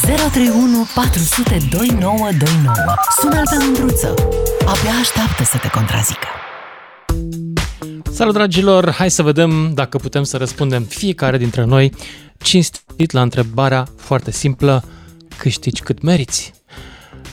[0.00, 2.74] 031 400 2929.
[3.20, 4.14] Sună-l pe Mândruță.
[4.60, 6.26] Abia așteaptă să te contrazică.
[8.12, 11.92] Salut dragilor, hai să vedem dacă putem să răspundem fiecare dintre noi
[12.38, 14.84] cinstit la întrebarea foarte simplă,
[15.36, 16.52] câștigi cât meriți?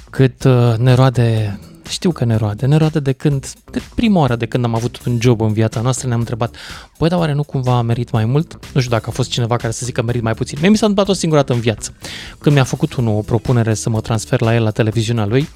[0.09, 1.59] Cât uh, ne roade
[1.89, 2.65] știu că ne roade.
[2.65, 5.81] Ne roade de când, de prima oară de când am avut un job în viața
[5.81, 6.55] noastră, ne-am întrebat,
[6.97, 8.59] băi, dar oare nu cumva a merit mai mult?
[8.73, 10.57] Nu știu dacă a fost cineva care să zică merit mai puțin.
[10.61, 11.93] Mie mi s-a întâmplat o singură dată în viață.
[12.39, 15.49] Când mi-a făcut unul o propunere să mă transfer la el la televiziunea lui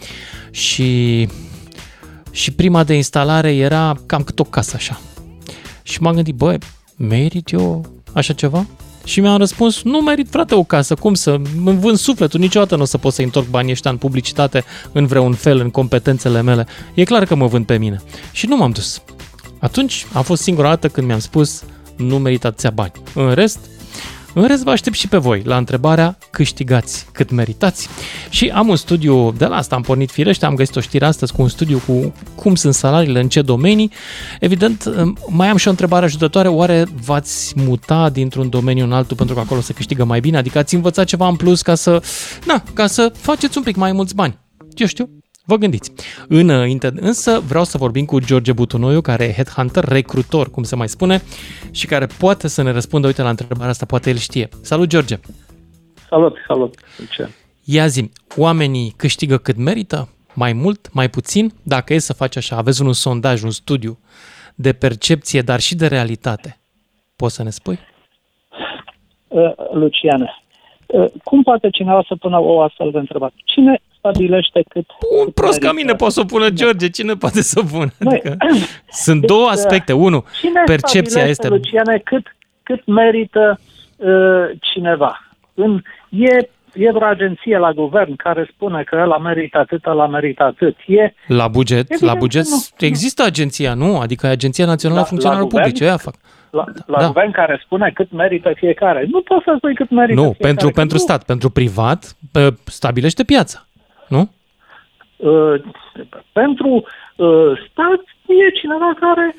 [0.51, 1.29] și,
[2.31, 4.99] și prima de instalare era cam cât o casă așa.
[5.83, 6.57] Și m-am gândit, băi,
[6.95, 8.65] merit eu așa ceva?
[9.05, 11.31] Și mi-am răspuns, nu merit frate o casă, cum să
[11.65, 15.05] îmi vând sufletul, niciodată nu o să pot să întorc banii ăștia în publicitate în
[15.05, 16.67] vreun fel, în competențele mele.
[16.93, 18.01] E clar că mă vând pe mine.
[18.31, 19.01] Și nu m-am dus.
[19.59, 21.63] Atunci a fost singura dată când mi-am spus,
[21.97, 22.91] nu merit atâția bani.
[23.13, 23.59] În rest,
[24.41, 27.89] în rest, vă aștept și pe voi la întrebarea câștigați cât meritați.
[28.29, 31.33] Și am un studiu, de la asta am pornit firește, am găsit o știre astăzi
[31.33, 33.91] cu un studiu cu cum sunt salariile, în ce domenii.
[34.39, 34.93] Evident,
[35.27, 39.41] mai am și o întrebare ajutătoare, oare v-ați muta dintr-un domeniu în altul pentru că
[39.41, 40.37] acolo se câștigă mai bine?
[40.37, 42.03] Adică ați învățat ceva în plus ca să,
[42.45, 44.37] na, ca să faceți un pic mai mulți bani?
[44.75, 45.09] Eu știu,
[45.45, 45.91] Vă gândiți.
[46.27, 46.49] În,
[46.95, 51.21] însă vreau să vorbim cu George Butunoiu, care e headhunter, recrutor, cum se mai spune,
[51.71, 54.49] și care poate să ne răspundă, uite, la întrebarea asta, poate el știe.
[54.61, 55.15] Salut, George!
[56.09, 56.75] Salut, salut!
[57.11, 57.29] Ce?
[57.63, 60.09] Ia zi, oamenii câștigă cât merită?
[60.33, 61.51] Mai mult, mai puțin?
[61.63, 63.99] Dacă e să faci așa, aveți un sondaj, un studiu
[64.55, 66.59] de percepție, dar și de realitate.
[67.15, 67.79] Poți să ne spui?
[69.27, 70.43] Uh, Luciane,
[70.85, 73.33] uh, cum poate cineva să pună o astfel de întrebare?
[73.45, 74.85] Cine stabilește cât...
[75.21, 77.91] Un prost ca mine poate să o pună George, cine poate să o pună?
[78.05, 78.37] Adică,
[79.05, 79.93] sunt deci, două aspecte.
[79.93, 81.47] Unu, cine percepția este...
[81.47, 83.59] Luciane, cât, cât merită
[83.95, 85.19] uh, cineva?
[85.53, 89.99] În, e e vreo agenție la guvern care spune că el a meritat atât, el
[89.99, 90.75] a meritat atât.
[90.87, 92.57] E, la buget, Evident la buget nu.
[92.79, 93.99] există agenția, nu?
[93.99, 96.13] Adică Agenția Națională a Funcționarilor Publice, aia fac.
[96.51, 97.05] La, la da.
[97.05, 99.05] guvern care spune cât merită fiecare.
[99.11, 101.01] Nu poți să spui cât merită Nu, fiecare, pentru, pentru nu.
[101.01, 102.15] stat, pentru privat,
[102.65, 103.64] stabilește piața
[104.07, 104.29] nu?
[105.15, 105.61] Uh,
[106.31, 106.67] pentru
[107.15, 109.35] uh, stat e cineva care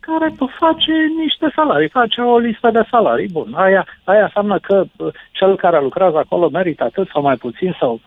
[0.00, 0.92] care face
[1.22, 3.28] niște salarii, face o listă de salarii.
[3.28, 7.76] Bun, aia, aia înseamnă că uh, cel care lucrează acolo merită atât sau mai puțin
[7.78, 8.00] sau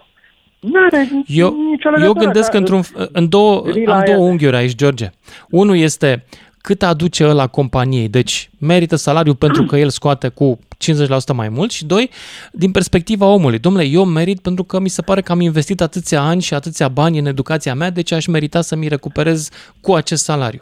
[0.60, 1.56] N-are eu,
[2.02, 2.82] eu gândesc într-un,
[3.12, 5.10] în două, am două unghiuri aici, George.
[5.50, 6.26] Unul este
[6.68, 10.60] cât aduce ăla companiei, deci merită salariul pentru că el scoate cu
[11.32, 12.10] 50% mai mult și doi,
[12.52, 16.22] din perspectiva omului, domnule, eu merit pentru că mi se pare că am investit atâția
[16.22, 19.50] ani și atâția bani în educația mea, deci aș merita să mi recuperez
[19.82, 20.62] cu acest salariu.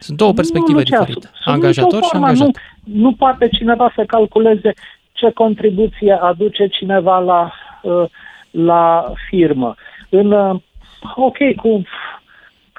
[0.00, 1.30] Sunt două perspective nu, diferite.
[1.44, 2.46] Angajator și angajat.
[2.46, 2.52] Nu,
[2.84, 4.74] nu poate cineva să calculeze
[5.12, 8.04] ce contribuție aduce cineva la, uh,
[8.50, 9.74] la firmă.
[10.08, 10.60] În, uh,
[11.14, 11.82] ok, cu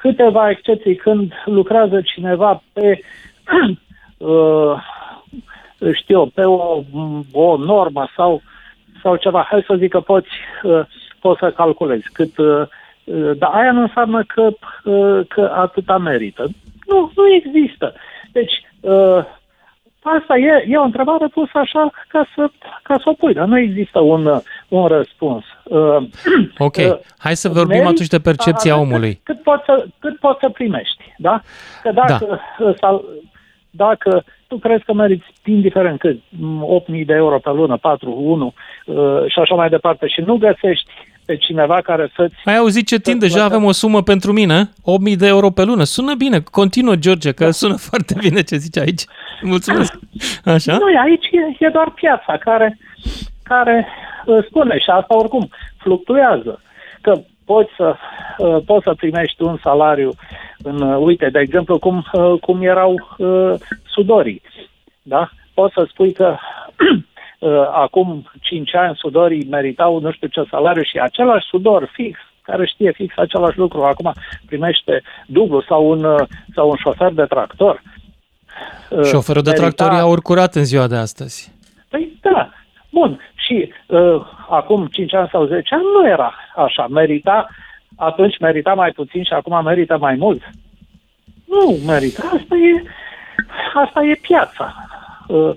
[0.06, 3.00] câteva excepții când lucrează cineva pe
[4.18, 4.74] uh,
[5.92, 6.82] știu pe o,
[7.32, 8.42] o normă sau,
[9.02, 10.28] sau ceva, hai să zic că poți,
[10.62, 10.80] uh,
[11.20, 12.68] poți să calculezi cât, uh,
[13.38, 14.50] dar aia nu înseamnă că,
[15.28, 16.46] că atâta merită.
[16.86, 17.94] Nu, nu există.
[18.32, 18.52] Deci,
[20.14, 22.50] Asta e, e o întrebare pusă așa ca să,
[22.82, 25.44] ca să o pui, dar nu există un, un răspuns.
[25.62, 25.96] Uh,
[26.68, 29.14] ok, uh, hai să vorbim meri, atunci de percepția omului.
[29.14, 31.40] Cât, cât, poți să, cât poți să primești, da?
[31.82, 32.72] Că dacă, da.
[32.80, 33.04] Sau,
[33.70, 38.54] dacă tu crezi că meriți, indiferent cât, 8.000 de euro pe lună, 4, 1
[38.86, 38.96] uh,
[39.26, 40.90] și așa mai departe, și nu găsești
[41.26, 42.34] pe cineva care să-ți...
[42.44, 43.20] Ai auzit ce timp?
[43.20, 44.64] Deja avem o sumă pentru mine,
[45.10, 45.84] 8.000 de euro pe lună.
[45.84, 47.50] Sună bine, continuă, George, că da.
[47.50, 49.02] sună foarte bine ce zici aici.
[49.42, 49.98] Mulțumesc.
[50.44, 50.72] Așa?
[50.72, 52.78] Nu, aici e, e doar piața care,
[53.42, 53.86] care
[54.26, 55.48] uh, spune și asta oricum
[55.78, 56.60] fluctuează.
[57.00, 57.96] Că poți să,
[58.38, 60.12] uh, poți să primești un salariu
[60.62, 62.04] în, uh, uite, de exemplu, cum,
[62.40, 63.16] cum erau
[63.86, 64.42] sudorii.
[65.02, 65.30] Da?
[65.54, 66.36] Poți să spui că
[67.72, 72.92] acum 5 ani sudorii meritau nu știu ce salariu și același sudor fix care știe
[72.92, 74.12] fix același lucru, acum
[74.46, 77.82] primește dublu sau un, sau un șofer de tractor.
[78.90, 81.52] Uh, Șoferul de tractor a urcurat în ziua de astăzi.
[81.88, 82.50] Păi da,
[82.90, 83.20] bun.
[83.34, 86.86] Și uh, acum 5 ani sau 10 ani nu era așa.
[86.86, 87.48] Merita,
[87.96, 90.42] atunci merita mai puțin și acum merită mai mult.
[91.44, 92.22] Nu merită.
[92.22, 92.82] Asta e,
[93.74, 94.74] asta e piața.
[95.28, 95.56] Uh,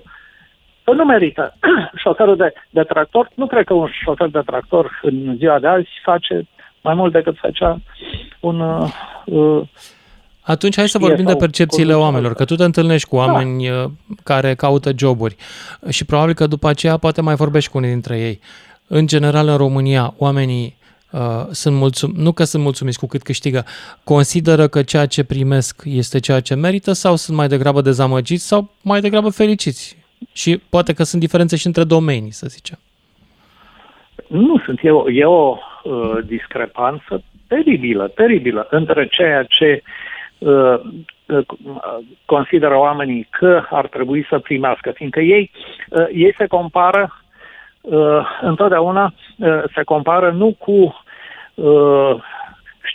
[0.84, 1.54] că nu merită.
[2.02, 5.88] Șoferul de, de tractor, nu cred că un șofer de tractor în ziua de azi
[6.02, 6.46] face
[6.80, 7.80] mai mult decât făcea
[8.40, 8.60] un
[9.24, 9.62] uh,
[10.40, 13.22] atunci hai să vorbim de percepțiile oamenilor, că tu te întâlnești cu da.
[13.22, 13.90] oameni da.
[14.22, 15.36] care caută joburi
[15.88, 18.40] și probabil că după aceea poate mai vorbești cu unii dintre ei.
[18.86, 20.76] în general în România oamenii
[21.10, 23.64] uh, sunt mulțum, nu că sunt mulțumiți cu cât câștigă,
[24.04, 28.70] consideră că ceea ce primesc este ceea ce merită sau sunt mai degrabă dezamăgiți sau
[28.82, 29.99] mai degrabă fericiți?
[30.32, 32.78] Și poate că sunt diferențe și între domenii, să zicem.
[34.26, 34.78] Nu sunt.
[34.82, 39.82] E o, e o uh, discrepanță teribilă, teribilă între ceea ce
[40.38, 40.80] uh,
[41.26, 41.46] uh,
[42.24, 45.50] consideră oamenii că ar trebui să primească, fiindcă ei,
[45.88, 47.22] uh, ei se compară
[47.80, 51.02] uh, întotdeauna uh, se compară nu cu
[51.54, 52.39] uh, știu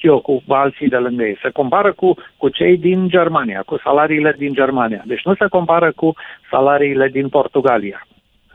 [0.05, 1.37] eu, cu alții de lângă ei.
[1.41, 5.03] Se compară cu, cu cei din Germania, cu salariile din Germania.
[5.05, 6.15] Deci nu se compară cu
[6.51, 8.07] salariile din Portugalia.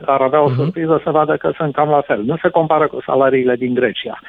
[0.05, 0.55] Ar avea o uh-huh.
[0.55, 2.23] surpriză să vadă că sunt cam la fel.
[2.23, 4.19] Nu se compară cu salariile din Grecia.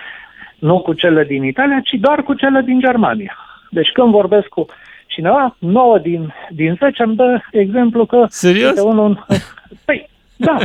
[0.59, 3.37] Nu cu cele din Italia, ci doar cu cele din Germania.
[3.71, 4.67] Deci când vorbesc cu
[5.07, 8.25] cineva, 9 din, din 10 îmi dă exemplu că...
[8.29, 8.81] Serios?
[8.81, 9.27] Unul,
[9.87, 10.57] păi, da.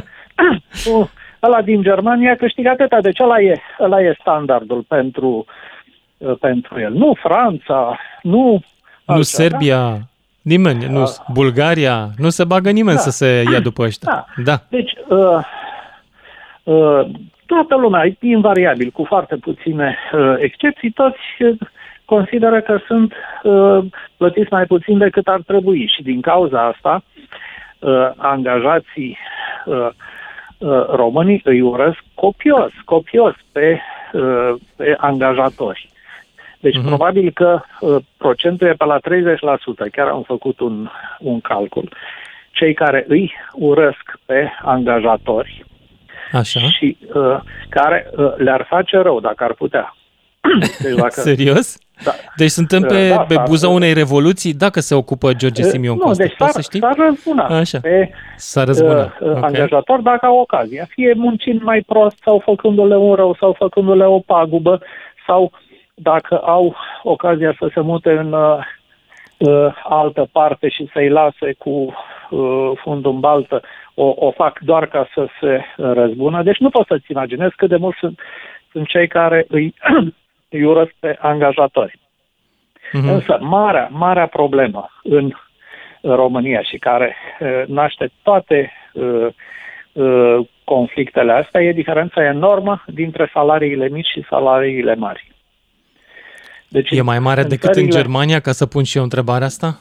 [1.42, 5.46] ăla din Germania câștigă atâta, deci ăla e, ăla e standardul pentru, uh,
[6.40, 6.94] pentru el.
[6.94, 8.62] Nu Franța, nu...
[9.06, 9.98] Nu altceva, Serbia, da?
[10.42, 14.12] nimeni, nu uh, Bulgaria, nu se bagă nimeni da, să se ia după ăștia.
[14.12, 14.44] Da.
[14.44, 14.62] da.
[14.70, 15.40] Deci, uh,
[16.64, 17.10] uh,
[17.46, 21.58] toată lumea, invariabil, cu foarte puține uh, excepții, toți uh,
[22.06, 23.86] consideră că sunt uh,
[24.18, 27.04] plătiți mai puțin decât ar trebui și din cauza asta
[27.80, 29.18] uh, angajații
[29.66, 29.88] uh,
[30.58, 33.80] uh, românii îi urăsc copios, copios pe,
[34.14, 35.90] uh, pe angajatori.
[36.60, 36.86] Deci uh-huh.
[36.86, 40.90] probabil că uh, procentul e pe la 30%, chiar am făcut un,
[41.20, 41.96] un calcul.
[42.52, 45.66] Cei care îi urăsc pe angajatori
[46.32, 46.60] Așa.
[46.60, 47.40] și uh,
[47.70, 49.96] care uh, le-ar face rău dacă ar putea.
[50.84, 51.78] Deci dacă, Serios?
[52.04, 52.12] Da.
[52.36, 56.24] Deci suntem pe, da, pe buza unei revoluții dacă se ocupă George Simion nu, Costa.
[56.24, 56.80] Deci s-ar, să știi?
[56.80, 57.80] s-ar răzbuna Așa.
[57.80, 59.04] pe s-ar răzbuna.
[59.04, 59.42] Uh, okay.
[59.42, 60.86] angajator dacă au ocazia.
[60.90, 64.82] Fie muncind mai prost sau făcându-le un rău sau făcându-le o pagubă
[65.28, 65.52] sau
[66.00, 68.58] dacă au ocazia să se mute în uh,
[69.38, 73.62] uh, altă parte și să-i lase cu uh, fundul în baltă,
[73.94, 76.44] o, o fac doar ca să se răzbună.
[76.44, 78.20] Deci nu poți să-ți imaginezi cât de mult sunt,
[78.72, 79.74] sunt cei care îi
[80.50, 82.00] îi urăsc pe angajatori.
[82.88, 83.12] Mm-hmm.
[83.12, 85.32] Însă, marea, marea problemă în
[86.02, 89.28] România și care uh, naște toate uh,
[89.92, 95.36] uh, conflictele astea e diferența enormă dintre salariile mici și salariile mari.
[96.68, 97.84] Deci, e mai mare în decât țările...
[97.84, 99.80] în Germania, ca să pun și eu întrebarea asta?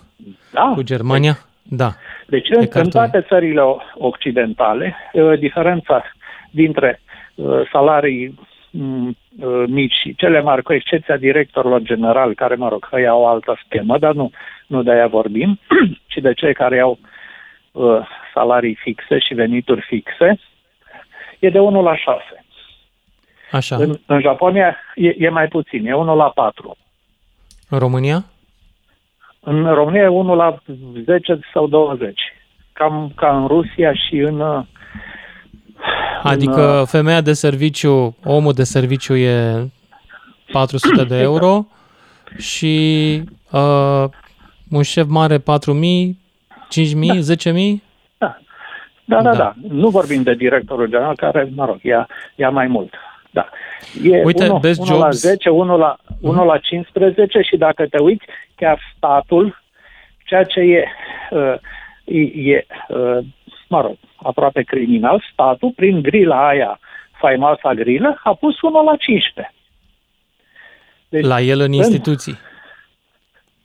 [0.52, 0.72] Da.
[0.74, 1.38] Cu Germania?
[1.62, 1.94] Da.
[2.26, 3.62] Deci în, în toate țările
[3.94, 4.96] occidentale,
[5.38, 6.02] diferența
[6.50, 7.00] dintre
[7.72, 8.34] salarii
[8.78, 13.20] Mm, uh, mici și cele mari, cu excepția directorilor generali, care, mă rog, că au
[13.20, 14.30] o altă schemă, dar nu,
[14.66, 15.58] nu de aia vorbim,
[16.10, 16.98] ci de cei care au
[17.72, 20.38] uh, salarii fixe și venituri fixe,
[21.38, 22.44] e de 1 la 6.
[23.52, 23.76] Așa.
[23.76, 26.76] În, în Japonia e, e mai puțin, e 1 la 4.
[27.68, 28.24] În România?
[29.40, 30.56] În România e 1 la
[31.04, 32.20] 10 sau 20.
[32.72, 34.64] Cam ca în Rusia și în uh,
[36.22, 39.68] Adică în, uh, femeia de serviciu, omul de serviciu e
[40.52, 41.66] 400 de euro
[42.38, 44.04] și uh,
[44.70, 45.44] un șef mare 4.000, 5.000,
[47.06, 47.52] da.
[47.52, 47.74] 10.000?
[48.18, 48.38] Da.
[49.04, 49.54] Da, da, da, da.
[49.68, 52.94] Nu vorbim de directorul general, care, mă rog, ia, ia mai mult.
[53.36, 53.48] Da.
[54.02, 55.00] E Uite, 1, best 1 jobs.
[55.00, 56.46] la 10, 1 la, 1 mm.
[56.46, 58.24] la 15 și dacă te uiți,
[58.54, 59.62] chiar statul,
[60.24, 60.84] ceea ce e,
[61.30, 61.54] uh,
[62.04, 63.18] e, e uh,
[63.68, 66.78] mă rog, aproape criminal, statul, prin grila aia,
[67.18, 69.54] faimoasa grilă, a pus 1 la 15.
[71.08, 72.38] Deci, la el în instituții.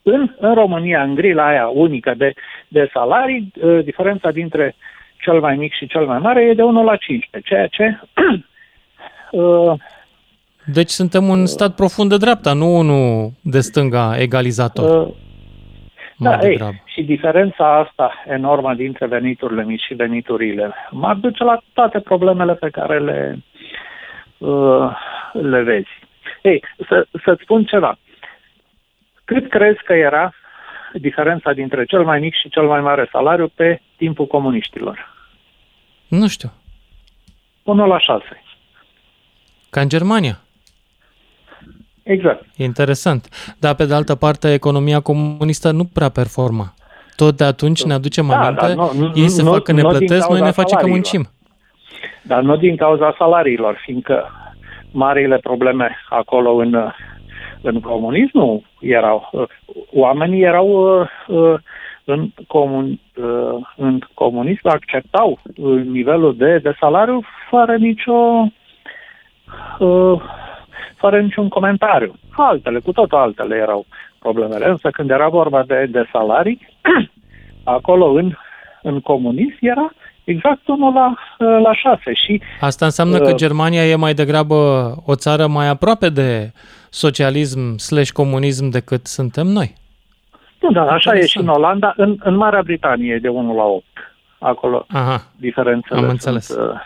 [0.03, 2.33] În, în România, în grila aia unică de,
[2.67, 4.75] de salarii, ă, diferența dintre
[5.17, 7.99] cel mai mic și cel mai mare e de 1 la 15, ceea ce...
[9.31, 9.73] uh,
[10.65, 15.07] deci suntem un stat profund de dreapta, nu unul de stânga egalizator.
[15.07, 15.13] Uh,
[16.17, 21.99] da, ei, și diferența asta enormă dintre veniturile mici și veniturile mari duce la toate
[21.99, 23.43] problemele pe care le,
[24.37, 24.91] uh,
[25.31, 25.89] le vezi.
[26.41, 27.97] Ei, să, să-ți spun ceva.
[29.25, 30.33] Cât crezi că era
[30.93, 35.13] diferența dintre cel mai mic și cel mai mare salariu pe timpul comuniștilor?
[36.07, 36.51] Nu știu.
[37.63, 38.43] 1 la 6.
[39.71, 40.39] Ca în Germania?
[42.03, 42.45] Exact.
[42.57, 43.53] Interesant.
[43.59, 46.73] Dar, pe de altă parte, economia comunistă nu prea performa.
[47.15, 49.81] Tot de atunci ne aducem da, aminte, da, nu, ei se nu, fac că ne
[49.81, 51.27] plătesc, noi ne facem că muncim.
[52.21, 54.31] Dar nu din cauza salariilor, fiindcă
[54.91, 56.91] marile probleme acolo în,
[57.61, 59.49] în comunism nu erau.
[59.93, 60.67] Oamenii erau
[61.27, 61.59] uh,
[62.03, 65.39] în, comun, uh, în comunism, acceptau
[65.85, 68.47] nivelul de, de salariu fără nicio
[69.79, 70.21] uh,
[70.95, 72.13] fără niciun comentariu.
[72.31, 73.85] Altele, cu totul altele erau
[74.19, 74.69] problemele.
[74.69, 76.67] Însă când era vorba de, de salarii,
[77.63, 78.31] acolo în,
[78.81, 79.93] în comunism era
[80.23, 81.13] exact unul la,
[81.59, 82.13] la șase.
[82.13, 84.55] Și, Asta înseamnă uh, că Germania e mai degrabă
[85.05, 86.51] o țară mai aproape de
[86.89, 89.75] socialism slash comunism decât suntem noi.
[90.61, 91.93] Nu, da, așa e și în Olanda.
[91.97, 93.85] În, în Marea Britanie e de 1 la 8.
[94.39, 96.49] Acolo Aha, diferențele am sunt, înțeles.
[96.49, 96.79] Uh,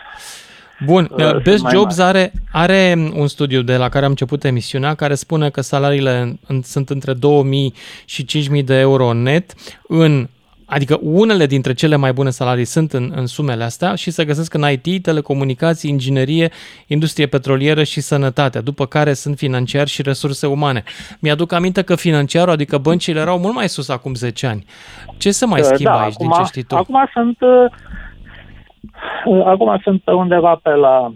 [0.84, 2.08] Bun, uh, Best mai Jobs mari.
[2.08, 6.36] are, are un studiu de la care am început emisiunea care spune că salariile în,
[6.46, 9.54] în, sunt între 2000 și 5000 de euro net
[9.88, 10.28] în
[10.68, 14.54] Adică unele dintre cele mai bune salarii sunt în, în sumele astea și se găsesc
[14.54, 16.50] în IT, telecomunicații, inginerie,
[16.86, 20.82] industrie petrolieră și sănătate, după care sunt financiari și resurse umane.
[21.18, 24.64] Mi-aduc aminte că financiarul, adică băncile, erau mult mai sus acum 10 ani.
[25.16, 26.76] Ce se mai Uh, schimbă da, aici, acum, din ce știi tu?
[26.76, 28.05] Acum sunt, uh, uh,
[29.44, 31.12] acum sunt pe undeva pe la,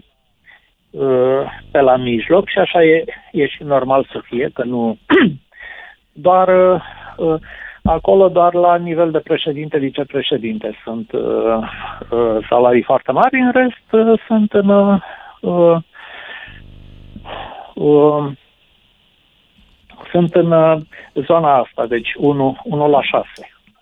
[0.91, 4.99] uh, pe la mijloc și așa e, e și normal să fie, că nu
[6.27, 6.83] doar uh,
[7.17, 7.41] uh,
[7.83, 11.23] acolo doar la nivel de președinte, vicepreședinte sunt uh,
[12.11, 15.01] uh, salarii foarte mari, în rest uh, sunt în uh,
[15.41, 15.77] uh,
[17.75, 18.33] uh,
[20.11, 20.81] sunt în uh,
[21.15, 23.27] zona asta, deci 1, 1 la 6.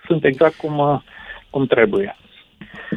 [0.06, 1.00] Sunt exact cum, uh,
[1.50, 2.16] cum trebuie.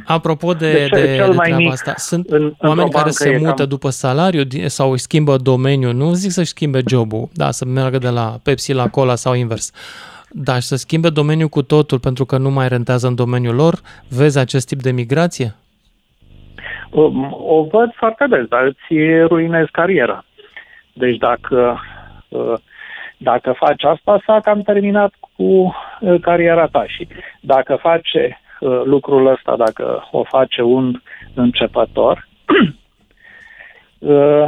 [0.05, 3.03] Apropo de, Deci, de, de cel mai treaba mic asta, sunt în- într-o oameni care
[3.03, 6.49] bancă se e mută cam- după salariu di- sau își schimbă domeniul, nu zic să-și
[6.49, 9.71] schimbe jobul, da, să meargă de la Pepsi la Cola sau invers,
[10.29, 13.79] dar și să schimbe domeniul cu totul pentru că nu mai rentează în domeniul lor,
[14.09, 15.55] vezi acest tip de migrație?
[16.89, 20.25] Um, O văd foarte des, dar îți ruinezi cariera.
[20.93, 21.79] Deci dacă,
[22.27, 22.53] uh,
[23.17, 25.43] dacă faci asta, s-a cam terminat cu
[25.99, 27.07] uh, cariera ta și
[27.41, 28.49] dacă face uh,
[28.83, 31.01] lucrul ăsta, dacă o face un
[31.33, 32.27] începător,
[33.99, 34.47] uh,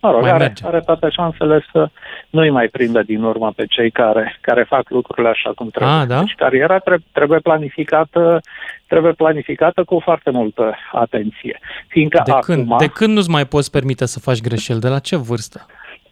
[0.00, 0.66] mă rog, Mai are, merge.
[0.66, 1.88] are toate șansele să
[2.30, 5.96] nu-i mai prindă din urmă pe cei care, care fac lucrurile așa cum trebuie.
[5.96, 6.18] Ah, da?
[6.18, 8.40] Deci cariera trebuie, trebuie planificată
[8.86, 11.58] trebuie planificată cu foarte multă atenție.
[11.88, 14.80] Fiindcă De acum, când, de când nu-ți mai poți permite să faci greșeli?
[14.80, 15.66] De la ce vârstă?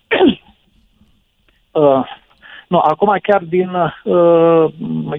[1.76, 2.06] Uh,
[2.66, 3.70] nu, acum chiar din,
[4.04, 4.64] uh,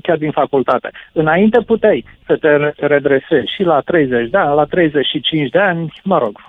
[0.01, 0.91] chiar din facultate.
[1.11, 5.93] Înainte puteai să te re- redresezi și la 30 de ani, la 35 de ani,
[6.03, 6.39] mă rog,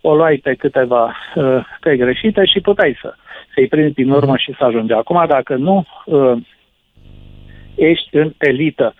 [0.00, 3.14] o luai pe câteva uh, pe greșite și puteai să,
[3.54, 4.92] să-i prinzi din urmă și să ajungi.
[4.92, 6.36] Acum, dacă nu uh,
[7.74, 8.94] ești în elită,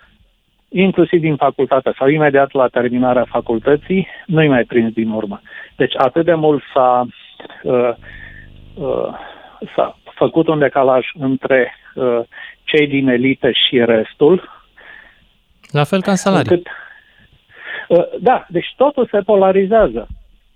[0.69, 5.41] inclusiv din facultate sau imediat la terminarea facultății, nu-i mai prins din urmă.
[5.75, 7.05] Deci atât de mult s-a,
[7.63, 7.93] uh,
[8.73, 9.13] uh,
[9.75, 12.19] s-a făcut un decalaj între uh,
[12.63, 14.49] cei din elită și restul.
[15.71, 16.51] La fel ca în salarii.
[16.51, 16.67] Încât,
[17.87, 20.07] uh, da, deci totul se polarizează.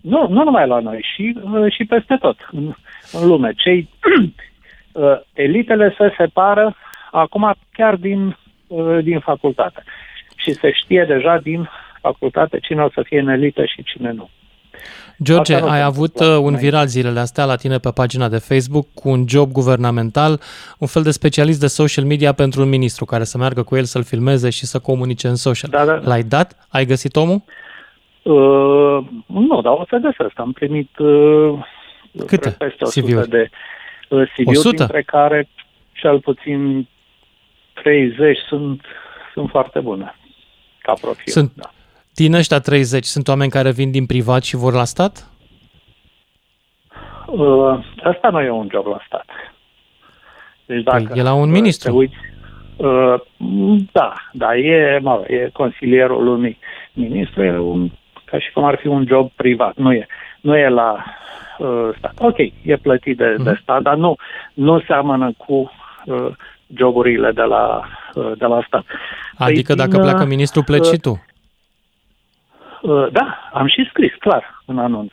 [0.01, 2.73] Nu, nu numai la noi, și, uh, și peste tot în,
[3.11, 3.53] în lume.
[3.55, 3.89] Cei
[4.91, 6.75] uh, elitele se separă
[7.11, 9.83] acum chiar din, uh, din facultate.
[10.35, 11.69] Și se știe deja din
[12.01, 14.29] facultate cine o să fie în elită și cine nu.
[15.23, 16.65] George, Asta nu ai se avut întâmplă uh, un înainte.
[16.65, 20.39] viral zilele astea la tine pe pagina de Facebook cu un job guvernamental,
[20.77, 23.83] un fel de specialist de social media pentru un ministru care să meargă cu el
[23.83, 25.71] să-l filmeze și să comunice în social.
[25.71, 25.99] Da, da.
[26.03, 26.67] L-ai dat?
[26.69, 27.41] Ai găsit omul?
[28.21, 30.39] Uh, nu, dar o să găsesc.
[30.39, 31.59] Am primit uh,
[32.25, 33.29] Câte cred peste 100 CV-uri?
[33.29, 33.49] de
[34.09, 34.75] uh, CV-uri, 100?
[34.75, 35.49] dintre care
[35.93, 36.87] cel puțin
[37.73, 38.81] 30 sunt,
[39.33, 40.15] sunt foarte bune
[40.81, 41.31] ca profil.
[41.31, 41.71] Sunt Da.
[42.17, 45.29] Din ăștia 30, sunt oameni care vin din privat și vor la stat?
[47.25, 49.25] Uh, asta nu e un job la stat.
[50.65, 51.89] Deci dacă Păi, e la un uh, ministru.
[51.91, 52.15] Te uiți,
[52.77, 53.15] uh,
[53.91, 56.57] da, da, e, mă, rog, e consilierul unui
[56.93, 57.91] ministru, e un,
[58.25, 59.75] ca și cum ar fi un job privat.
[59.75, 60.07] Nu e,
[60.41, 61.03] nu e la
[61.57, 62.13] uh, stat.
[62.19, 63.61] Ok, e plătit de, de Mhm.
[63.61, 64.15] stat, dar nu,
[64.53, 65.71] nu seamănă cu
[66.05, 66.27] uh,
[66.75, 67.81] joburile de la,
[68.13, 68.85] uh, de la stat.
[69.37, 71.25] Adică Păi, dacă din, pleacă uh, ministrul, pleci uh, și tu.
[72.87, 75.11] Uh, da, am și scris, clar, în anunț.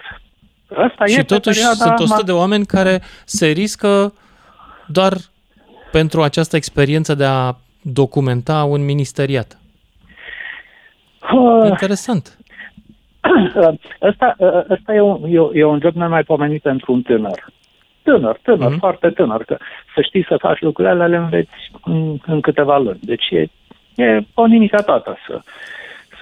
[0.76, 4.12] Asta e Și pe totuși perioada sunt 100 ma- de oameni care se riscă
[4.86, 5.12] doar
[5.92, 7.52] pentru această experiență de a
[7.82, 9.58] documenta un ministeriat.
[11.32, 12.38] Uh, Interesant.
[14.02, 14.36] Ăsta,
[14.70, 17.52] ăsta e, un, e, e un job nemaipomenit pentru un tânăr.
[18.02, 18.76] Tânăr, tânăr, Mhm.
[18.76, 18.78] mm-hmm.
[18.78, 19.44] foarte tânăr.
[19.44, 19.56] Că
[19.94, 22.98] să știi să faci lucrurile alea, le înveți în, în câteva luni.
[23.02, 23.46] Deci e,
[23.94, 25.40] e o nimica toată să,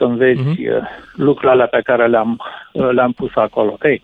[0.02, 0.54] să înveți Mhm.
[0.54, 1.16] mm-hmm.
[1.16, 2.40] lucrurile alea pe care le-am,
[2.73, 3.71] uh, le-am pus acolo.
[3.73, 4.02] Okay.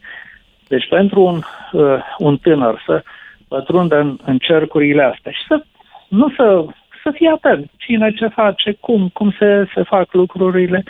[0.69, 1.41] Deci pentru un,
[1.73, 3.03] uh, un tânăr să
[3.49, 5.65] pătrundă în, în cercurile astea și să
[6.09, 6.65] nu să,
[7.03, 10.85] să fie atent cine ce face, cum, cum se, se fac lucrurile,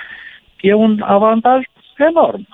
[0.61, 1.63] e un avantaj
[1.97, 2.47] enorm.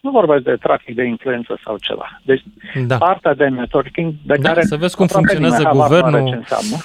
[0.00, 2.20] Nu vorbesc de trafic de influență sau ceva.
[2.22, 2.42] Deci
[2.86, 2.96] da.
[2.96, 6.28] partea de networking de da, care să vezi cum funcționează guvernul.
[6.28, 6.76] Ce înseamnă.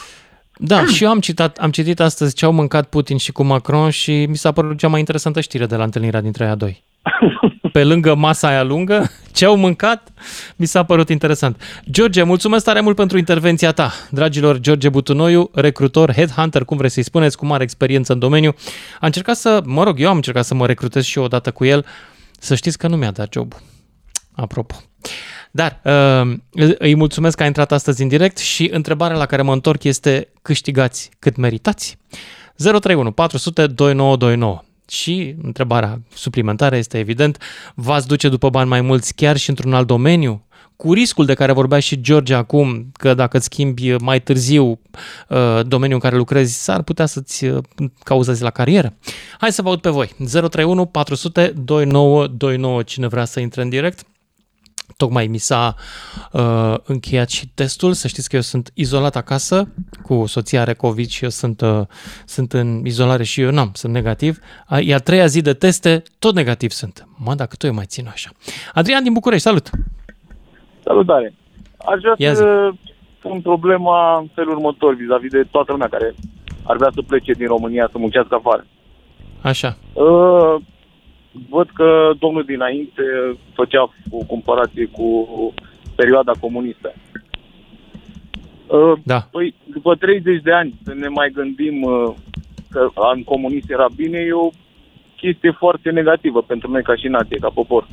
[0.59, 3.89] Da, și eu am citat, am citit astăzi ce au mâncat Putin și cu Macron
[3.89, 6.83] și mi s-a părut cea mai interesantă știre de la întâlnirea dintre aia doi.
[7.71, 10.11] Pe lângă masa aia lungă, ce au mâncat,
[10.55, 11.61] mi s-a părut interesant.
[11.91, 13.91] George, mulțumesc tare mult pentru intervenția ta.
[14.11, 18.55] Dragilor, George Butunoiu, recrutor, headhunter, cum vreți să-i spuneți, cu mare experiență în domeniu.
[18.99, 21.65] A încercat să, mă rog, eu am încercat să mă recrutez și eu odată cu
[21.65, 21.85] el.
[22.39, 23.53] Să știți că nu mi-a dat job.
[24.31, 24.75] Apropo.
[25.51, 26.37] Dar uh,
[26.77, 30.27] îi mulțumesc că a intrat astăzi în direct și întrebarea la care mă întorc este
[30.41, 31.97] câștigați cât meritați?
[32.55, 34.61] 031 400 2929.
[34.89, 37.41] Și întrebarea suplimentară este evident,
[37.75, 40.41] v-ați duce după bani mai mulți chiar și într-un alt domeniu?
[40.75, 45.59] Cu riscul de care vorbea și George acum, că dacă îți schimbi mai târziu uh,
[45.61, 47.63] domeniul în care lucrezi, s-ar putea să-ți uh,
[48.03, 48.93] cauzezi la carieră.
[49.39, 50.15] Hai să vă aud pe voi.
[50.31, 52.83] 031 400 2929.
[52.83, 54.05] Cine vrea să intre în direct?
[54.97, 55.75] Tocmai mi s-a
[56.31, 57.93] uh, încheiat și testul.
[57.93, 59.67] Să știți că eu sunt izolat acasă
[60.01, 61.81] cu soția are COVID și eu sunt, uh,
[62.25, 64.37] sunt în izolare și eu n-am, sunt negativ.
[64.79, 67.07] E a treia zi de teste, tot negativ sunt.
[67.17, 68.29] Mă, dacă tu eu mai țin așa.
[68.73, 69.69] Adrian din București, salut!
[70.83, 71.33] Salutare!
[71.77, 72.71] Aș vrea Ia să
[73.21, 76.15] pun problema în felul următor vis-a-vis de toată lumea care
[76.63, 78.65] ar vrea să plece din România să muncească afară.
[79.41, 79.77] Așa.
[79.93, 80.55] Uh,
[81.49, 83.03] văd că domnul dinainte
[83.53, 85.27] făcea o comparație cu
[85.95, 86.93] perioada comunistă.
[88.67, 89.19] Uh, Da.
[89.31, 92.13] Păi, după 30 de ani să ne mai gândim uh,
[92.69, 94.49] că în comunist era bine, e o
[95.15, 97.87] chestie foarte negativă pentru noi ca și nație, ca popor.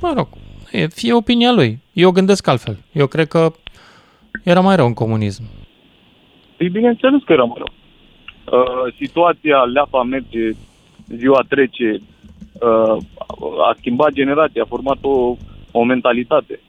[0.00, 0.28] Mă rog,
[0.70, 1.78] e, fie opinia lui.
[1.92, 2.76] Eu gândesc altfel.
[2.92, 3.52] Eu cred că
[4.44, 5.42] era mai rău în comunism.
[6.58, 7.72] Ei, bineînțeles că era mai rău.
[8.60, 10.50] Uh, situația, leapa merge,
[11.16, 12.00] ziua trece,
[12.60, 12.96] uh,
[13.68, 15.36] a schimbat generația, a format o,
[15.72, 16.60] o mentalitate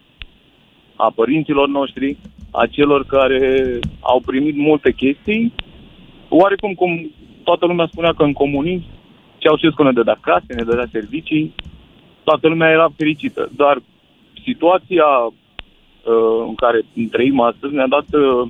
[0.96, 2.18] a părinților noștri,
[2.52, 5.54] a celor care au primit multe chestii.
[6.30, 7.12] Oarecum cum
[7.44, 8.84] toată lumea spunea că în comunism
[9.38, 11.54] Ceaușescu ne dădea case, ne dădea servicii,
[12.24, 13.50] toată lumea era fericită.
[13.56, 13.82] Dar
[14.44, 18.50] situația uh, în care trăim astăzi ne-a dat, uh,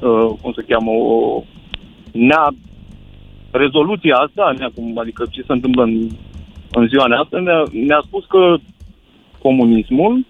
[0.00, 1.42] uh, cum se cheamă, o,
[2.12, 2.54] ne-a,
[3.50, 6.08] rezoluția asta, ne cum, adică ce se întâmplă în,
[6.72, 8.56] în ziua asta, ne-a, ne-a spus că
[9.38, 10.24] comunismul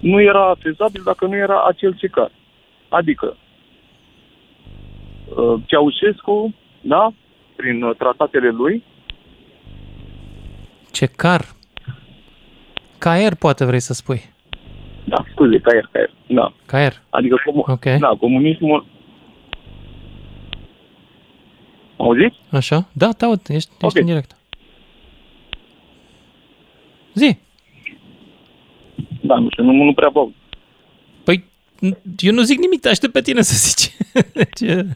[0.00, 2.30] nu era fezabil dacă nu era acel cecar.
[2.88, 3.36] Adică,
[5.36, 7.10] uh, Ceaușescu, da,
[7.56, 8.82] prin uh, tratatele lui,
[10.92, 11.44] Ce car.
[12.98, 14.20] Caier, poate vrei să spui.
[15.04, 16.92] da, scuze, caier, caier, da, Caier.
[17.10, 17.84] adică comu- Ok.
[17.98, 18.86] da, comunismul
[21.98, 22.36] Auziți?
[22.50, 22.88] Așa?
[22.92, 23.96] Da, te aud, ești, ești Ok.
[23.96, 24.36] în direct.
[27.14, 27.36] Zi.
[29.20, 30.32] Da, nu știu, nu, nu prea bău.
[31.24, 31.44] Păi,
[32.18, 33.96] eu nu zic nimic, te aștept pe tine să zici.
[34.58, 34.86] Ce?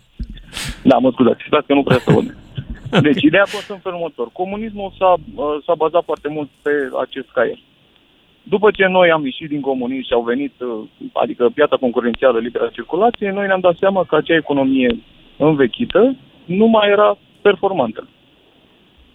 [0.83, 2.37] Da, mă scuzați, stați că nu prea să văd.
[3.07, 4.29] Deci, ideea a fost în felul următor.
[4.33, 7.59] Comunismul s-a, uh, s-a bazat foarte mult pe acest caier.
[8.43, 12.69] După ce noi am ieșit din comunism și au venit, uh, adică piața concurențială, libera
[12.69, 14.99] circulație, noi ne-am dat seama că acea economie
[15.37, 18.09] învechită nu mai era performantă.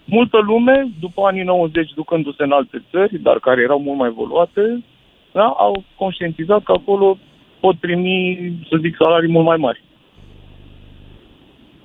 [0.06, 4.84] Multă lume, după anii 90, ducându-se în alte țări, dar care erau mult mai evoluate,
[5.32, 7.18] da, au conștientizat că acolo
[7.60, 8.38] pot primi,
[8.70, 9.84] să zic, salarii mult mai mari.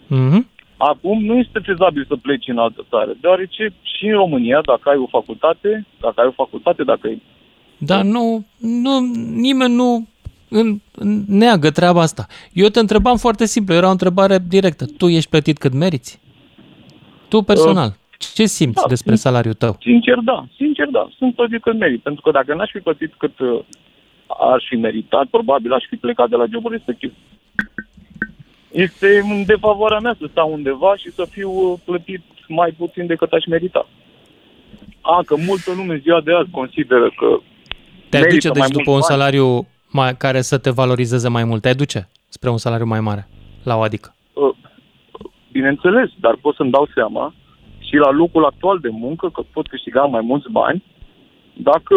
[0.06, 0.50] Mhm.
[0.76, 4.96] Acum nu este fezabil să pleci în altă țară, deoarece și în România, dacă ai
[4.96, 7.22] o facultate, dacă ai o facultate, dacă ai...
[7.78, 8.98] Dar nu, nu,
[9.34, 10.08] nimeni nu
[10.52, 12.26] în, în- neagă treaba asta.
[12.52, 14.84] Eu te întrebam foarte simplu, era o întrebare directă.
[14.98, 16.20] Tu ești plătit cât meriți?
[17.28, 17.96] Tu personal,
[18.34, 19.76] ce simți da, despre salariul tău?
[19.80, 23.38] Sincer, da, sincer, da, sunt plătit cât merit, pentru că dacă n-aș fi plătit cât
[23.38, 23.60] uh,
[24.54, 27.12] aș fi meritat, probabil aș fi plecat de la jobul respectiv.
[28.70, 33.32] Este în defavoarea mea să stau undeva și să fiu uh, plătit mai puțin decât
[33.32, 33.88] aș merita.
[35.00, 37.38] A, că multă lume ziua de azi consideră că
[38.08, 39.20] Te merită duce deci mai după mult un bani.
[39.20, 41.62] salariu mai, care să te valorizeze mai mult?
[41.62, 43.28] Te duce spre un salariu mai mare,
[43.62, 44.14] la o adică.
[44.32, 44.54] Uh,
[45.52, 47.34] bineînțeles, dar pot să-mi dau seama
[47.78, 50.82] și la locul actual de muncă că pot câștiga mai mulți bani
[51.54, 51.96] dacă,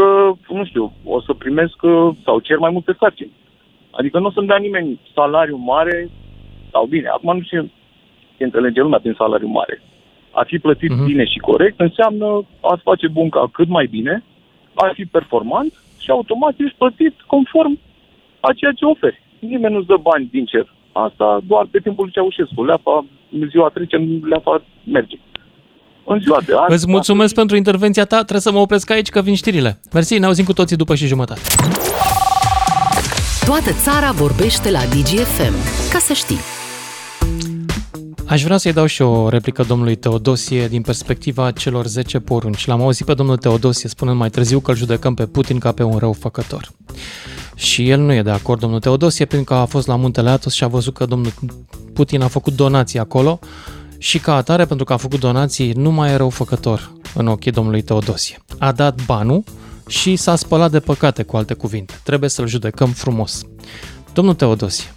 [0.49, 3.31] nu știu, o să primesc uh, sau cer mai multe sarcini.
[3.91, 6.10] Adică nu o să-mi dea nimeni salariu mare
[6.71, 7.69] sau bine, acum nu știu
[8.38, 9.81] ce înțelege lumea prin salariu mare.
[10.31, 11.01] A fi plătit Mhm.
[11.01, 11.05] uh-huh.
[11.05, 14.23] bine și corect înseamnă a face bunca cât mai bine,
[14.73, 15.73] a fi performant
[16.06, 17.74] și automat ești plătit conform
[18.48, 19.22] a ceea ce oferi.
[19.39, 20.65] Nimeni nu-ți dă bani din cer.
[20.91, 22.63] Asta doar pe timpul lui Ceaușescu.
[22.65, 23.06] Leafa,
[23.52, 23.98] ziua trece,
[24.32, 25.18] leafa merge.
[26.06, 26.74] în ziua de azi...
[26.74, 29.80] Îți mulțumesc pentru intervenția ta, trebuie să mă opresc aici că vin știrile.
[29.94, 31.41] Mersi, ne auzim cu toții după și jumătate.
[33.46, 35.56] Toată țara vorbește la DGFM.
[35.91, 36.64] Ca să știi.
[38.28, 42.66] Aș vrea să-i dau și o replică domnului Teodosie din perspectiva celor 10 porunci.
[42.66, 45.84] L-am auzit pe domnul Teodosie spunând mai târziu că îl judecăm pe Putin ca pe
[45.84, 46.72] un răufăcător.
[47.56, 50.54] Și el nu e de acord, domnul Teodosie, pentru că a fost la muntele Atos
[50.54, 51.34] și a văzut că domnul
[51.94, 53.40] Putin a făcut donații acolo
[53.98, 57.82] și ca atare, pentru că a făcut donații, nu mai e răufăcător în ochii domnului
[57.82, 58.38] Teodosie.
[58.58, 59.44] A dat banul
[59.88, 62.00] și s-a spălat de păcate, cu alte cuvinte.
[62.04, 63.42] Trebuie să-l judecăm frumos.
[64.14, 64.94] Domnul Teodosie,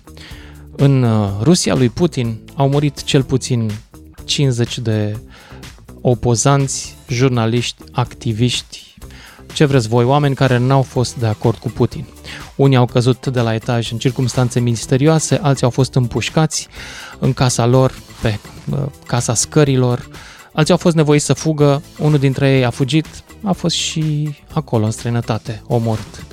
[0.81, 3.71] în uh, Rusia lui Putin au murit cel puțin
[4.25, 5.17] 50 de
[6.01, 8.95] opozanți, jurnaliști, activiști,
[9.53, 12.05] ce vreți voi, oameni care n-au fost de acord cu Putin.
[12.57, 16.69] Unii au căzut de la etaj în circunstanțe misterioase, alții au fost împușcați
[17.19, 18.39] în casa lor, pe
[18.71, 20.09] uh, casa scărilor,
[20.53, 23.07] alții au fost nevoiți să fugă, unul dintre ei a fugit,
[23.43, 26.25] a fost și acolo, în străinătate, omorât.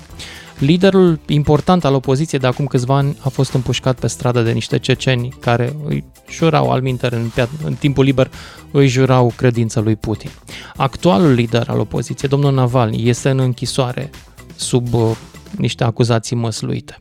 [0.59, 4.79] Liderul important al opoziției de acum câțiva ani a fost împușcat pe stradă de niște
[4.79, 7.31] ceceni care îi jurau al minter în,
[7.63, 8.31] în timpul liber,
[8.71, 10.29] îi jurau credința lui Putin.
[10.75, 14.09] Actualul lider al opoziției, domnul Navalny, este în închisoare
[14.55, 15.17] sub uh,
[15.57, 16.97] niște acuzații măsluite.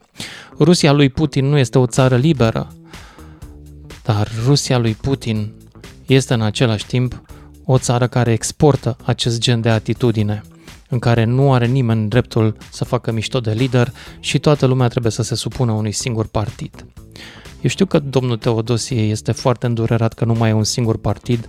[0.59, 2.73] Rusia lui Putin nu este o țară liberă,
[4.03, 5.53] dar Rusia lui Putin
[6.07, 7.23] este în același timp
[7.65, 10.43] o țară care exportă acest gen de atitudine–
[10.95, 15.13] în care nu are nimeni dreptul să facă mișto de lider și toată lumea trebuie
[15.13, 16.87] să se supună unui singur partid.
[17.61, 21.49] Eu știu că domnul Teodosie este foarte îndurerat că nu mai e un singur partid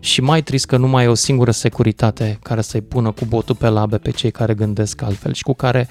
[0.00, 3.54] și mai trist că nu mai e o singură securitate care să-i pună cu botul
[3.54, 5.88] pe labe pe cei care gândesc altfel și cu care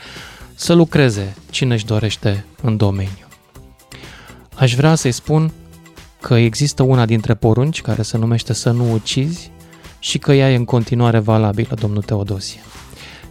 [0.55, 3.27] să lucreze cine își dorește în domeniu.
[4.55, 5.51] Aș vrea să-i spun
[6.21, 9.51] că există una dintre porunci care se numește să nu ucizi
[9.99, 12.61] și că ea e în continuare valabilă, domnul Teodosie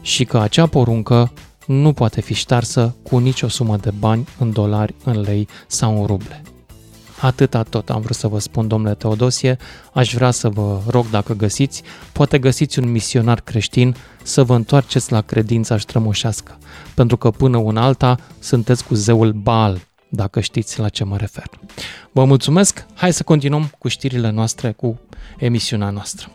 [0.01, 1.33] și că acea poruncă
[1.67, 6.07] nu poate fi ștarsă cu nicio sumă de bani în dolari, în lei sau în
[6.07, 6.43] ruble.
[7.21, 9.57] Atâta tot am vrut să vă spun, domnule Teodosie,
[9.93, 11.83] aș vrea să vă rog dacă găsiți,
[12.13, 16.59] poate găsiți un misionar creștin să vă întoarceți la credința strămoșească,
[16.95, 21.45] pentru că până una alta sunteți cu zeul Baal, dacă știți la ce mă refer.
[22.13, 25.01] Vă mulțumesc, hai să continuăm cu știrile noastre, cu
[25.39, 26.29] emisiunea noastră.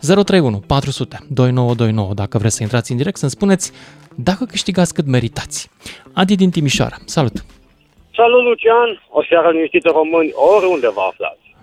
[0.00, 3.72] 031 400 2929, dacă vreți să intrați în direct, să-mi spuneți
[4.16, 5.70] dacă câștigați cât meritați.
[6.14, 7.44] Adi din Timișoara, salut!
[8.14, 9.02] Salut, Lucian!
[9.10, 11.54] O seară liniștită români, oriunde vă aflați.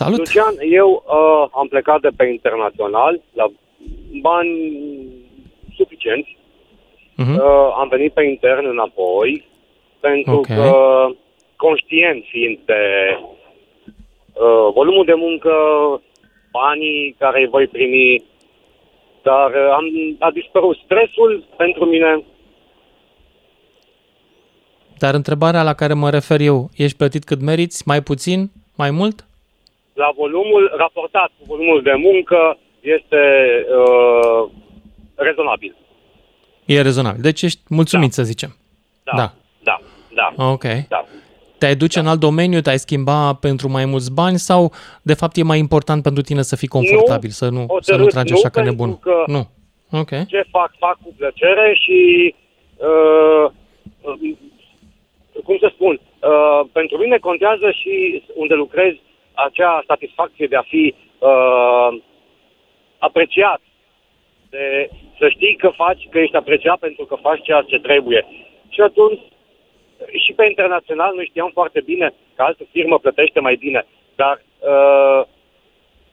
[0.00, 0.18] Salut!
[0.18, 3.46] Lucian, eu uh, am plecat de pe internațional la
[4.20, 4.50] bani
[5.76, 6.36] suficienți.
[7.22, 7.36] Uh-huh.
[7.38, 9.44] Uh, am venit pe intern înapoi
[10.08, 10.56] pentru okay.
[10.56, 10.70] că
[11.56, 12.82] conștient fiind de
[13.18, 15.52] uh, volumul de muncă,
[16.50, 18.24] banii care îi voi primi,
[19.22, 19.84] dar uh, am,
[20.18, 22.22] a dispărut stresul pentru mine.
[24.98, 27.82] Dar întrebarea la care mă refer eu, ești plătit cât meriți?
[27.86, 28.50] Mai puțin?
[28.76, 29.26] Mai mult?
[29.92, 33.22] La volumul, raportat cu volumul de muncă, este
[33.78, 34.50] uh,
[35.14, 35.76] rezonabil.
[36.64, 37.22] E rezonabil.
[37.22, 38.14] Deci ești mulțumit, da.
[38.14, 38.56] să zicem.
[39.04, 39.12] Da.
[39.16, 39.32] Da.
[40.14, 40.32] Da.
[40.36, 40.44] da.
[40.50, 40.64] Ok.
[40.88, 41.04] Da.
[41.58, 42.04] Te-ai duce da.
[42.04, 44.72] în alt domeniu, te-ai schimba pentru mai mulți bani sau
[45.02, 48.06] de fapt e mai important pentru tine să fii confortabil, nu, să nu, să nu
[48.06, 48.98] tragi așa ca nebun?
[48.98, 49.48] Că nu.
[50.00, 50.26] Ok.
[50.26, 52.34] Ce fac, fac cu plăcere și
[52.76, 53.50] uh,
[55.44, 58.92] cum să spun, uh, pentru mine contează și unde lucrez
[59.32, 62.00] acea satisfacție de a fi uh,
[62.98, 63.60] apreciat,
[64.50, 68.26] de să știi că faci, că ești apreciat pentru că faci ceea ce trebuie.
[68.68, 69.20] Și atunci
[70.24, 75.26] și pe internațional noi știam foarte bine că altă firmă plătește mai bine, dar uh,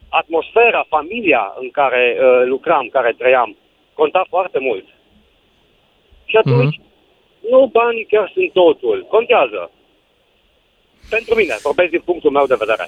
[0.08, 3.56] atmosfera, familia în care uh, lucram, care trăiam,
[3.94, 4.84] conta foarte mult.
[6.24, 7.50] Și atunci, mm-hmm.
[7.50, 9.70] nu banii chiar sunt totul, contează.
[11.10, 12.86] Pentru mine, vorbesc din punctul meu de vedere.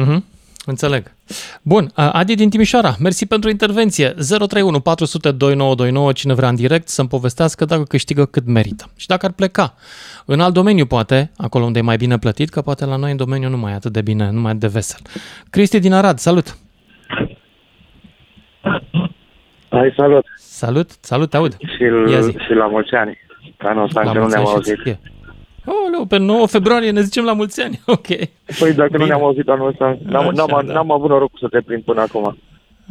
[0.00, 0.33] Mm-hmm.
[0.66, 1.14] Înțeleg.
[1.62, 4.08] Bun, Adi din Timișoara, mersi pentru intervenție.
[4.08, 8.84] 031 400 2929, cine vrea în direct să-mi povestească dacă câștigă cât merită.
[8.96, 9.74] Și dacă ar pleca
[10.24, 13.16] în alt domeniu, poate, acolo unde e mai bine plătit, că poate la noi în
[13.16, 15.00] domeniu nu mai e atât de bine, nu mai e de vesel.
[15.50, 16.56] Cristi din Arad, salut!
[19.68, 20.24] Hai, salut!
[20.36, 21.56] Salut, salut, te aud!
[21.58, 21.84] Și,
[22.44, 23.18] și la mulți ani,
[23.56, 24.82] ca nu nu ne-am auzit.
[24.82, 25.00] Ție.
[25.66, 28.06] Oh, pe 9 februarie ne zicem la mulți ani, ok.
[28.58, 28.98] Păi dacă Bine.
[28.98, 30.72] nu ne-am auzit anul ăsta, n-am, Așa, n-am, da.
[30.72, 32.36] n-am avut norocul să te prind până acum.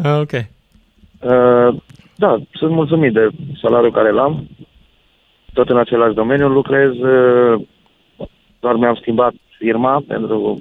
[0.03, 0.31] Ah, ok.
[0.31, 1.81] Uh,
[2.15, 3.29] da, sunt mulțumit de
[3.61, 4.47] salariul care l-am.
[5.53, 6.91] Tot în același domeniu lucrez.
[6.91, 7.61] Uh,
[8.59, 10.59] doar mi-am schimbat firma pentru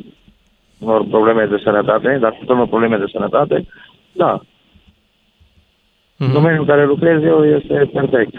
[0.79, 3.67] unor probleme de sănătate, dar tot unor probleme de sănătate.
[4.13, 4.41] da,
[6.17, 6.33] Mhm.
[6.33, 8.35] domeniul în care lucrez eu este perfect.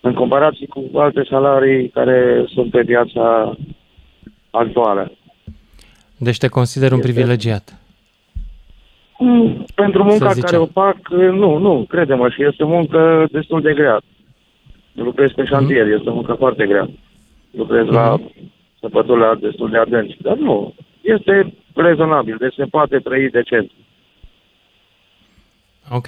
[0.00, 3.56] În comparație cu alte salarii care sunt pe piața
[4.50, 5.12] actuală.
[6.16, 7.78] Deci te consider un Este- privilegiat.
[9.18, 10.42] Mm, Pentru munca zicem.
[10.50, 14.00] care o fac, nu, nu, crede-mă, și este o muncă destul de grea.
[14.92, 16.90] Lucrez pe șantier, este o muncă foarte grea.
[17.50, 18.32] Lucrez la Mhm.
[18.80, 23.70] săpături destul de adânci, dar nu, este rezonabil, deci se poate trăi decent.
[25.90, 26.06] Ok.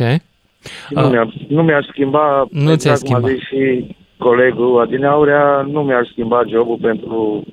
[0.64, 1.10] Și Nu, Ah.
[1.10, 3.28] mi-ar, nu mi-ar schimba, Nu ți-ai exact cum a schimba.
[3.28, 7.44] zis și colegul Adineaurea, nu mi-ar schimba jobul pentru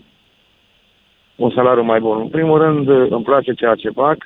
[1.36, 2.20] un salariu mai bun.
[2.20, 4.18] În primul rând, îmi place ceea ce fac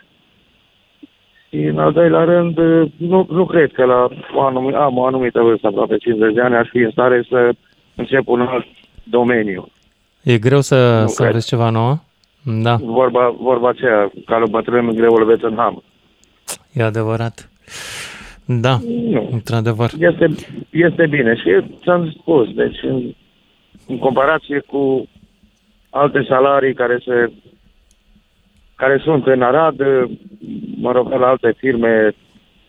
[1.50, 2.58] și în al doilea rând,
[2.98, 6.56] nu, nu cred că la o anumită, am o anumită vârstă, aproape 50 de ani,
[6.56, 7.50] aș fi în stare să
[7.96, 8.65] încep un alt
[9.04, 9.67] domeniu.
[10.24, 11.28] E greu să, Nu să cred.
[11.28, 11.96] înveți ceva nouă?
[12.44, 15.84] Da, Vorba, vorba aceea, ca lui bătrân, greu îl veți în ham.
[16.74, 17.50] e adevărat.
[18.59, 18.77] Da,
[19.09, 19.29] Nu.
[19.31, 19.89] într-adevăr.
[19.99, 20.29] Este,
[20.69, 23.13] este bine și ți-am spus, deci în,
[23.87, 25.07] în comparație cu
[25.89, 27.31] alte salarii care se
[28.75, 29.75] care sunt în Arad,
[30.75, 32.15] mă rog, la alte firme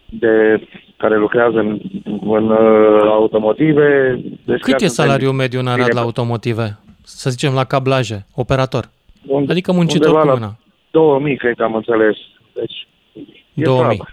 [0.07, 0.61] de
[0.97, 1.81] care lucrează în,
[2.25, 4.15] în uh, automotive.
[4.45, 5.95] Deci Cât chiar e suntem salariul mediu în Arad bine.
[5.99, 6.79] la automotive?
[7.05, 8.91] Să zicem la cablaje, operator.
[9.27, 10.57] Un- Adică muncitor undeva cu la mâna.
[10.91, 12.17] 2000, cred că am înțeles.
[12.55, 12.89] Deci,
[13.55, 13.97] e 2000.
[13.97, 14.09] slab.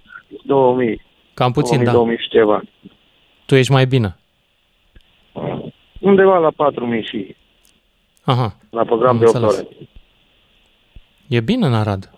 [0.46, 1.02] 2000.
[1.40, 1.92] Cam puțin, 2000, da.
[1.92, 2.62] 2000 și ceva.
[3.46, 4.16] Tu ești mai bine.
[6.00, 7.36] Undeva la 4000 și
[8.24, 9.58] Aha, la program Am de 8 înțeles.
[9.58, 9.68] ore.
[11.28, 12.12] e bine în Arad.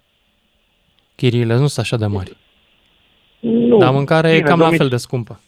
[1.16, 2.38] Chiriile nu sunt așa de mari.
[3.40, 5.40] Nu, Dar mâncarea e bine, cam la domici- fel de scumpă.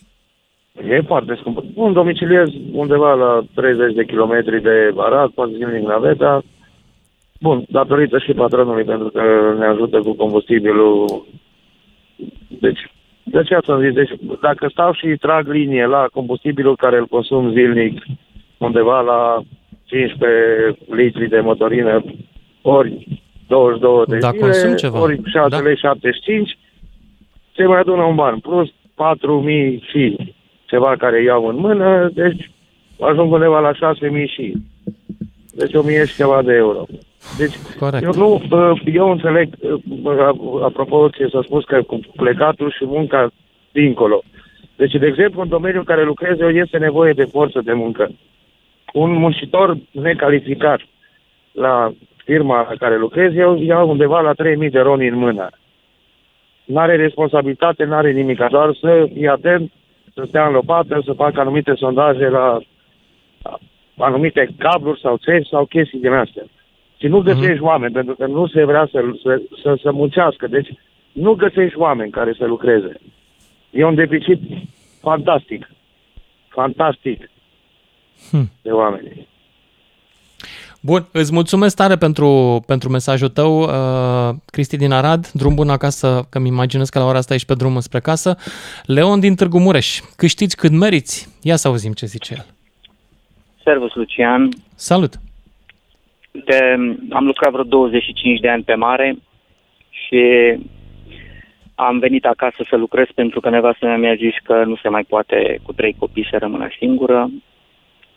[0.89, 1.63] E foarte scumpă.
[1.75, 6.43] Un domiciliez undeva la 30 de kilometri de Arad, poate zilnic naveta.
[7.39, 9.21] Bun, datorită și patronului, pentru că
[9.57, 11.25] ne ajută cu combustibilul.
[12.47, 12.79] Deci,
[13.23, 17.51] de aceea ți-am zis, deci, dacă stau și trag linie la combustibilul care îl consum
[17.51, 18.01] zilnic,
[18.57, 19.41] undeva la
[19.85, 22.03] 15 litri de motorină,
[22.61, 25.01] ori 22 de Da, zile, consum ceva.
[25.01, 25.59] ori 6 Da.
[25.59, 26.57] lei 75,
[27.55, 30.33] se mai adună un ban, plus 4.000 și
[30.65, 32.51] ceva care iau în mână, deci
[32.99, 34.53] ajung undeva la 6.000 și.
[35.55, 36.85] Deci 1.000 și ceva de euro.
[37.37, 38.03] Deci Corect.
[38.03, 43.31] eu nu, uh, eu înțeleg, uh, apropo ce s-a spus că cu plecatul și munca
[43.71, 44.21] dincolo.
[44.75, 48.09] Deci, de exemplu, în domeniul în care lucrez eu este nevoie de forță de muncă.
[48.93, 50.79] Un muncitor necalificat
[51.51, 51.93] la
[52.25, 55.49] firma la care lucrez eu ia undeva la 3.000 de roni în mână.
[56.65, 59.71] N-are responsabilitate, n-are nimic, doar să fie atent,
[60.13, 62.59] să stea în lopată, să facă anumite sondaje la
[63.97, 66.43] anumite cabluri sau țevi sau chestii din astea.
[67.03, 67.63] Și nu găsești Mhm.
[67.63, 70.47] oameni, pentru că nu se vrea să, să, să, să muncească.
[70.47, 70.69] Deci
[71.11, 72.99] nu găsești oameni care să lucreze.
[73.69, 74.39] E un deficit
[75.01, 75.69] fantastic.
[76.47, 77.29] Fantastic
[78.31, 78.49] Hm.
[78.61, 79.27] de oameni.
[80.81, 86.27] Bun, îți mulțumesc tare pentru, pentru mesajul tău, uh, Cristi din Arad, drum bun acasă,
[86.29, 88.35] că mi imaginez că la ora asta ești pe drum spre casă.
[88.85, 91.29] Leon din Târgu Mureș, câștigi cât meriți?
[91.41, 92.45] Ia să auzim ce zice el.
[93.63, 94.49] Servus, Lucian.
[94.75, 95.13] Salut!
[96.33, 96.75] De,
[97.11, 99.15] am lucrat vreo 25 de ani pe mare
[99.89, 100.21] și
[101.75, 105.03] am venit acasă să lucrez pentru că nevastă mea mi-a zis că nu se mai
[105.03, 107.29] poate cu trei copii să rămână singură.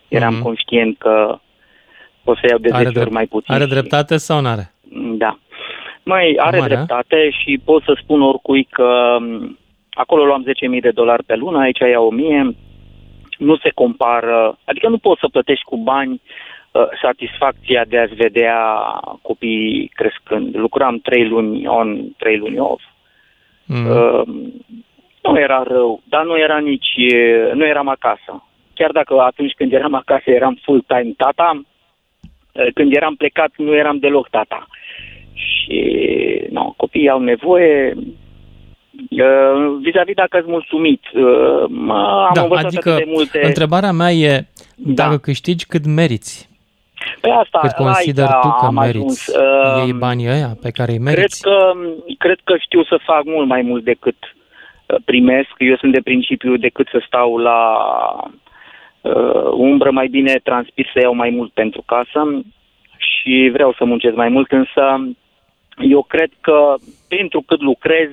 [0.07, 0.43] Eram Mhm.
[0.43, 1.39] conștient că
[2.23, 3.53] o să iau de 10 ori drept- mai puțin.
[3.53, 4.71] are și- dreptate sau nu are?
[5.17, 5.39] Da.
[6.03, 6.75] Mai are Mare, a?
[6.75, 9.57] dreptate și pot să spun oricui că m,
[9.89, 12.57] acolo luam 10.000 de dolari pe lună, aici ia 1.000.
[13.37, 16.19] Nu se compară, adică nu poți să plătești cu bani uh,
[17.01, 18.55] satisfacția de a-ți vedea
[19.21, 20.55] copiii crescând.
[20.55, 22.83] Lucram 3 luni on, 3 luni off.
[23.65, 23.85] Mm.
[23.85, 24.21] Uh,
[25.21, 28.43] nu era rău, dar nu era nici, uh, nu eram acasă.
[28.73, 31.61] Chiar dacă atunci când eram acasă eram full-time tata,
[32.51, 34.67] uh, când eram plecat nu eram deloc tata.
[35.33, 36.01] Și
[36.49, 37.93] no, copiii au nevoie,
[39.09, 41.01] uh, vis-a-vis dacă îți mulțumit.
[41.13, 43.45] Uh, mă, am da, învățat adică atât de multe...
[43.45, 44.93] întrebarea mea e Da.
[45.03, 46.46] dacă câștigi cât meriți.
[47.21, 48.97] Pe asta, Cât consideri aici tu că am meriți.
[48.97, 49.27] Ajuns.
[49.27, 51.41] Uh, Iei banii ăia pe care îi Cred meriți?
[51.41, 51.71] că,
[52.17, 55.53] cred că știu să fac mult mai mult decât uh, primesc.
[55.57, 57.59] Eu sunt de principiu decât să stau la
[59.01, 62.45] uh, umbră, mai bine transpir să iau mai mult pentru casă
[62.97, 64.83] și vreau să muncesc mai mult, însă
[65.77, 66.75] eu cred că
[67.07, 68.09] pentru cât lucrez,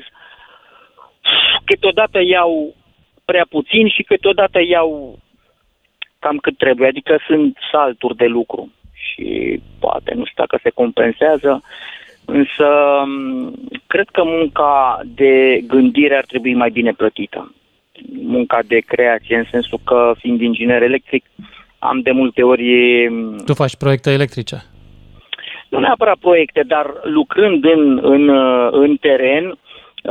[1.64, 2.74] câteodată iau
[3.24, 5.18] prea puțin și câteodată iau
[6.18, 8.72] cam cât trebuie, adică sunt salturi de lucru
[9.14, 11.62] și poate, nu știu dacă se compensează,
[12.24, 12.66] Însă,
[13.06, 13.52] m,
[13.86, 17.54] cred că munca de gândire ar trebui mai bine plătită.
[18.22, 21.24] Munca de creație, în sensul că, fiind inginer electric,
[21.78, 24.64] am de multe ori m, Tu faci proiecte electrice.
[25.68, 29.58] nu neapărat proiecte, dar lucrând în, în, uh, în teren,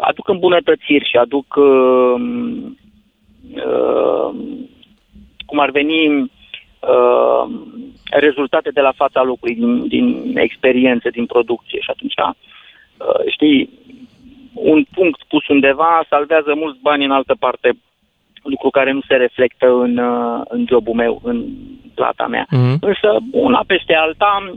[0.01, 2.21] aduc îmbunătățiri și aduc, uh,
[3.55, 4.35] uh,
[5.45, 6.31] cum ar veni,
[6.87, 7.45] uh,
[8.11, 11.79] rezultate de la fața locului, din, din experiență, din producție.
[11.79, 13.69] Și atunci, uh, știi,
[14.53, 17.69] un punct pus undeva salvează mulți bani în altă parte,
[18.43, 21.45] lucru care nu se reflectă în, uh, în jobul meu, în
[21.95, 22.45] plata mea.
[22.49, 22.77] Mhm.
[22.81, 24.53] Însă, una peste alta,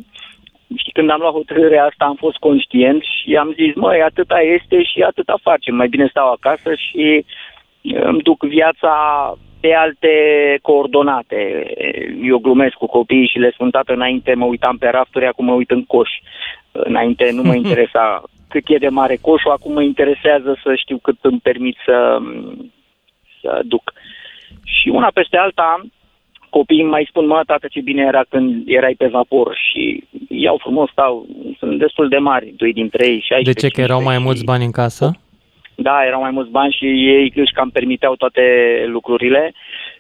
[0.77, 4.83] știi, când am luat hotărârea asta, am fost conștient și am zis, măi, atâta este
[4.83, 5.75] și atâta facem.
[5.75, 7.25] Mai bine stau acasă și
[7.83, 8.93] uh, îmi duc viața
[9.67, 10.15] pe alte
[10.63, 11.67] coordonate.
[12.23, 15.53] Eu glumesc cu copiii și le spun, tată, înainte mă uitam pe rafturi, acum mă
[15.53, 16.11] uit în coș.
[16.73, 21.17] Înainte nu mă interesa cât e de mare coșul, acum mă interesează să știu cât
[21.21, 22.19] îmi permit să,
[23.41, 23.93] să duc.
[24.65, 25.81] Și una peste alta,
[26.51, 30.57] copiii îmi mai spun, mă, tată, ce bine era când erai pe vapor și iau
[30.61, 31.27] frumos, stau,
[31.59, 33.69] sunt destul de mari, doi dintre ei, 16, De ce?
[33.69, 35.11] Că erau mai 15 mulți și- bani în casă?
[35.77, 38.43] Da, erau mai mulți bani și ei își cam permiteau toate
[38.87, 39.53] lucrurile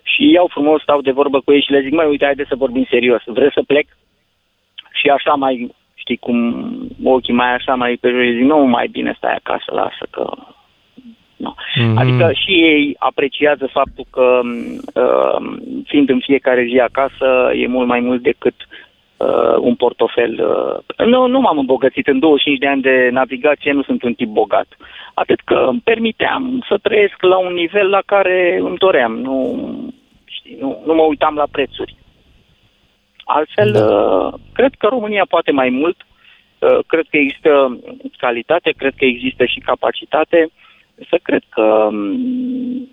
[0.02, 2.54] și iau frumos, stau de vorbă cu ei și le zic, măi, uite, haide să
[2.56, 3.86] vorbim serios, vreți să plec?
[4.92, 6.64] Și așa mai, știi cum,
[7.02, 10.24] ochii mai așa, mai pe jos, zic, nu, mai bine stai acasă, lasă că...
[11.36, 11.54] Nu.
[11.74, 11.96] Mhm.
[11.98, 14.40] Adică și ei apreciază faptul că,
[14.94, 18.86] uh, fiind în fiecare zi acasă, e mult mai mult decât uh,
[19.61, 20.33] un portofel.
[20.98, 21.07] Uh.
[21.07, 24.66] Nu, nu m-am îmbogățit în 25 de ani de navigație, nu sunt un tip bogat.
[25.14, 29.18] Atât că îmi permiteam să trăiesc la un nivel la care îmi doream.
[29.18, 29.68] Nu,
[30.24, 31.96] știi, nu, nu mă uitam la prețuri.
[33.24, 33.85] Altfel, Da.
[33.85, 35.96] uh, cred că România poate mai mult.
[36.59, 37.81] Uh, cred că există
[38.16, 40.48] calitate, cred că există și capacitate.
[41.11, 42.88] Să cred că um,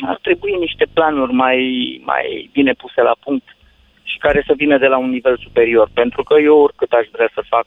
[0.00, 1.60] ar trebui niște planuri mai,
[2.04, 3.55] mai bine puse la punct
[4.10, 5.88] și care să vină de la un nivel superior.
[5.94, 7.66] Pentru că eu oricât aș vrea să fac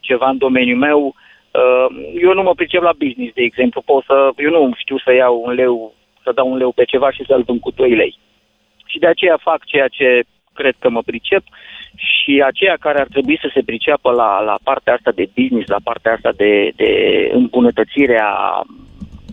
[0.00, 1.86] ceva în domeniul meu, uh,
[2.22, 3.80] eu nu mă pricep la business, de exemplu.
[3.80, 7.10] Pot să, eu nu știu să iau un leu, să dau un leu pe ceva
[7.10, 8.18] și să-l vând cu 2 lei.
[8.86, 11.42] Și de aceea fac ceea ce cred că mă pricep
[11.96, 15.82] și aceia care ar trebui să se priceapă la, la partea asta de business, la
[15.84, 16.90] partea asta de, de
[17.32, 18.62] îmbunătățire a,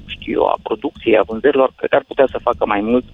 [0.06, 3.06] știu eu, a producției, a vânzărilor, cred că ar putea să facă mai mult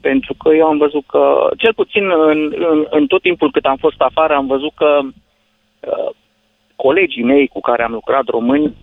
[0.00, 3.76] pentru că eu am văzut că, cel puțin în, în, în tot timpul cât am
[3.76, 6.10] fost afară, am văzut că uh,
[6.76, 8.74] colegii mei cu care am lucrat români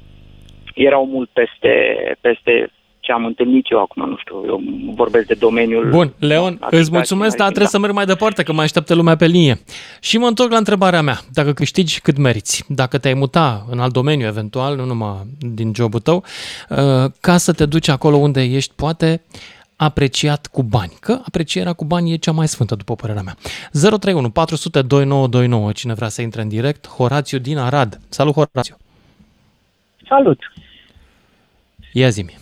[0.74, 1.74] erau mult peste,
[2.22, 2.70] peste
[3.06, 4.62] ce am întâlnit eu acum, nu știu, eu
[4.96, 5.90] vorbesc de domeniul...
[5.90, 8.96] Bun, Leon, navigației îți mulțumesc, dar maritim, trebuie să merg mai departe, că mai așteaptă
[8.96, 9.60] lumea pe linie.
[10.00, 11.18] Și mă întorc la întrebarea mea.
[11.34, 12.66] Dacă câștigi, cât meriți?
[12.68, 16.24] Dacă te-ai muta în alt domeniu, eventual, nu numai din jobul tău,
[16.70, 16.78] uh,
[17.22, 19.22] ca să te duci acolo unde ești, poate,
[19.76, 20.92] apreciat cu bani.
[21.00, 23.36] Că aprecierea cu bani e cea mai sfântă, după părerea mea.
[23.72, 28.00] 031 400 2929, cine vrea să intre în direct, Horațiu din Arad.
[28.10, 28.76] Salut, Horațiu!
[30.08, 30.40] Salut!
[31.94, 32.38] Ia zi-mi.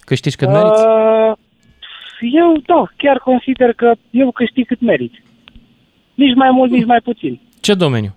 [0.00, 0.84] Câștigi cât meriți?
[0.86, 1.32] Uh,
[2.20, 5.22] eu, da, chiar consider că eu câștig cât merit.
[6.14, 7.40] Nici mai mult, nici mai puțin.
[7.60, 8.16] Ce domeniu?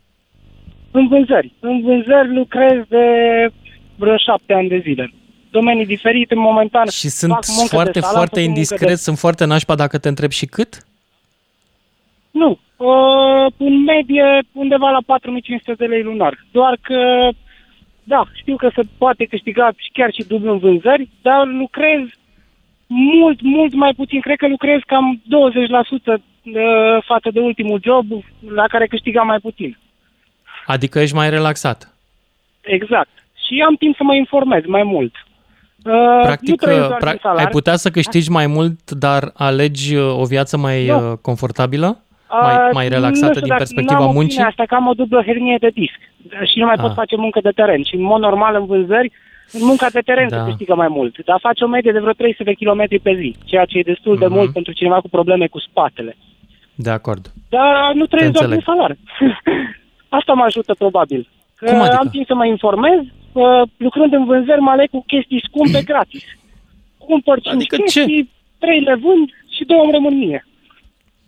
[0.92, 1.54] În vânzări.
[1.60, 3.06] În vânzări lucrez de
[3.96, 5.14] vreo șapte ani de zile.
[5.52, 6.88] Domenii diferite, momentan.
[6.88, 8.96] Și sunt fac muncă foarte, de salam, foarte fac muncă indiscret, De...
[8.96, 10.84] sunt foarte nașpa dacă te întreb și cât?
[12.32, 12.60] Nu.
[12.78, 16.46] Uh, în medie undeva la 4500 de lei lunar.
[16.52, 17.30] Doar că,
[18.04, 22.00] da, știu că se poate câștiga și chiar și dublu în vânzări, dar lucrez
[22.88, 24.20] mult, mult mai puțin.
[24.22, 25.22] Cred că lucrez cam
[26.18, 26.66] 20% de,
[27.06, 28.06] față de ultimul job
[28.54, 29.78] la care câștigam mai puțin.
[30.66, 31.96] Adică ești mai relaxat.
[32.62, 33.10] Exact.
[33.48, 35.16] Și am timp să mă informez mai mult.
[35.86, 37.38] Uh, nu Practic, trăiesc doar pra- din salar.
[37.38, 41.12] ai putea să câștigi mai mult, dar alegi uh, o viață mai Nu.
[41.12, 41.98] uh, confortabilă?
[42.42, 44.42] Mai, Uh, mai nu relaxată știu din dacă perspectiva n-am opțiunea muncii?
[44.52, 46.00] asta că am o dublă hernie de disc
[46.52, 46.82] și nu mai Ah.
[46.82, 47.84] pot face muncă de teren.
[47.84, 49.12] Și în mod normal în vânzări,
[49.51, 50.38] în munca de teren Da.
[50.38, 51.14] se câștigă mai mult.
[51.26, 54.18] Dar face o medie de vreo 300 de km pe zi, ceea ce e destul
[54.18, 54.34] de Mhm.
[54.36, 56.16] mult pentru cineva cu probleme cu spatele.
[56.76, 57.24] De acord.
[57.49, 58.64] Dar nu trăiesc doar din înțeleg.
[58.64, 58.91] salar.
[60.20, 61.28] asta mă ajută probabil.
[61.56, 61.95] Că Cum adică?
[61.99, 63.08] am timp să mă informez, uh,
[63.78, 66.24] lucrând în vânzări mă aleg cu chestii scumpe gratis.
[66.98, 67.82] Cumpăr 5 Adică ce?
[67.84, 68.30] chestii,
[68.60, 70.44] 3 le vând și 2 îmi rămân mie.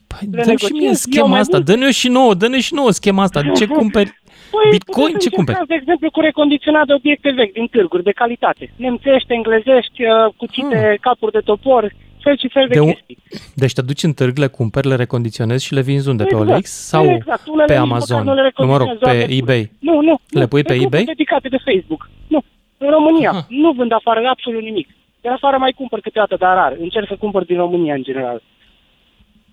[0.08, 1.70] Păi Le dă și mie negociez, schema eu mai asta, mult.
[1.70, 3.42] dă-ne și nouă, dă-ne și nouă schema asta.
[3.42, 4.20] De ce cumperi?
[4.52, 5.58] Păi, Bitcoin, puteți ce să cumperi?
[5.60, 8.72] încercați, De exemplu, cu recondiționat de obiecte vechi din târguri, de calitate.
[8.76, 10.98] Nemțești, englezești, uh, cuțite, Hmm.
[11.02, 11.94] capuri de topor,
[12.24, 13.18] fel și fel de, De un- chestii.
[13.56, 16.24] Deci te duci în târg, le cumperi, le recondiționezi și le vinzi unde?
[16.24, 17.48] Pe Exact, OLX sau exact.
[17.48, 18.24] Unele pe nici măcar Amazon?
[18.24, 19.72] nu le Nu, mă rog, recondiționez, pe doar eBay?
[19.80, 20.20] Nu, nu.
[20.30, 20.48] Le nu.
[20.48, 21.04] pui pe grupuri eBay?
[21.04, 22.10] dedicate de Facebook.
[22.28, 22.44] Nu.
[22.78, 23.30] În România.
[23.30, 23.46] Aha.
[23.50, 24.88] Nu vând afară absolut nimic.
[25.22, 26.76] De afară mai cumpăr câteodată, dar rar.
[26.80, 28.42] Încerc să cumpăr din România, în general.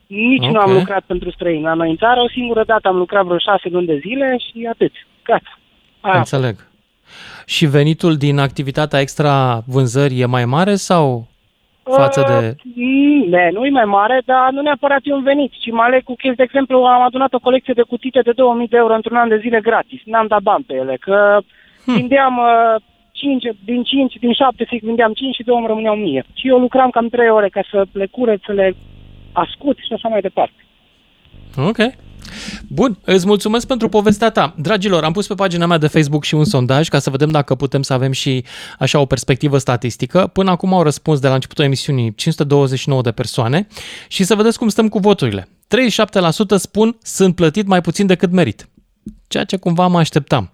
[0.07, 0.79] Nici nu am Ok.
[0.79, 1.63] lucrat pentru străini.
[1.63, 4.69] La noi în țară o singură dată am lucrat vreo șase luni de zile și
[4.71, 4.93] atât.
[5.25, 5.59] Gata.
[6.01, 6.19] Aia.
[6.19, 6.57] Înțeleg.
[7.47, 11.27] Și venitul din activitatea extra vânzări e mai mare sau
[11.97, 12.57] față de...
[12.77, 16.03] Uh, ne, nu e mai mare, dar nu neapărat e un venit, ci mă aleg
[16.03, 16.37] cu chestii.
[16.37, 19.39] De exemplu, am adunat o colecție de cutite de 2000 de euro într-un an de
[19.39, 20.01] zile gratis.
[20.05, 21.39] N-am dat bani pe ele, că
[21.85, 21.95] Hm.
[21.95, 22.81] vindeam uh,
[23.13, 26.25] 5, din 5, din 7 zic, vindeam 5 și 2 îmi rămâneau 1000.
[26.35, 28.75] Și eu lucram cam 3 ore ca să le cureț, să le
[29.33, 30.65] ascut și așa mai departe.
[31.57, 31.79] Ok.
[32.69, 34.55] Bun, îți mulțumesc pentru povestea ta.
[34.59, 37.55] Dragilor, am pus pe pagina mea de Facebook și un sondaj ca să vedem dacă
[37.55, 38.45] putem să avem și
[38.79, 40.27] așa o perspectivă statistică.
[40.27, 43.67] Până acum au răspuns de la începutul emisiunii 529 de persoane
[44.09, 45.49] și să vedeți cum stăm cu voturile.
[45.49, 48.69] 37% spun sunt plătit mai puțin decât merit.
[49.27, 50.53] Ceea ce cumva mă așteptam.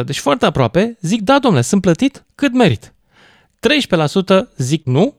[0.00, 2.94] 31%, deci foarte aproape, zic da, domnule, sunt plătit cât merit.
[4.52, 5.14] 13% zic nu,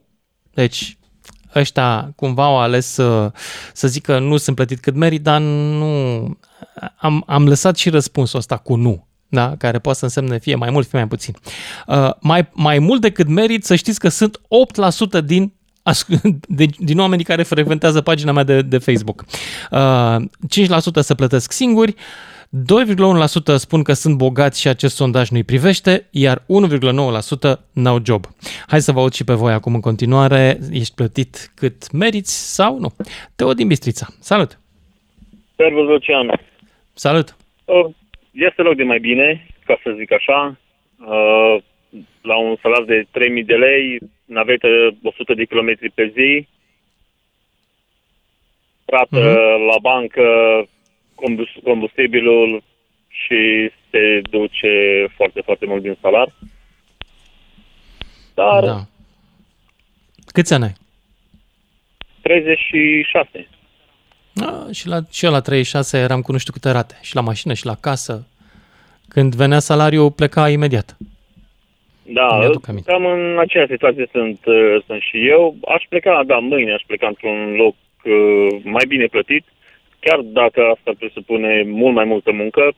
[0.54, 0.98] deci
[1.54, 3.32] ăștia cumva au ales să,
[3.72, 6.38] să zică nu sunt plătit cât merit, dar nu...
[6.96, 9.54] Am, am lăsat și răspunsul ăsta cu nu, da?
[9.58, 11.34] care poate să însemne fie mai mult, fie mai puțin.
[11.86, 14.40] Uh, mai, mai mult decât merit, să știți că sunt
[15.20, 16.06] 8% din as-
[16.48, 19.24] de, din oamenii care frecventează pagina mea de, de Facebook.
[19.70, 21.94] Uh, 5% se plătesc singuri,
[22.54, 26.44] 2,1% spun că sunt bogați și acest sondaj nu-i privește, iar 1,9%
[27.72, 28.24] n-au job.
[28.66, 30.58] Hai să vă aud și pe voi acum în continuare.
[30.72, 32.88] Ești plătit cât meriți sau nu?
[33.36, 34.06] Teo din Bistrița.
[34.20, 34.58] Salut!
[35.56, 36.40] Servus, Lucian.
[36.92, 37.36] Salut!
[37.64, 37.86] Uh,
[38.32, 40.58] Este loc de mai bine, ca să zic așa.
[40.98, 41.62] Uh,
[42.22, 44.66] La un salar de 3.000 de lei, navetă
[45.02, 46.48] 100 de kilometri pe zi,
[48.84, 49.66] rată Mhm.
[49.70, 50.22] la bancă
[51.22, 52.62] combus- combustibilul
[53.08, 56.28] și se duce foarte, foarte mult din salar.
[58.34, 58.80] Dar Da.
[60.32, 60.72] Câți ani ai?
[62.22, 63.48] 36.
[64.44, 66.98] A, și, la, și eu la 36 eram cu nu știu câte rate.
[67.02, 68.26] Și la mașină, și la casă.
[69.08, 70.96] Când venea salariul, pleca imediat.
[72.02, 72.90] Da, Mi-aduc aminte.
[72.90, 75.56] cam în aceeași situație sunt, uh, sunt și eu.
[75.74, 79.44] Aș pleca, da, mâine aș pleca într-un loc uh, mai bine plătit,
[80.00, 82.72] chiar dacă asta presupune mult mai multă muncă.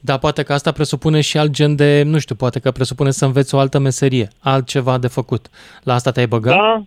[0.00, 3.24] Dar poate că asta presupune și alt gen de, nu știu, poate că presupune să
[3.24, 5.46] înveți o altă meserie, altceva de făcut.
[5.82, 6.56] La asta te-ai băgat?
[6.56, 6.82] Da,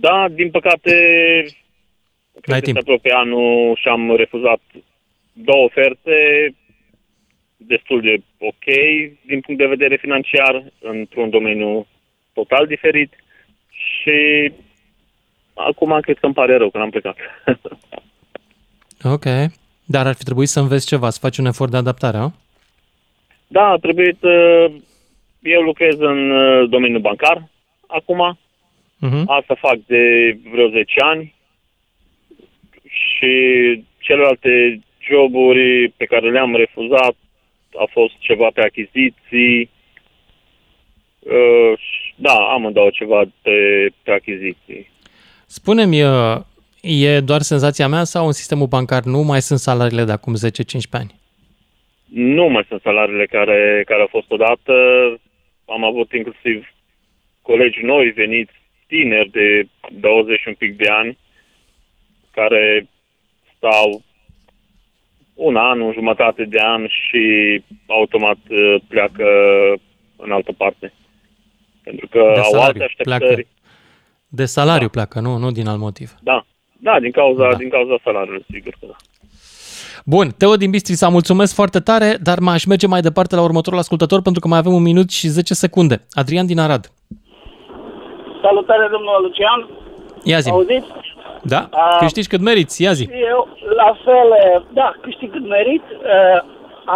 [0.00, 0.92] da, din păcate,
[2.32, 2.76] N-ai cred că timp.
[2.76, 4.60] se apropie anul și am refuzat
[5.32, 6.16] două oferte
[7.56, 8.64] destul de ok
[9.26, 11.86] din punct de vedere financiar, într-un domeniu
[12.32, 13.12] total diferit
[13.68, 14.52] și
[15.54, 17.16] acum cred că îmi pare rău că n-am plecat.
[19.04, 19.24] Ok.
[19.84, 22.30] Dar ar fi trebuit să înveți ceva, să faci un efort de adaptare, a?
[23.46, 24.22] Da, a trebuit.
[24.22, 24.74] uh,
[25.42, 27.48] Eu lucrez în uh, domeniul bancar
[27.86, 28.38] acum.
[29.06, 29.22] Uh-huh.
[29.26, 30.02] Asta fac de
[30.52, 31.34] vreo 10 ani.
[32.88, 33.32] Și
[33.98, 34.80] celelalte
[35.10, 37.14] joburi pe care le-am refuzat
[37.78, 39.70] a fost ceva pe achiziții.
[41.18, 44.90] Uh, și- Da, amândouă ceva pe, pe achiziții.
[45.46, 46.36] Spune-mi, uh,
[46.84, 50.38] e doar senzația mea sau în sistemul bancar nu mai sunt salariile de acum 10-15
[50.90, 51.14] ani?
[52.04, 54.72] Nu mai sunt salariile care, care au fost odată.
[55.68, 56.66] Am avut inclusiv
[57.42, 58.52] colegi noi veniți,
[58.86, 59.68] tineri de
[60.00, 61.18] 20 și un pic de ani,
[62.30, 62.88] care
[63.56, 64.02] stau
[65.34, 67.22] un an, un jumătate de an și
[67.86, 69.24] automat uh, pleacă
[70.16, 70.92] în altă parte.
[71.82, 73.18] Pentru că De au salariu alte așteptări.
[73.24, 73.48] pleacă.
[74.28, 75.36] De salariu pleacă, nu?
[75.36, 76.14] Nu din alt motiv.
[76.22, 76.46] Da,
[76.86, 77.56] da, din cauza, Da.
[77.56, 78.96] din cauza salariului, sigur că da.
[80.14, 84.20] Bun, Teo din Bistrița, mulțumesc foarte tare, dar m-aș merge mai departe la următorul ascultător
[84.22, 85.96] pentru că mai avem un minut și 10 secunde.
[86.20, 86.84] Adrian din Arad.
[88.42, 89.60] Salutare, domnul Lucian.
[90.32, 90.50] Ia zi.
[90.50, 90.90] Auziți?
[91.52, 91.60] Da?
[91.70, 93.04] A- Câștigi cât meriți, ia zi.
[93.32, 93.40] Eu,
[93.82, 95.84] la fel, eh, da, câștig cât merit.
[96.14, 96.40] eh,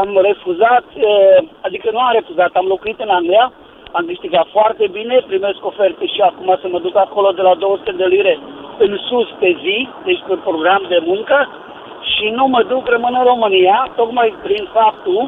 [0.01, 3.47] Am refuzat, eh, adică nu am refuzat, am locuit în Anglia,
[3.99, 7.93] am câștigat foarte bine, primesc oferte și acum să mă duc acolo de la 200
[8.01, 8.35] de lire
[8.85, 11.39] în sus pe zi, deci pe program de muncă,
[12.13, 15.23] și nu mă duc, rămân în România, tocmai prin faptul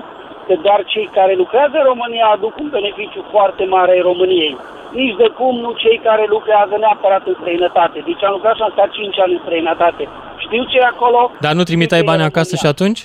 [0.46, 4.57] că doar cei care lucrează în România aduc un beneficiu foarte mare României.
[5.01, 7.98] Nici de cum nu cei care lucrează neapărat în străinătate.
[8.09, 10.09] Deci am lucrat și am stat 5 ani în străinătate.
[10.44, 11.30] Știu ce e acolo.
[11.40, 12.74] Dar nu trimiteai știu ce e bani acasă și România.
[12.74, 13.01] atunci?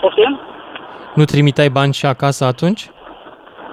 [0.00, 0.32] Poftim?
[1.14, 2.82] Nu trimiteai bani și acasă atunci?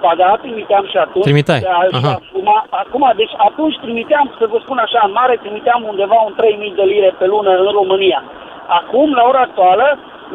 [0.04, 1.24] Ba da, trimiteam și atunci.
[1.28, 2.14] Trimiteai, Da, și aha.
[2.20, 2.48] Acum,
[2.82, 6.82] acum, deci atunci trimiteam, să vă spun așa, în mare trimiteam undeva un 3.000 de
[6.92, 8.20] lire pe lună în România.
[8.80, 9.86] Acum, la ora actuală,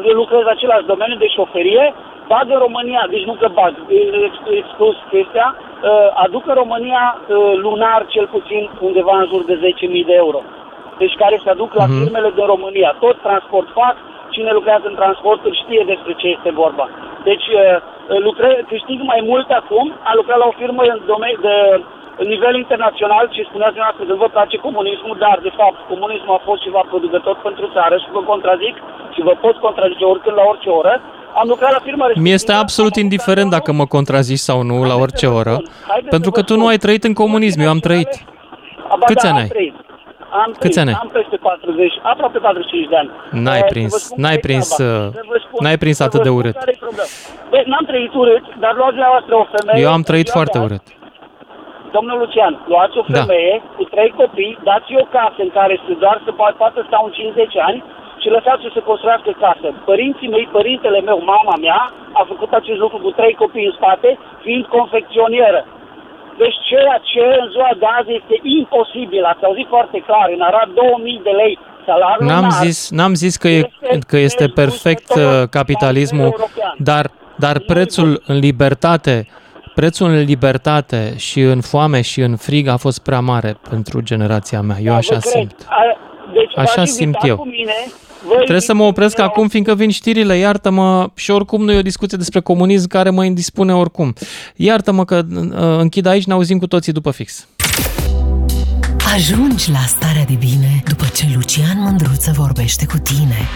[0.08, 1.94] eu lucrez același domeniu de șoferie,
[2.28, 3.94] bag în România, deci nu că bag, e
[4.28, 7.36] ex- exclus chestia, uh, aduc în România uh,
[7.66, 10.40] lunar cel puțin undeva în jur de 10.000 de euro.
[10.98, 11.96] Deci care se aduc la Mhm.
[12.02, 12.96] firmele din România.
[13.00, 13.96] Tot transport fac,
[14.34, 16.86] cine lucrează în transporturi știe despre ce este vorba.
[17.28, 17.60] Deci uh,
[18.26, 21.56] lucre, câștig mai mult acum, am lucrat la o firmă în domeniu de
[22.22, 26.46] în nivel internațional și spuneați dumneavoastră că vă place comunismul, dar de fapt comunismul a
[26.48, 28.74] fost ceva producător pentru țară și vă contrazic
[29.14, 30.94] și vă pot contrazice oricând la orice oră.
[31.40, 32.28] Am lucrat la firma respectivă.
[32.28, 35.54] Mi este absolut indiferent dacă mă contrazici sau nu la orice oră,
[36.14, 38.12] pentru că tu nu ai trăit în comunism, eu am trăit.
[38.88, 39.83] Aba, Câți da, ani am ai?
[40.34, 40.46] Trăit.
[40.46, 40.98] Am Câți trăit, ani ai?
[41.04, 43.10] Am peste 40, aproape 45 de ani.
[43.44, 45.04] N-ai Eh, să prins, vă spun n-ai care e prins, treaba.
[45.04, 46.56] uh, Să vă spun- n-ai prins să vă atât de spun urât.
[46.62, 47.10] care e problema.
[47.50, 49.80] Băi, n-am trăit urât, dar luați la voastră o femeie...
[49.86, 50.84] Eu am trăit ziua foarte de azi, urât.
[51.96, 53.12] Domnul Lucian, luați o Da.
[53.20, 56.98] femeie cu trei copii, dați-i o casă în care să doar să po- poată sta
[57.06, 57.78] un 50 ani
[58.22, 59.66] și lăsați-o să construiască casă.
[59.90, 61.80] Părinții mei, părintele meu, mama mea,
[62.20, 64.10] a făcut acest lucru cu trei copii în spate,
[64.44, 65.60] fiind confecționieră.
[66.42, 70.68] Deci ceea ce în ziua de azi este imposibil, ați auzit foarte clar, în Arad
[70.74, 73.70] 2000 de lei salariul N-am lunar, zis, n-am zis că, e,
[74.06, 76.30] că este perfect uh, capitalismul,
[76.78, 79.26] dar, dar prețul în libertate,
[79.74, 84.60] prețul în libertate și în foame și în frig a fost prea mare pentru generația
[84.60, 84.76] mea.
[84.78, 85.32] Eu Da, așa vă cred.
[85.32, 85.66] simt.
[85.68, 85.98] A-
[86.32, 87.36] Deci Așa v-aș simt invita eu.
[87.36, 87.72] Cu mine,
[88.26, 91.64] vă Trebuie să mă invit opresc cu mine acum, fiindcă vin știrile, iartă-mă, și oricum
[91.64, 94.14] nu e o discuție despre comunism care mă indispune oricum.
[94.56, 97.46] Iartă-mă că uh, închid aici, ne auzim cu toții după fix.
[99.14, 103.48] Ajungi la starea de bine după ce Lucian Mândruță vorbește cu tine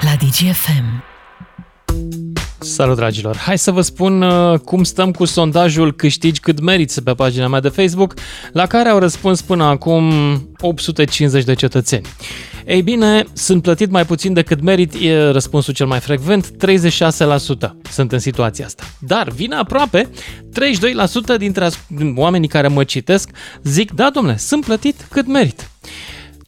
[0.00, 1.02] la DGFM.
[2.58, 3.36] Salut, dragilor!
[3.36, 7.60] Hai să vă spun uh, cum stăm cu sondajul Câștigi cât meriți pe pagina mea
[7.60, 8.14] de Facebook,
[8.52, 10.12] la care au răspuns până acum
[10.60, 12.06] 850 de cetățeni.
[12.66, 16.50] Ei bine, sunt plătit mai puțin decât merit, e răspunsul cel mai frecvent, 36%
[17.90, 18.82] sunt în situația asta.
[18.98, 20.08] Dar vine aproape,
[21.34, 21.86] 32% dintre as-
[22.16, 23.30] oamenii care mă citesc
[23.62, 25.68] zic, da, domnule, sunt plătit cât merit.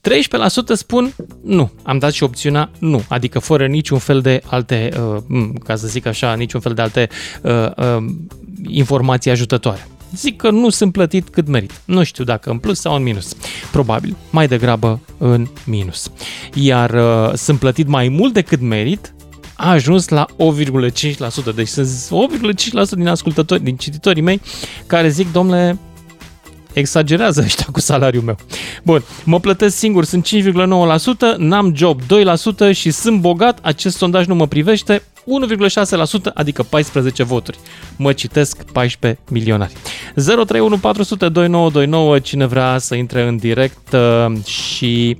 [0.00, 1.70] 13% spun nu.
[1.82, 5.86] Am dat și opțiunea nu, adică fără niciun fel de alte, uh, m, ca să
[5.86, 7.08] zic așa, niciun fel de alte
[7.42, 8.04] uh, uh,
[8.66, 9.86] informații ajutătoare.
[10.16, 11.80] Zic că nu sunt plătit cât merit.
[11.84, 13.34] Nu știu dacă în plus sau în minus.
[13.70, 16.10] Probabil, mai degrabă în minus.
[16.54, 19.14] Iar uh, sunt plătit mai mult decât merit,
[19.56, 21.54] a ajuns la 8,5%.
[21.54, 21.88] Deci sunt
[22.88, 24.40] 8,5% din ascultători, din cititorii mei
[24.86, 25.78] care zic, domnule,
[26.72, 28.36] exagerează ăștia cu salariul meu.
[28.84, 34.34] Bun, mă plătesc singur, sunt 5,9%, n-am job 2% și sunt bogat, acest sondaj nu
[34.34, 37.58] mă privește, 1,6%, adică 14 voturi.
[37.98, 39.72] Mă citesc 14 milionari.
[40.14, 45.16] 031 400 2929, cine vrea să intre în direct uh, și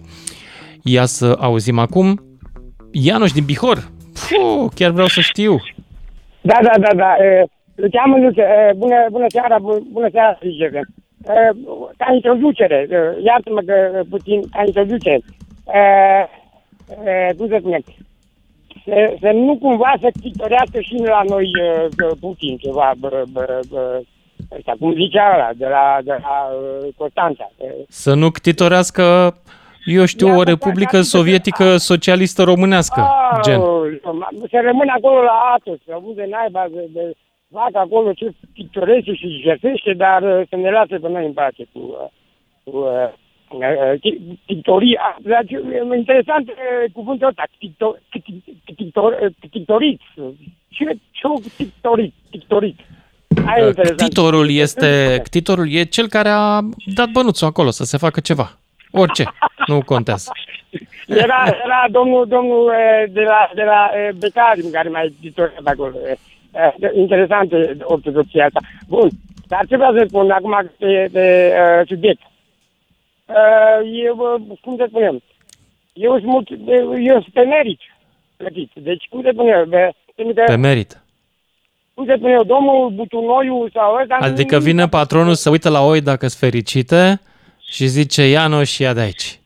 [0.83, 2.21] ia să auzim acum.
[2.91, 3.91] Ianoș din Bihor.
[4.29, 5.57] Puh, chiar vreau să știu.
[6.41, 7.25] Da, da, da, da.
[7.25, 7.45] E,
[7.75, 10.81] Lucian Mândruță, e, bună, bună seara, bu- bună seara, Ligeve.
[11.97, 15.21] Ca introducere, e, iartă-mă că e, puțin, ca introducere,
[15.67, 15.81] e,
[17.11, 17.81] e, cum să spunem,
[18.87, 23.61] să, să nu cumva să chitorească și la noi e, că Putin ceva, bă, bă,
[23.71, 24.01] bă,
[24.57, 26.49] ăsta, cum zicea ăla, de la, de la
[26.87, 27.51] e, Constanța.
[27.61, 29.35] E, Să nu ctitorească,
[29.85, 33.09] eu știu, o republică sovietică socialistă românească,
[33.43, 33.61] gen.
[33.61, 33.99] Aoleu,
[34.51, 37.13] Să rămână acolo la Atos, să unde naiba de, de
[37.53, 41.65] fac acolo ce pictorește și jertește, dar uh, să ne lasă pe noi în pace
[41.73, 42.09] cu, uh,
[42.65, 43.26] cu uh, uh, chi-
[44.47, 45.19] pictoria.
[45.23, 46.55] Dar ce- e interesant uh,
[46.93, 50.01] cuvântul ăsta, picto- picto- pictor- uh, pictorit.
[50.69, 52.15] Ce ce o pictorit?
[52.31, 52.79] Pictorit.
[53.47, 54.01] Aia e interesant.
[54.01, 56.61] Ctitorul este, ctitorul e cel care a
[56.95, 58.59] dat bănuțul acolo să se facă ceva.
[58.91, 59.25] Orice,
[59.67, 60.31] nu contează.
[61.09, 65.93] Era, era domnul, domnul eh, de la, de la eh, Becari care mai editorat acolo.
[66.09, 66.17] eh.
[66.53, 68.61] Eh, Interesant eh, ortodoxia asta.
[68.89, 69.09] Bun,
[69.49, 72.21] dar ce vreau să spun acum de, de uh, subiect?
[72.23, 72.29] Uh,
[74.05, 74.17] eu,
[74.51, 75.23] uh, cum să spunem,
[75.93, 76.49] eu sunt, mult,
[76.99, 77.81] eu sunt pe merit
[78.37, 78.71] plătit.
[78.75, 81.01] Deci, cum să spun eu, pe, pentru că, Pe merit.
[81.95, 84.17] cum să spun eu, domnul Butunoiu sau ăsta...
[84.21, 87.21] Adică vine patronul să uită la oi dacă sunt fericite
[87.71, 89.41] și zice Ianoș, ia de aici.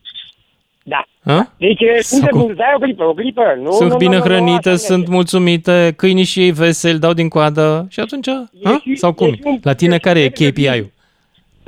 [0.83, 1.05] Da.
[1.25, 1.51] Ha?
[1.57, 2.39] Deci, cum Sau să cum?
[2.41, 3.57] spun, stai o clipă, o clipă.
[3.61, 5.11] Nu, Sunt nu, bine nu, nu, nu, hrănite, așa sunt merge.
[5.13, 8.27] mulțumite, câinii și ei veseli, dau din coadă și atunci,
[8.63, 8.81] ha?
[8.95, 9.27] sau cum?
[9.43, 10.91] un- La tine care e KPI-ul?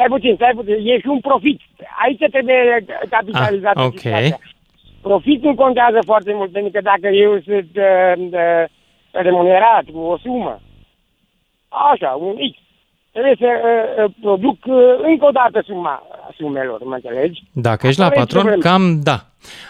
[0.04, 1.60] Stai puțin, stai puțin, e și un profit.
[2.04, 3.76] Aici trebuie capitalizat.
[3.78, 3.98] Ah, ok.
[4.00, 4.40] situația.
[5.02, 8.64] Profitul contează foarte mult, pentru că dacă eu sunt uh, uh,
[9.12, 10.62] remunerat cu o sumă,
[11.94, 12.58] așa, un X.
[13.12, 16.04] Trebuie să uh, uh, produc uh, încă o dată suma
[16.38, 17.44] sumelor, mă înțelegi?
[17.54, 18.70] Dacă ești la Care e patron, problema?
[18.70, 19.26] cam da.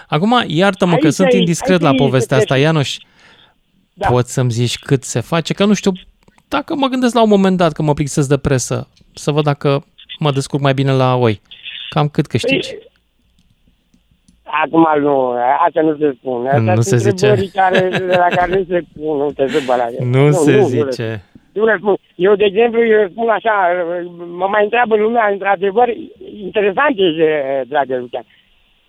[0.07, 2.75] Acum, iartă-mă că Aici sunt e- indiscret aici la e povestea asta, secretul.
[2.75, 2.97] Ianuș.
[3.93, 4.07] Da.
[4.07, 5.53] Poți să-mi zici cât se face?
[5.53, 5.91] Că nu știu,
[6.47, 9.84] dacă mă gândesc la un moment dat că mă plictisesc de presă, să văd dacă
[10.20, 11.41] mă descurc mai bine la oi.
[11.89, 12.70] Cam cât câștigi?
[12.70, 12.88] Păi,
[14.64, 15.34] Acum nu,
[15.66, 16.49] asta nu se spune.
[16.49, 17.28] Astea Nu sunt se zice.
[17.28, 20.61] întrebări Care, de la care nu se spun, nu te zic la Nu se le
[20.64, 20.91] zice.
[20.91, 21.61] spun.
[21.61, 21.95] Nu le spun.
[22.16, 23.53] Eu, de exemplu, eu spun așa,
[24.38, 25.88] mă mai întreabă lumea, într-adevăr,
[26.43, 28.26] interesant e, dragă Lucian.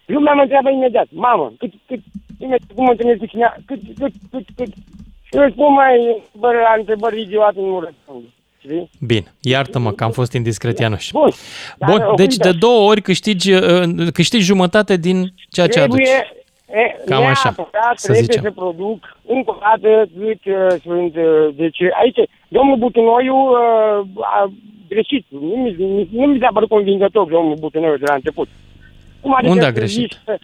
[0.07, 2.01] Lumea mă întreabă imediat, mamă, cât, cât,
[2.39, 4.73] imediat, cum mă întâlnesc cu cineva, cât, cât, cât, cât.
[5.27, 8.25] Și eu spun mai, bă, la întrebări idiote nu răspund.
[8.65, 8.91] Știi?
[9.01, 11.11] Bine, iartă-mă că am fost indiscret, Ianuș.
[11.13, 11.31] Bun.
[11.79, 13.63] Dar, Bun, uh, deci uite, de două ori câștigi, uh,
[14.13, 16.09] câștigi jumătate din ceea ce aduci.
[16.67, 18.43] E, Cam așa, neapărat să trebuie zicem.
[18.43, 21.17] să produc încă o dată cât uh, sunt.
[21.17, 24.53] Uh, deci aici, domnul Butunoiu uh, a
[24.89, 25.25] greșit.
[25.29, 28.49] Nu mi, nu, nu mi s-a părut convingător domnul Butunoiu de la început.
[29.21, 29.99] Cum adică Unde a să greșit?
[30.01, 30.37] zici că-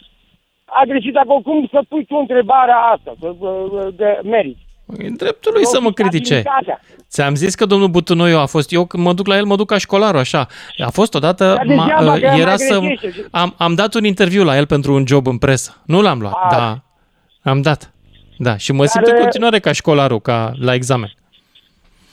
[0.65, 1.41] A greșit acolo.
[1.41, 3.13] Cum să pui tu întrebarea asta?
[3.21, 4.57] Că, uh, de merit.
[4.99, 6.43] E dreptul lui să mă critique.
[7.09, 9.67] Ți-am zis că domnul Butunoiu a fost, eu când mă duc la el, mă duc
[9.67, 10.47] ca școlarul, așa.
[10.85, 12.79] A fost odată, Dar ma, degeaba că era mai să...
[12.79, 13.27] greșește.
[13.31, 15.77] Am, am dat un interviu la el pentru un job în presă.
[15.87, 16.57] Nu l-am luat, Ah.
[16.57, 16.79] da.
[17.51, 17.93] Am dat.
[18.39, 21.13] Da, și mă Dar, simt în uh, continuare ca școlarul, ca la examen.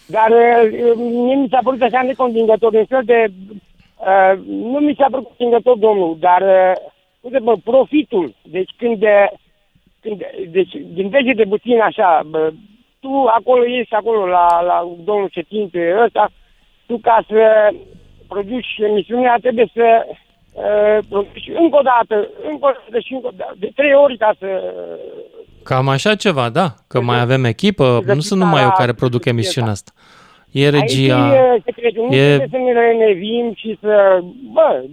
[0.05, 3.25] Dar uh, mie mi s-a părut așa neconvingător, un fel de...
[3.97, 6.75] Uh, nu mi s-a părut convingător, domnul, dar, uh,
[7.19, 9.27] uite, bă, profitul, deci când, uh,
[10.07, 12.51] când deci gândește-te puțin așa, bă,
[12.99, 16.31] tu acolo ești acolo la, la domnul Cetin pe ăsta,
[16.85, 17.69] tu ca să
[18.27, 23.35] produci emisiunea trebuie să uh, produci încă o dată, încă o dată și încă o
[23.37, 24.73] dată, de trei ori ca să...
[25.63, 26.67] Cam așa ceva, da.
[26.87, 29.91] Că mai avem echipă, nu sunt numai eu care produc emisiunea asta.
[30.51, 34.19] E regia, Aici e secretul, nu e- trebuie să ne renevim și să...
[34.53, 34.83] Bă,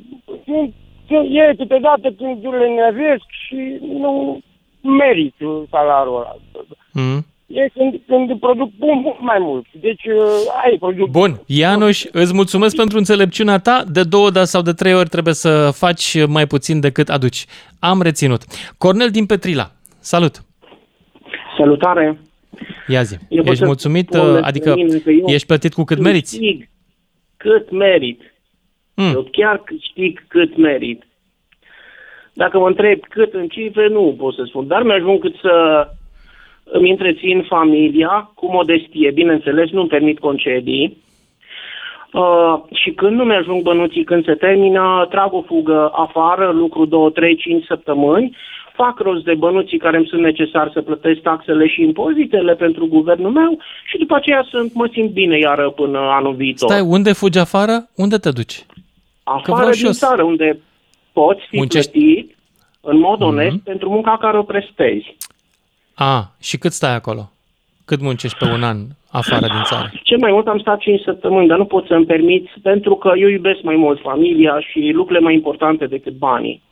[0.44, 0.72] sunt,
[1.08, 4.40] sunt, e câteodată când le nervesc și nu
[4.84, 5.34] merit
[5.70, 6.36] salariul ăla.
[6.92, 7.26] Mm.
[7.46, 9.66] E când, când produc mult mai mult.
[9.80, 11.10] Deci, uh, ai produc...
[11.10, 13.84] Bun, Ianuș, îți mulțumesc pentru înțelepciunea ta.
[13.88, 17.44] De două da, sau de trei ori trebuie să faci mai puțin decât aduci.
[17.78, 18.42] Am reținut.
[18.78, 19.70] Cornel din Petrila,
[20.00, 20.44] salut!
[21.58, 22.18] Salutare!
[22.86, 24.08] Ia zi, Eu pot ești să mulțumit?
[24.12, 26.38] spun despre Adică mine că eu ești plătit cu cât meriți?
[26.38, 26.68] Câștig
[27.36, 28.20] cât merit.
[28.94, 29.12] Mm.
[29.14, 31.02] Eu chiar câștig cât merit.
[32.34, 34.66] Dacă mă întreb cât în cifre, nu pot să spun.
[34.66, 35.86] Dar mi-ajung cât să
[36.64, 39.10] îmi întrețin familia cu modestie.
[39.10, 41.02] Bineînțeles, nu-mi permit concedii.
[42.12, 47.10] Uh, și când nu mi-ajung bănuții, când se termină, trag o fugă afară, lucru 2,
[47.12, 48.36] 3, 5 săptămâni,
[48.72, 53.30] fac rost de bănuții care îmi sunt necesari să plătesc taxele și impozitele pentru guvernul
[53.30, 56.70] meu și după aceea sunt, mă simt bine iară până anul viitor.
[56.70, 57.88] Stai, unde fugi afară?
[57.96, 58.66] Unde te duci?
[59.24, 60.58] afară vreau și din eu să- țară, unde
[61.18, 62.36] poți fi Muncești- plătit
[62.80, 63.62] în mod onest Mhm.
[63.64, 65.16] pentru munca care o prestezi.
[65.94, 67.30] A, și cât stai acolo?
[67.84, 68.76] Cât muncești pe un an
[69.10, 69.90] afară din țară?
[70.02, 73.28] Cel mai mult am stat 5 săptămâni, dar nu pot să-mi permit pentru că eu
[73.28, 76.62] iubesc mai mult familia și lucrurile mai importante decât banii.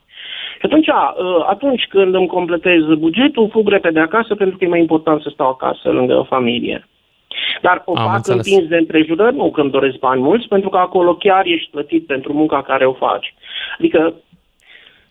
[0.61, 4.81] Și atunci, uh, atunci când îmi completez bugetul, fug repede acasă pentru că e mai
[4.81, 6.89] important să stau acasă lângă familie.
[7.63, 8.47] Dar o Am fac înțeles.
[8.47, 12.33] împins de împrejurări, nu când doresc bani mulți, pentru că acolo chiar ești plătit pentru
[12.33, 13.35] munca care o faci.
[13.79, 14.15] Adică,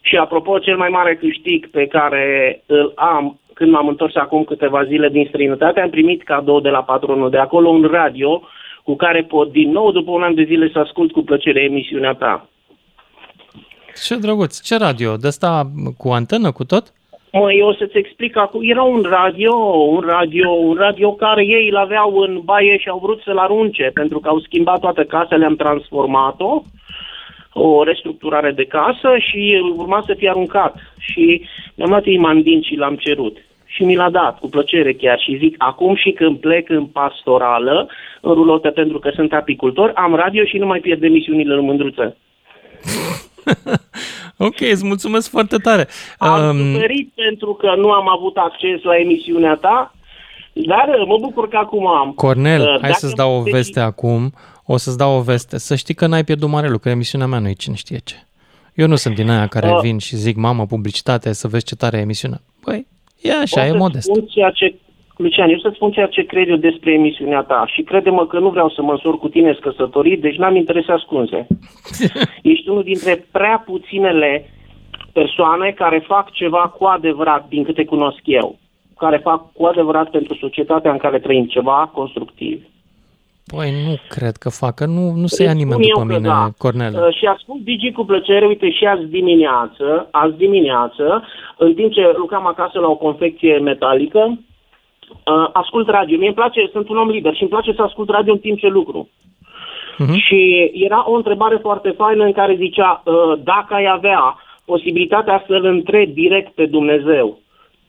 [0.01, 4.83] și apropo, cel mai mare câștig pe care îl am când m-am întors acum câteva
[4.83, 8.41] zile din străinătate, am primit cadou de la patronul de acolo un radio
[8.83, 12.13] cu care pot din nou, după un an de zile, să ascult cu plăcere emisiunea
[12.13, 12.49] ta.
[14.05, 15.15] Ce drăguț, ce radio?
[15.15, 16.83] De asta cu antenă, cu tot?
[17.31, 18.61] Mă, eu o să-ți explic acum.
[18.63, 19.53] Era un radio,
[19.95, 23.91] un radio, un radio care ei îl aveau în baie și au vrut să-l arunce,
[23.93, 26.61] pentru că au schimbat toată casa, le-am transformat-o,
[27.53, 30.75] o restructurare de casă și urma să fie aruncat.
[30.99, 31.45] Și
[31.75, 33.37] mi-am luat imandin și l-am cerut.
[33.65, 35.19] Și mi l-a dat, cu plăcere chiar.
[35.19, 37.87] Și zic, acum și când plec în pastorală,
[38.21, 42.17] în rulotă pentru că sunt apicultor, am radio și nu mai pierd emisiunile în mândruță.
[44.37, 45.87] Ok, îți mulțumesc foarte tare.
[46.17, 49.93] Am Um, suferit pentru că nu am avut acces la emisiunea ta,
[50.53, 52.11] dar uh, mă bucur că acum am.
[52.11, 54.31] Cornel, Uh, hai dacă să-ți dau o deci- veste acum.
[54.65, 55.57] O să-ți dau o veste.
[55.57, 56.89] Să știi că n-ai pierdut mare lucru.
[56.89, 58.15] Emisiunea mea nu e cine știe ce.
[58.75, 59.79] Eu nu sunt din aia care Uh.
[59.81, 62.39] vin și zic, mamă, publicitate, să vezi ce tare e emisiunea.
[62.63, 62.87] Păi,
[63.21, 64.05] e așa, O e să-ți modest.
[64.05, 64.75] Spun ceea ce,
[65.17, 68.49] Lucian, eu să spun ceea ce cred eu despre emisiunea ta și crede-mă că nu
[68.49, 71.47] vreau să mă însor cu tine căsătorit, deci n-am interese ascunse.
[72.53, 74.49] Ești unul dintre prea puținele
[75.13, 78.59] persoane care fac ceva cu adevărat, din câte cunosc eu,
[78.97, 82.63] care fac cu adevărat pentru societatea în care trăim ceva constructiv.
[83.45, 86.27] Păi nu cred că facă, nu, nu se ia Spun nimeni eu după că mine,
[86.27, 86.49] da.
[86.57, 86.93] Cornel.
[86.93, 91.23] Uh, și a spus Digi cu plăcere, uite, și azi dimineață, azi dimineață,
[91.57, 96.17] în timp ce lucram acasă la o confecție metalică, uh, ascult radio.
[96.17, 98.59] Mie îmi place, sunt un om liber și îmi place să ascult radio în timp
[98.59, 99.09] ce lucru.
[99.97, 100.13] Mhm.
[100.17, 104.35] Și era o întrebare foarte faină în care zicea, uh, dacă ai avea
[104.65, 107.39] posibilitatea să-L întrebi direct pe Dumnezeu,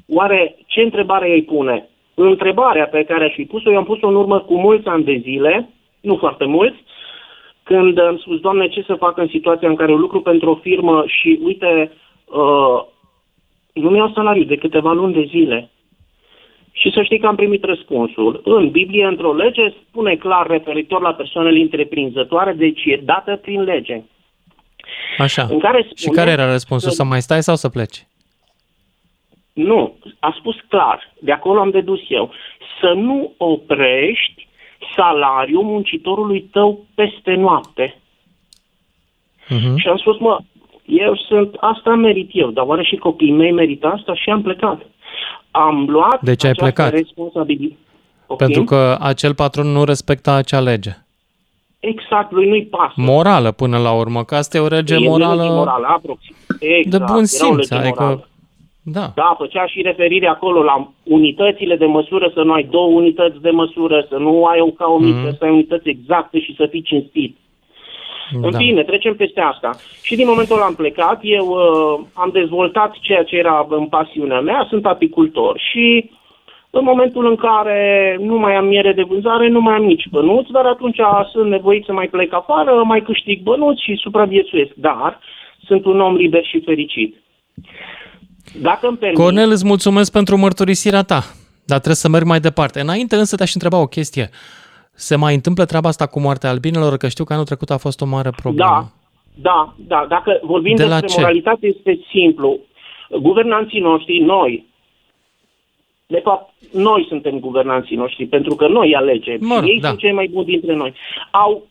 [0.09, 1.89] oare ce întrebare îi pune?
[2.15, 5.21] Întrebarea pe care aș fi pus-o, eu am pus-o în urmă cu mulți ani de
[5.23, 5.69] zile,
[6.01, 6.77] nu foarte mulți,
[7.63, 10.55] când am spus, Doamne, ce să fac în situația în care eu lucru pentru o
[10.55, 11.93] firmă și, uite,
[12.25, 12.83] uh,
[13.73, 15.71] nu mi-au salariu de câteva luni de zile.
[16.73, 18.41] Și să știi că am primit răspunsul.
[18.45, 24.03] În Biblie, într-o lege, spune clar referitor la persoanele întreprinzătoare, deci e dată prin lege.
[25.19, 25.47] Așa.
[25.51, 26.89] În care Și spune care era răspunsul?
[26.89, 28.07] că- Să mai stai sau să pleci?
[29.53, 32.31] Nu, a spus clar, de acolo am dedus eu,
[32.81, 34.49] să nu oprești
[34.97, 37.97] salariul muncitorului tău peste noapte.
[39.49, 39.77] Mhm.
[39.77, 40.39] Și am spus, mă,
[40.87, 44.15] eu sunt, asta merit eu, dar oare și copiii mei merită asta?
[44.15, 44.81] Și am plecat.
[45.51, 46.93] Am luat Deci ai această plecat.
[46.93, 47.81] responsabilitate.
[48.27, 48.39] Ok?
[48.39, 50.91] Pentru că acel patron nu respecta acea lege.
[51.81, 52.93] Exact, lui nu-i pasă.
[52.97, 56.35] Morală până la urmă, că asta e o lege E morală, lege morală, aproxim.
[56.61, 57.69] Exact, de bun era o simț.
[57.69, 58.29] lege Adică, morală.
[58.83, 59.13] Da.
[59.15, 63.51] Da, făcea și referire acolo la unitățile de măsură, să nu ai două unități de
[63.51, 65.37] măsură, să nu ai o ca o mică, Mhm.
[65.39, 67.37] să ai unități exacte și să fii cinstit.
[68.43, 68.59] În da.
[68.59, 69.71] fine, trecem peste asta.
[70.03, 74.41] Și din momentul ăla am plecat, eu uh, am dezvoltat ceea ce era în pasiunea
[74.41, 76.11] mea, sunt apicultor și
[76.71, 80.51] în momentul în care nu mai am miere de vânzare, nu mai am nici bănuți,
[80.51, 80.99] dar atunci
[81.33, 84.73] sunt nevoit să mai plec afară, mai câștig bănuți și supraviețuiesc.
[84.75, 85.19] Dar
[85.65, 87.17] sunt un om liber și fericit.
[88.61, 91.23] Dacă îmi permit, Cornel, îți mulțumesc pentru mărturisirea ta,
[91.65, 92.81] dar trebuie să merg mai departe.
[92.81, 94.31] Înainte însă te-aș întreba o chestie.
[94.95, 96.97] Se mai întâmplă treaba asta cu moartea albinelor?
[96.97, 98.71] Că știu că anul trecut a fost o mare problemă.
[98.71, 98.89] Da,
[99.35, 100.07] da, da.
[100.09, 101.21] Dacă vorbim De la despre ce?
[101.21, 102.59] moralitate, este simplu.
[103.21, 104.67] Guvernanții noștri, noi,
[106.07, 109.89] de fapt, noi suntem guvernanții noștri, pentru că noi alegem Mă rog, și ei da.
[109.89, 110.95] sunt cei mai buni dintre noi.
[111.31, 111.67] Au,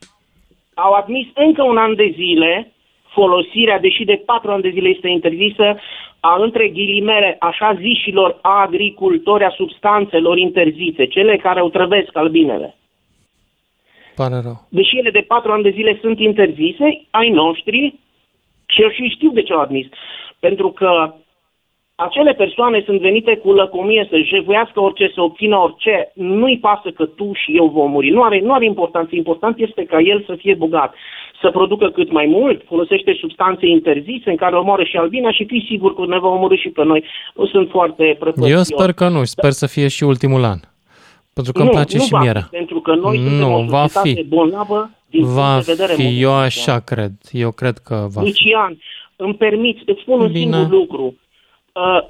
[0.74, 2.72] au admis încă un an de zile
[3.07, 5.78] folosirea, deși de patru ani de zile este interzisă,
[6.22, 12.76] a între ghilimele așa zișilor agricultori a substanțelor interzise, cele care otrăvesc albinele
[14.15, 14.67] Pare rău.
[14.69, 17.99] deși ele de patru ani de zile sunt interzise, ai noștri,
[18.65, 19.88] și eu și știu de ce au admis.
[20.39, 21.13] Pentru că
[22.08, 26.12] acele persoane sunt venite cu lăcomie să jefuiască orice, să obțină orice.
[26.14, 28.10] Nu-i pasă că tu și eu vom muri.
[28.10, 29.16] Nu are, nu are importanță.
[29.16, 30.93] Important este ca el să fie bogat,
[31.41, 35.66] să producă cât mai mult, folosește substanțe interzise în care omoară și albina și fii
[35.70, 37.04] sigur că ne va omorâ și pe noi.
[37.36, 38.49] Nu sunt foarte prăpățios.
[38.49, 40.58] Eu sper că nu, sper să fie și ultimul an.
[41.34, 42.41] Pentru că îmi nu, place nu și va mierea.
[42.41, 44.28] Fi, pentru că noi suntem Nu, o va societate fi.
[44.36, 46.20] bolnavă din Va punct de vedere fi, moral.
[46.22, 47.12] eu așa cred.
[47.32, 48.28] Eu cred că va fi.
[48.28, 48.78] Lucian,
[49.16, 50.56] îmi permiți, îți spun un Bine.
[50.58, 51.16] singur lucru.
[51.74, 52.07] Uh,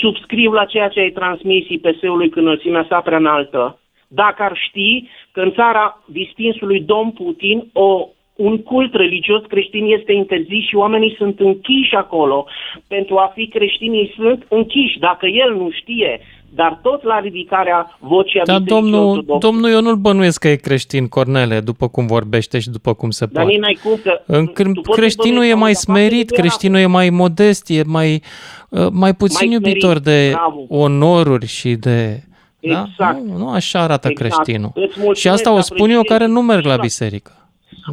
[0.00, 3.78] subscriu la ceea ce ai transmis IPS-ului când înălțimea sa prea înaltă.
[4.08, 10.12] Dacă ar ști că în țara distinsului domn Putin o, un cult religios creștin este
[10.12, 12.46] interzis și oamenii sunt închiși acolo.
[12.88, 14.98] Pentru a fi creștinii sunt închiși.
[14.98, 16.20] Dacă el nu știe,
[16.54, 19.46] dar tot la ridicarea vocii a Dar Bisericii domnul, Ortodoxe.
[19.46, 23.26] domnul, eu nu-l bănuiesc că e creștin, Cornele, după cum vorbește și după cum se
[23.26, 23.50] Dar poate.
[23.50, 24.20] nici n-ai cum că...
[24.26, 26.40] În, tu poți să creștinul bănuiești e mai la un parte smerit, de verat.
[26.40, 28.22] creștinul e mai modest, e mai,
[28.68, 30.64] uh, mai puțin Mai iubitor smerit, de bravo.
[30.68, 32.22] onoruri și de...
[32.60, 32.96] Exact.
[32.98, 33.18] Da?
[33.26, 34.34] Nu, nu așa arată Exact.
[34.34, 34.70] creștinul.
[34.74, 36.18] Îți mulțumesc, Și asta o spun eu apreciez.
[36.18, 36.80] care nu merg la Exact.
[36.80, 37.43] biserică.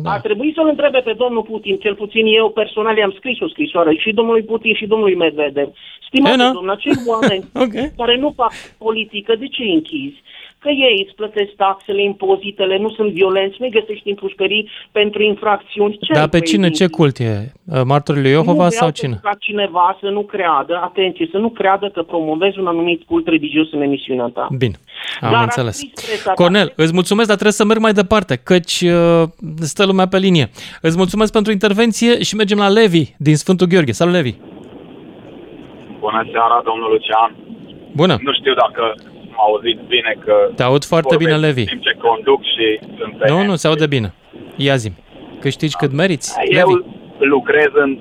[0.03, 0.11] Da.
[0.11, 3.93] Ar trebui să-l întrebe pe domnul Putin, cel puțin eu personal i-am scris o scrisoare
[3.95, 5.69] și domnului Putin și domnului Medvedev.
[6.07, 6.51] Stimate Ena.
[6.51, 7.95] domnul, acei oameni Ok.
[7.97, 10.21] care nu fac politică, de ce îi închizi?
[10.63, 15.97] Că ei îți plătesc taxele, impozitele, nu sunt violenți, nu-i găsești în pușcării pentru infracțiuni.
[16.01, 17.51] Ce Dar ai pe cu ei cine, din ce cult e?
[17.65, 19.19] Uh, Martorii lui nu Jehova vreau sau să cine?
[19.21, 23.71] fac cineva să nu creadă, atenție, să nu creadă că promovezi un anumit cult religios
[23.71, 24.47] în emisiunea ta.
[24.57, 24.75] Bine,
[25.21, 25.81] am Dar înțeles.
[25.81, 26.35] ar fi stresatat.
[26.35, 29.23] Cornel, îți mulțumesc, dar trebuie să merg mai departe, căci uh,
[29.59, 30.49] stă lumea pe linie.
[30.81, 33.91] Îți mulțumesc pentru intervenție și mergem la Levi din Sfântul Gheorghe.
[33.91, 34.33] Salut, Levi!
[35.99, 37.35] Bună seara, domnul Lucian.
[37.95, 38.15] Bună!
[38.21, 39.10] Nu știu dacă m-a
[39.47, 40.33] auzit bine că...
[40.55, 41.59] Te aud foarte vorbesc bine, Levi.
[41.61, 42.65] în timp ce conduc și
[42.97, 44.13] sunt pe Nu, nu, se aude bine.
[44.55, 44.89] Ia zi
[45.39, 46.29] Câștigi cât meriți?
[46.61, 46.83] Eu Levi?
[47.33, 47.91] lucrez în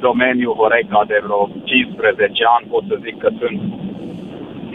[0.00, 2.66] domeniul Horeca de vreo 15 ani.
[2.70, 3.60] Pot să zic că sunt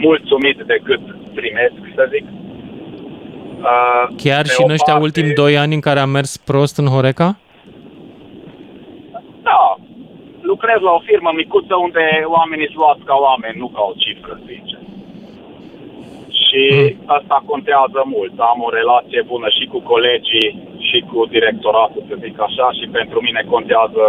[0.06, 1.00] mulțumit de cât
[1.34, 2.24] primesc, să zic.
[3.70, 6.36] Uh, Chiar pe și o în ăștia parte- ultimi doi ani în care am mers
[6.36, 7.28] prost în Horeca?
[9.42, 9.76] Da,
[10.40, 12.04] lucrez la o firmă micuță unde
[12.36, 14.78] oamenii sunt luați ca oameni, nu ca o cifră, sincer.
[16.50, 16.62] Și
[17.16, 18.34] asta contează mult.
[18.52, 20.48] Am o relație bună și cu colegii
[20.88, 24.04] și cu directoratul, să zic așa, și pentru mine contează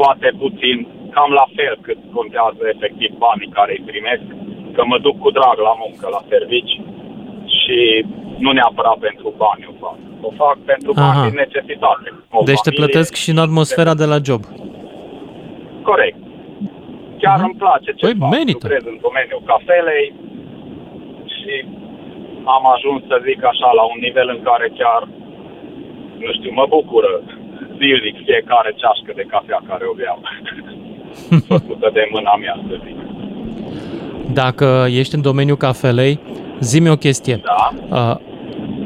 [0.00, 0.76] poate puțin,
[1.14, 4.26] cam la fel cât contează efectiv banii care îi primesc,
[4.74, 6.74] că mă duc cu drag la muncă, la servici
[7.58, 7.78] și
[8.44, 9.98] nu neapărat pentru bani o fac.
[10.28, 11.02] O fac pentru Aha.
[11.06, 12.06] bani din necesitate.
[12.38, 14.42] O Deci te familie, plătesc și în atmosfera de la job.
[15.90, 16.20] Corect.
[17.22, 18.30] Chiar îmi place ce Păi, fac.
[18.36, 18.66] merită.
[18.66, 20.06] Lucrez în domeniul cafelei
[21.46, 21.56] și
[22.56, 25.00] am ajuns să zic așa la un nivel în care chiar,
[26.24, 27.12] nu știu, mă bucură
[27.78, 30.18] zilnic fiecare ceașcă de cafea care o beau.
[31.54, 32.96] Făcută de mâna mea, să zic.
[34.42, 36.20] Dacă ești în domeniul cafelei,
[36.60, 37.40] zi-mi o chestie.
[37.50, 37.62] Da.
[37.96, 38.16] Uh,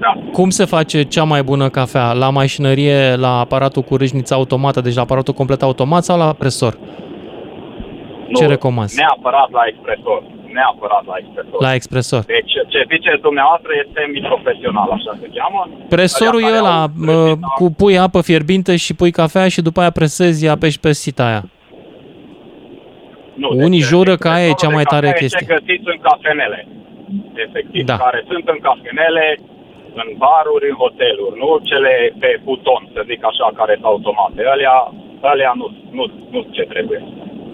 [0.04, 0.12] Da.
[0.32, 2.12] Cum se face cea mai bună cafea?
[2.12, 6.78] La mașinărie, la aparatul cu râșniță automată, deci la aparatul complet automat sau la presor?
[8.34, 8.98] Ce recomanzi?
[8.98, 10.22] Neapărat la expresor.
[10.52, 11.58] Neapărat la expresor.
[11.66, 12.22] La expresor.
[12.36, 15.60] Deci, ce ziceți dumneavoastră este semi-profesional, așa se cheamă.
[15.88, 19.60] Presorul Alea e care ăla, au mă, cu pui apă fierbinte și pui cafea și
[19.68, 21.42] după aia presezi, apeși pe sita aia.
[23.42, 25.46] Nu, Unii deci, jură că aia e cea expresorul mai de tare cafea e chestie.
[25.46, 26.58] Ce găsiți în cafenele,
[27.46, 27.96] efectiv, Da.
[27.96, 29.26] care sunt în cafenele,
[30.02, 31.92] în baruri, în hoteluri, nu cele
[32.22, 34.40] pe buton, să zic așa, care sunt automate.
[34.54, 34.76] Alea,
[35.32, 37.00] alea nu, nu, nu ce trebuie.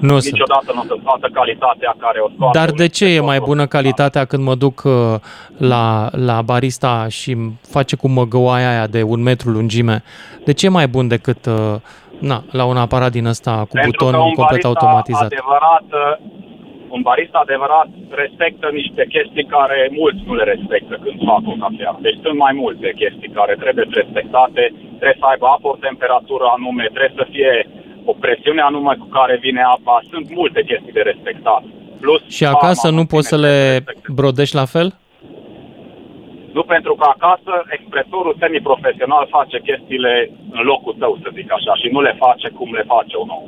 [0.01, 0.33] Nu sunt.
[0.33, 2.59] Niciodată nu sunt toată calitatea care o scoate.
[2.59, 3.47] Dar un de ce e mai expresor.
[3.47, 4.93] bună calitatea când mă duc uh,
[5.59, 10.03] la, la barista și îmi face cu măgăoaia aia de un metru lungime?
[10.45, 11.75] De ce e mai bun decât uh,
[12.21, 15.31] na, la un aparat din ăsta cu Pentru buton că un complet barista automatizat?
[15.33, 15.89] Adevărat,
[16.97, 17.89] un barista adevărat
[18.23, 21.93] respectă niște chestii care mulți nu le respectă când fac o cafea.
[22.07, 24.63] Deci sunt mai multe chestii care trebuie respectate,
[25.01, 27.53] trebuie să aibă apă o temperatură anume, trebuie să fie
[28.11, 29.97] o presiune anume cu care vine apa.
[30.13, 31.63] Sunt multe chestii de respectat.
[32.01, 33.57] Plus, Și acasă farma nu poți să le
[34.19, 34.89] brodești la fel?
[36.57, 40.13] Nu pentru că acasă expresorul semiprofesional face chestiile
[40.57, 43.47] în locul tău, să zic așa, și nu le face cum le face un om.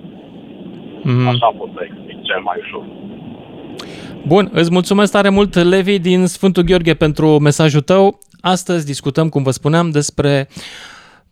[1.03, 1.27] Mhm.
[1.29, 2.85] Așa pot să explic cel mai ușor.
[4.27, 8.19] Bun, îți mulțumesc tare mult, Levi, din Sfântul Gheorghe, pentru mesajul tău.
[8.41, 10.49] Astăzi discutăm, cum vă spuneam, despre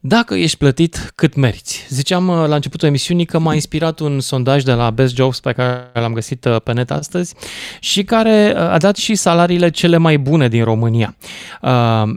[0.08, 1.86] dacă ești plătit cât meriți.
[1.88, 5.52] Ziceam uh, la începutul emisiunii că m-a inspirat un sondaj de la Best Jobs pe
[5.52, 7.34] care l-am găsit uh, pe net astăzi
[7.80, 11.16] și care uh, a dat și salariile cele mai bune din România
[11.62, 11.70] uh,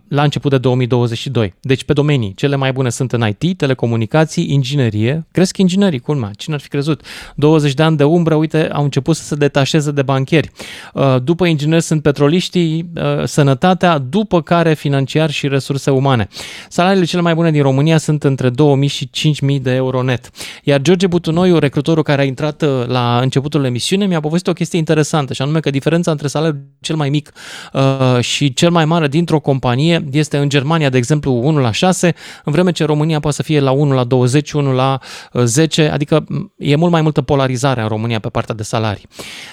[0.08, 1.54] la început de 2022.
[1.62, 5.26] Deci pe domenii cele mai bune sunt în IT, telecomunicații, inginerie.
[5.32, 7.02] Cresc inginerii, culmea, cine ar fi crezut?
[7.36, 10.52] 20 de ani de umbră, uite, au început să se detașeze de bancheri.
[10.94, 16.28] Uh, După ingineri sunt petroliștii, uh, sănătatea, după care financiar și resurse umane.
[16.70, 20.30] Salariile cele mai bune din România sunt între 2000 și 5000 de euro net.
[20.64, 24.80] Iar George Butunoiu, recrutorul care a intrat uh, la începutul emisiunii, mi-a povestit o chestie
[24.80, 27.32] interesantă, și anume că diferența între salariul cel mai mic
[27.74, 32.14] uh, și cel mai mare dintr-o companie este în Germania, de exemplu, 1 la 6,
[32.44, 35.00] în vreme ce România poate să fie la 1 la 20, 1 la
[35.34, 39.08] uh, 10, adică m, e mult mai multă polarizare în România pe partea de salarii.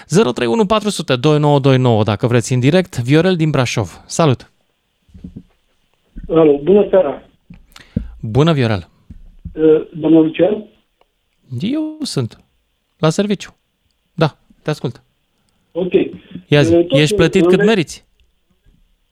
[0.06, 4.00] 031 400 2929, dacă vreți în direct, Viorel din Brașov.
[4.06, 4.50] Salut!
[6.28, 7.22] Alo, bună seara.
[8.28, 8.88] Bună, Viorel!
[9.54, 10.64] Uh, Domnul Lucian?
[11.60, 12.44] Eu sunt.
[12.98, 13.56] La serviciu.
[14.14, 15.02] Da, te ascult.
[15.72, 15.92] Ok.
[16.48, 18.04] Ia zi, Uh, tot ești plătit în cât leg- meriți?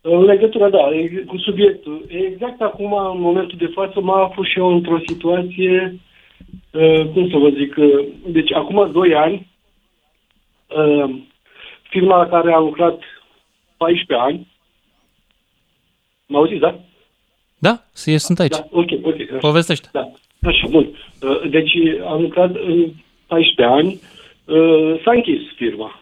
[0.00, 2.04] În legătură, da, e- cu subiectul.
[2.08, 6.00] Exact acum, în momentul de față, mă aflu și eu într-o situație,
[6.72, 9.50] uh, cum să vă zic, uh, deci acum 2 ani,
[10.76, 11.20] uh,
[11.90, 13.00] firma la care am lucrat
[13.76, 14.52] 14 ani,
[16.26, 16.80] mă auziți, da?
[17.66, 18.50] Da, eu sunt aici.
[18.58, 19.38] Da, ok, ok.
[19.40, 19.88] Povestește.
[19.92, 20.10] Da,
[20.42, 20.86] așa, bun.
[21.22, 21.72] Uh, Deci
[22.12, 22.86] am lucrat în
[23.26, 24.00] 14 ani,
[24.44, 26.00] uh, s-a închis firma.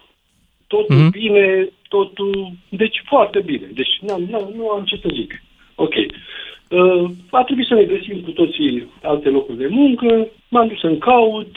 [0.67, 1.11] Totul Mhm.
[1.11, 2.53] bine, totul...
[2.69, 3.67] Deci foarte bine.
[3.75, 5.43] Deci n-am, n-am, nu am ce să zic.
[5.75, 5.95] Ok.
[5.95, 10.99] Uh, a trebuit să ne găsim cu toții alte locuri de muncă, m-am dus să-mi
[10.99, 11.57] caut.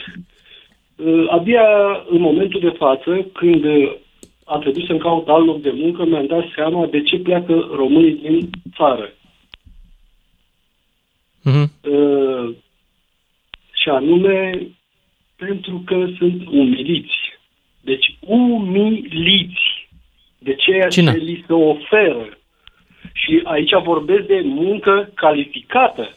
[0.96, 1.66] Uh, abia
[2.08, 3.92] în momentul de față, când uh,
[4.44, 8.18] a trebuit să-mi caut alt loc de muncă, mi-am dat seama de ce pleacă românii
[8.22, 9.10] din țară.
[11.50, 11.72] Mhm.
[11.80, 12.54] Uh,
[13.82, 14.66] și anume
[15.36, 17.14] pentru că sunt umiliți.
[17.80, 19.88] Deci umiliți
[20.38, 21.12] de ceea Cine?
[21.12, 22.38] ce li se oferă.
[23.12, 26.14] Și aici vorbesc de muncă calificată.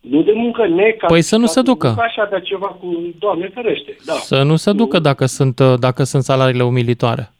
[0.00, 1.12] Nu de muncă necalificată.
[1.12, 1.88] Păi să nu se ducă.
[1.88, 3.96] Nu ca așa de ceva cu Doamne ferește.
[4.06, 4.12] Da.
[4.12, 7.32] Să nu se ducă dacă sunt, dacă sunt salariile umilitoare.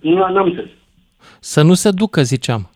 [0.00, 0.70] Nu n-am înțeles.
[1.40, 2.70] Să nu se ducă, ziceam.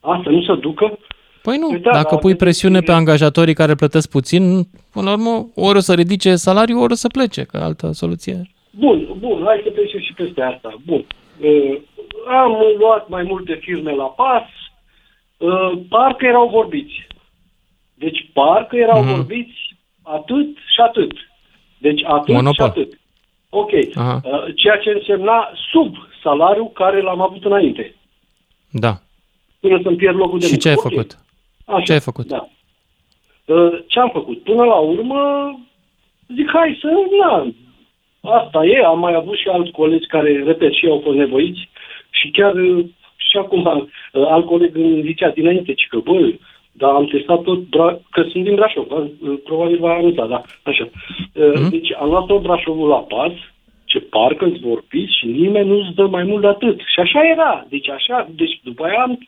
[0.00, 0.98] A, să nu se ducă?
[1.42, 4.62] Păi nu, Păi da, dacă dar pui de- presiune pe angajatorii care plătesc puțin,
[4.92, 8.42] până la urmă, ori o să ridice salariul, ori o să plece, că altă soluție.
[8.70, 10.74] Bun, bun, hai să trecem și peste asta.
[10.86, 11.04] Bun.
[11.40, 11.78] Uh,
[12.28, 14.42] am luat mai multe firme la pas,
[15.36, 17.06] uh, parcă erau vorbiți.
[17.94, 19.14] Deci parcă erau Mhm.
[19.14, 19.58] vorbiți
[20.02, 21.12] atât și atât.
[21.78, 22.54] Deci atât Monopol.
[22.54, 22.98] și atât.
[23.48, 23.70] Ok.
[23.94, 24.20] Aha.
[24.24, 27.94] Uh, ceea ce însemna sub salariul care l-am avut înainte.
[28.70, 29.00] Da.
[29.60, 30.62] Până să-mi pierd locul de Și muncă.
[30.62, 30.88] ce ai Ok.
[30.90, 31.18] făcut?
[31.66, 32.26] Așa, Ce ai făcut?
[32.26, 32.48] Da.
[33.44, 34.42] Uh, Ce am făcut?
[34.42, 35.20] Până la urmă,
[36.34, 36.88] zic, hai să,
[37.20, 37.46] na,
[38.38, 41.68] asta e, am mai avut și alți colegi care, repet, și ei au fost nevoiți
[42.10, 42.84] și chiar uh,
[43.16, 43.64] și acum
[44.12, 46.32] uh, alt coleg îmi zicea dinainte, ci că, bă,
[46.72, 50.88] dar am testat tot, Bra- că sunt din Brașov, uh, probabil v-a anunțat, da, așa.
[51.34, 53.32] Uh, Deci am luat tot Brașovul la pas,
[53.84, 56.80] ce parcă îți vorbiți și nimeni nu-ți dă mai mult de atât.
[56.92, 57.66] Și așa era.
[57.68, 59.18] Deci așa, deci după aia am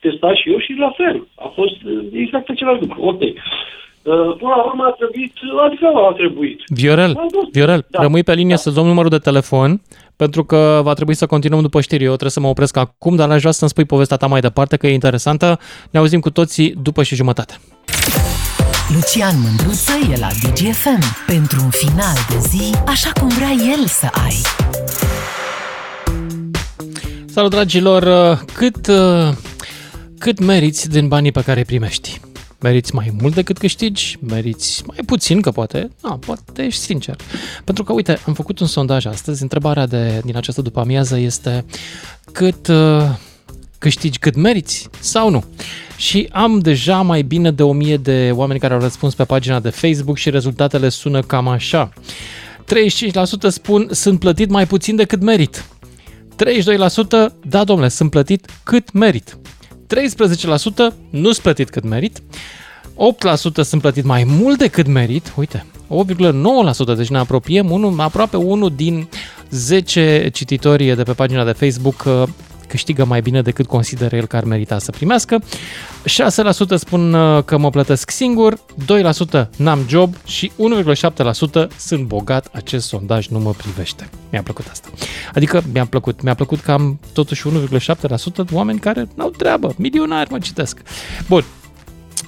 [0.00, 1.16] testat și eu și la fel.
[1.46, 2.98] A fost uh, exact același lucru.
[3.02, 3.20] Ok.
[3.22, 5.34] Uh, Până la urmă a trebuit,
[5.66, 6.60] adică a trebuit.
[6.66, 7.48] Viorel, Am dus.
[7.52, 8.02] Viorel, Da.
[8.02, 9.80] rămâi pe linie să-ți luăm numărul de telefon,
[10.16, 12.02] pentru că va trebui să continuăm după știri.
[12.04, 14.76] Eu trebuie să mă opresc acum, dar aș vrea să-mi spui povestea ta mai departe,
[14.76, 15.58] că e interesantă.
[15.90, 17.54] Ne auzim cu toții după și jumătate.
[18.94, 24.06] Lucian Mândruță e la DGFM pentru un final de zi așa cum vrea el să
[24.24, 24.34] ai.
[27.26, 28.02] Salut, dragilor!
[28.54, 29.28] Cât, uh,
[30.20, 32.20] cât meriți din banii pe care îi primești?
[32.60, 34.18] Meriți mai mult decât câștigi?
[34.20, 35.90] Meriți mai puțin, că poate?
[36.02, 37.16] Nu, poate ești sincer.
[37.64, 39.42] Pentru că, uite, am făcut un sondaj astăzi.
[39.42, 41.64] Întrebarea de, din această după amiază este
[42.32, 43.02] cât uh,
[43.78, 45.44] câștigi, cât meriți sau nu?
[45.96, 49.70] Și am deja mai bine de 1000 de oameni care au răspuns pe pagina de
[49.70, 51.92] Facebook și rezultatele sună cam așa.
[53.46, 55.64] 35% spun sunt plătit mai puțin decât merit.
[56.34, 59.38] 32% da, domnule, sunt plătit cât merit.
[59.94, 62.20] 13% nu sunt plătit cât merit.
[62.20, 62.22] 8%
[63.62, 65.32] sunt plătit mai mult decât merit.
[65.36, 65.66] Uite,
[66.92, 69.08] 8,9%, deci ne apropiem unul, aproape unul din
[69.50, 72.22] 10 cititori de pe pagina de Facebook uh,
[72.70, 75.38] câștigă mai bine decât consideră el că ar merita să primească.
[75.38, 75.42] 6%
[76.74, 78.58] spun uh, că mă plătesc singur,
[79.42, 80.52] 2% n-am job și
[81.64, 82.48] 1,7% sunt bogat.
[82.52, 84.08] Acest sondaj nu mă privește.
[84.30, 84.88] Mi-a plăcut asta.
[85.34, 86.22] Adică mi-a plăcut.
[86.22, 89.74] Mi-a plăcut că am totuși 1,7% oameni care n-au treabă.
[89.76, 90.78] Milionari mă citesc.
[91.28, 91.44] Bun,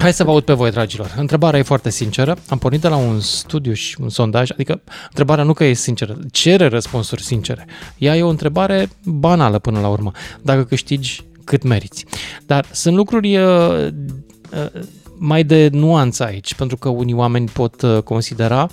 [0.03, 1.14] Hai să vă aud pe voi, dragilor.
[1.16, 2.36] Întrebarea e foarte sinceră.
[2.48, 6.16] Am pornit de la un studiu și un sondaj, adică întrebarea nu că e sinceră,
[6.30, 7.66] cere răspunsuri sincere.
[7.98, 10.11] Ea e o întrebare banală până la urmă.
[10.40, 12.05] Dacă câștigi, cât meriți.
[12.46, 14.82] Dar sunt lucruri uh, uh,
[15.18, 18.68] mai de nuanță aici, pentru că unii oameni pot uh, considera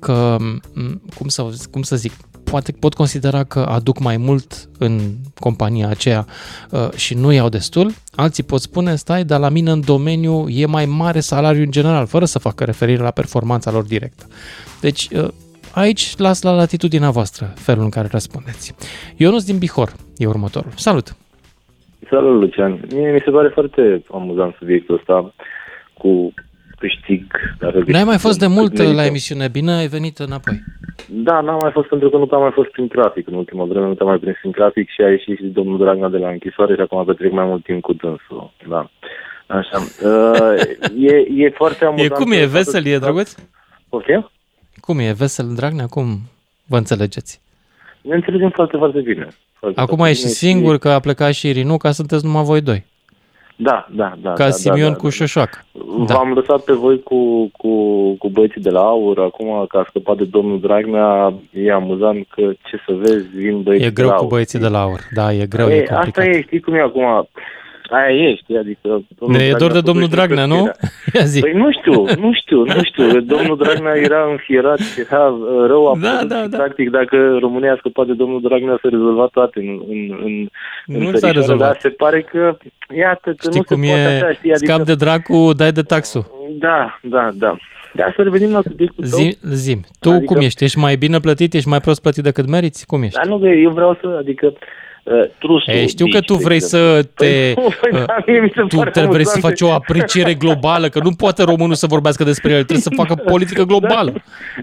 [0.00, 0.36] că,
[0.74, 2.12] m, cum să, cum să zic,
[2.56, 4.98] poate pot considera că aduc mai mult în
[5.40, 6.24] compania aceea
[6.70, 7.90] uh, și nu iau destul.
[8.14, 12.06] Alții pot spune, stai, dar la mine în domeniu e mai mare salariu în general,
[12.06, 14.24] fără să facă referire la performanța lor directă.
[14.80, 15.28] Deci, uh,
[15.74, 18.74] aici las la latitudinea voastră felul în care răspundeți.
[19.16, 20.72] Ionuț din Bihor e următorul.
[20.76, 21.16] Salut!
[22.10, 22.80] Salut, Lucian.
[22.92, 25.34] Mie mi se pare foarte amuzant subiectul ăsta
[25.94, 26.34] cu
[26.78, 27.24] câștig.
[27.58, 28.94] Dacă N-ai mai fost de mult merită.
[28.96, 30.62] la emisiune, bine ai venit înapoi.
[31.08, 33.86] Da, n-am mai fost pentru că nu am mai fost prin trafic în ultima vreme,
[33.86, 36.74] nu te-am mai prins prin trafic și a ieșit și domnul Dragnea de la închisoare
[36.74, 38.52] și acum petrec mai mult timp cu dânsul.
[38.68, 38.90] Da.
[39.46, 39.78] Așa.
[40.02, 40.60] Uh,
[40.98, 42.12] e, e foarte E amuzant.
[42.12, 43.34] cum e, vesel, e drăguț?
[43.88, 44.04] Ok?
[44.80, 46.06] Cum e, vesel, Dragnea, cum
[46.66, 47.40] vă înțelegeți?
[48.00, 49.28] Ne înțelegem foarte, foarte bine.
[49.58, 52.60] Foarte, Acum foarte ești bine singur, că a plecat și Irinu, ca sunteți numai voi
[52.60, 52.84] doi.
[53.56, 54.32] Da, da, da.
[54.32, 55.64] Ca da, Simion da, da, cu Șoșoac.
[56.06, 56.14] Da.
[56.14, 57.70] V-am lăsat pe voi cu, cu,
[58.18, 62.42] cu băieții de la Aur, acum că a scăpat de domnul Dragnea, e amuzant că,
[62.42, 64.32] ce să vezi, vin băieții E greu de la cu Aur.
[64.32, 65.00] băieții de la aur.
[65.14, 66.06] Da, e greu, e, e, complicat.
[66.06, 67.28] asta e, știi cum e acum,
[67.90, 68.88] aia e, știi, adică...
[69.18, 70.64] domnul Ne e dor Dragnea de domnul totuși Dragnea, nu?
[70.64, 70.86] respectă.
[71.18, 71.40] Ia zi.
[71.40, 73.20] Păi nu știu, nu știu, nu știu.
[73.20, 76.56] Domnul Dragnea era înfierat, era uh, rău absolut da, da, da.
[76.56, 80.34] practic dacă România a scăpat de domnul Dragnea să rezolva toate în, în, în,
[80.86, 81.66] Nu în s-a țărișoară, rezolvat.
[81.68, 82.56] Dar se pare că,
[82.96, 84.72] iată, că Știi nu cum se poate e, așa, știi, adică...
[84.72, 86.24] scap de dracu, dai de taxul.
[86.58, 87.56] Da, da, da.
[87.96, 89.18] Dar să revenim la subiectul tău.
[89.18, 90.64] Zi, zim, tu Adică- cum ești?
[90.64, 91.54] Ești mai bine plătit?
[91.54, 92.86] Ești mai prost plătit decât meriți?
[92.86, 93.16] Cum ești?
[93.16, 94.52] Dar nu, că eu vreau să, adică,
[95.06, 95.72] uh, trusul...
[95.74, 96.88] E, știu că bici, tu de vrei exemplu.
[96.88, 97.52] să te...
[97.80, 99.58] Păi, uh, da, mie mi se tu pare trebuie să amuzant.
[99.58, 103.14] faci o apreciere globală, că nu poate românul să vorbească despre el, trebuie să facă
[103.14, 104.12] politică globală.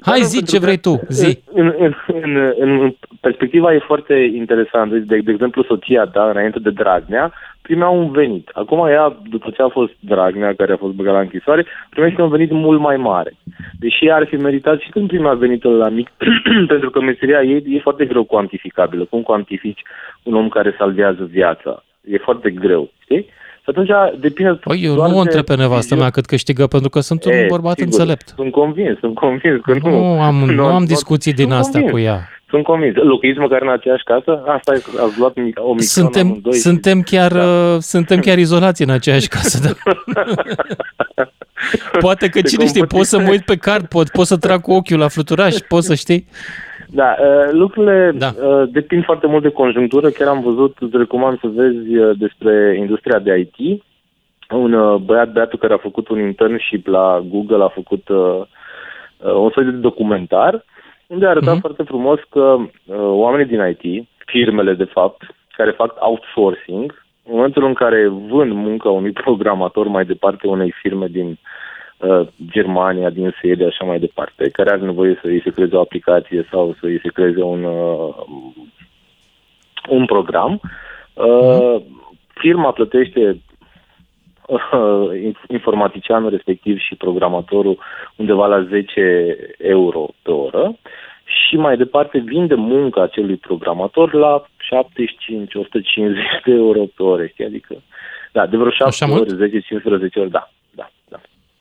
[0.02, 1.40] Hai, Da, zi pentru ce că vrei tu, zi.
[1.54, 4.96] În, în, în, în, în perspectiva e foarte interesantă.
[4.96, 7.34] De, de exemplu, soția ta, înainte de Dragnea,
[7.68, 8.50] primea un venit.
[8.54, 12.30] Acum ea, după ce a fost Dragnea, care a fost băgat la închisoare, primește un
[12.30, 13.34] venit mult mai mare.
[13.80, 16.10] Deși ar fi meritat și când primea venitul la mic,
[16.74, 19.04] pentru că meseria ei e foarte greu cuantificabilă.
[19.04, 19.82] Cum cuantifici
[20.24, 21.84] un om care salvează viața?
[22.02, 23.26] E foarte greu, știi?
[23.64, 23.90] Și atunci
[24.20, 26.02] depinde Păi eu doar nu o de întreb pe nevastă viziune.
[26.02, 28.28] mea cât câștigă, pentru că sunt un E, bărbat sigur, înțelept.
[28.36, 29.90] Sunt convins, sunt convins că nu.
[29.90, 32.02] Nu am, nu am discuții din sunt astea convins.
[32.02, 32.20] cu ea.
[32.54, 32.96] Sunt convins.
[32.96, 34.44] Locuiți măcar în aceeași casă?
[34.48, 36.54] Asta e, ați luat mic- o microfonă Suntem, amândoi.
[36.54, 37.78] suntem, chiar, da.
[37.80, 39.76] suntem chiar izolați în aceeași casă.
[40.14, 40.24] Da.
[42.00, 44.38] Poate că Se cine știe, compută- pot să mă uit pe card, pot, pot să
[44.38, 46.28] trag cu ochiul la fluturaș, pot să știi.
[46.90, 48.32] Da, uh, lucrurile da.
[48.48, 50.10] Uh, depind foarte mult de conjunctură.
[50.10, 53.84] Chiar am văzut, îți recomand să vezi uh, despre industria de IT.
[54.50, 58.42] Un uh, băiat, băiatul care a făcut un internship la Google, a făcut uh,
[59.18, 60.66] uh, un soi de documentar,
[61.08, 61.60] unde a arătat mm-hmm.
[61.60, 67.64] foarte frumos că uh, oamenii din IT, firmele de fapt, care fac outsourcing, în momentul
[67.66, 71.38] în care vând munca unui programator mai departe unei firme din
[71.98, 75.80] uh, Germania, din Suedia, așa mai departe, care are nevoie să îi se creeze o
[75.80, 78.16] aplicație sau să îi se creeze un, uh,
[79.90, 80.62] un program,
[81.14, 81.82] uh,
[82.34, 83.36] firma plătește uh,
[85.58, 87.78] informaticianul respectiv și programatorul
[88.16, 90.76] undeva la 10 euro pe oră
[91.24, 94.46] și mai departe vinde munca acelui programator la 75-150
[96.46, 97.46] de euro pe oră, știi?
[97.46, 97.76] Adică,
[98.32, 99.32] da, de vreo 7 mult?
[99.32, 101.20] ori, 10-15 ori, da, da, da.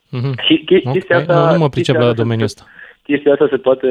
[0.08, 0.34] Mhm.
[0.46, 1.44] Și che- chestia Ok, asta...
[1.46, 2.70] nu, nu mă pricep chestia la asta domeniul se- ăsta.
[3.02, 3.88] Chestia asta se poate,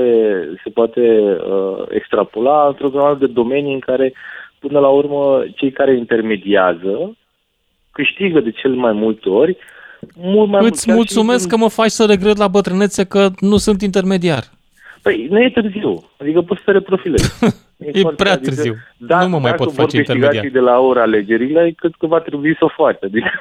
[0.63, 4.13] se poate uh, extrapola într-o grămadă de domenii în care,
[4.59, 7.15] până la urmă, cei care intermediază
[7.91, 9.57] câștigă de cel mai multe ori
[10.15, 10.73] mult mai mult.
[10.73, 13.81] Îți chiar și mulțumesc în- că mă faci să regret la bătrânețe că nu sunt
[13.81, 14.43] intermediar.
[15.01, 16.03] Păi, nu e târziu.
[16.17, 17.33] Adică poți să te reprofilezi.
[17.93, 18.75] E foarte- prea târziu.
[18.97, 20.43] Da, Nu mă mai dacă pot vor face câștiga intermediar.
[20.43, 22.97] cei de la ora alegerile, cred că va trebui să o faci.
[23.03, 23.31] Adică...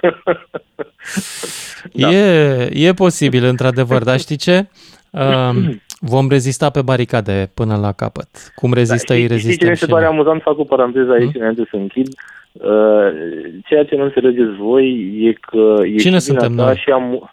[1.92, 2.08] Da.
[2.16, 4.68] E, e posibil, într-adevăr, dar știi ce?
[5.10, 8.28] Um, vom rezista pe baricade până la capăt.
[8.54, 10.12] Cum rezistă ei, Da, Știi ce rezistăm mi se și pare noi.
[10.12, 10.42] amuzant?
[10.42, 12.06] Fac o paranteză aici înainte să închid.
[12.06, 12.14] Uh,
[13.68, 14.86] ceea ce nu înțelegeți voi
[15.20, 16.76] e că e Cine și suntem vina ta noi?
[16.76, 17.30] Și am...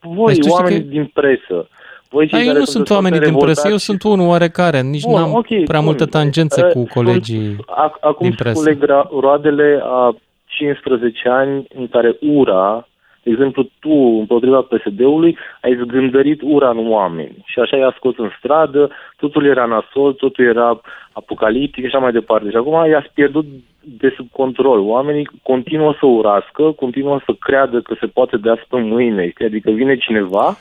[0.00, 1.68] Voi, Deci tu știi oamenii că- din presă.
[2.10, 4.28] Voi cei Dar eu care nu sunt foarte oamenii din presă, eu revoltați sunt unul
[4.28, 5.84] oarecare, nici Bun, n-am ok, prea bun.
[5.84, 8.58] multe tangențe Uh, cu colegii Ac- Acum din se presă.
[8.62, 12.88] culeg ro- roadele a 15 ani în care ura,
[13.22, 18.30] de exemplu tu împotriva PSD-ului, ai zgândărit ura în oameni și așa i-a scos în
[18.38, 20.80] stradă, totul era nasol, totul era
[21.12, 22.50] apocaliptic și așa mai departe.
[22.50, 23.44] Și acum i-ați pierdut
[23.80, 24.80] de sub control.
[24.80, 29.44] Oamenii continuă să urască, continuă să creadă că se poate de azi pe mâine, știi?
[29.44, 30.56] adică vine cineva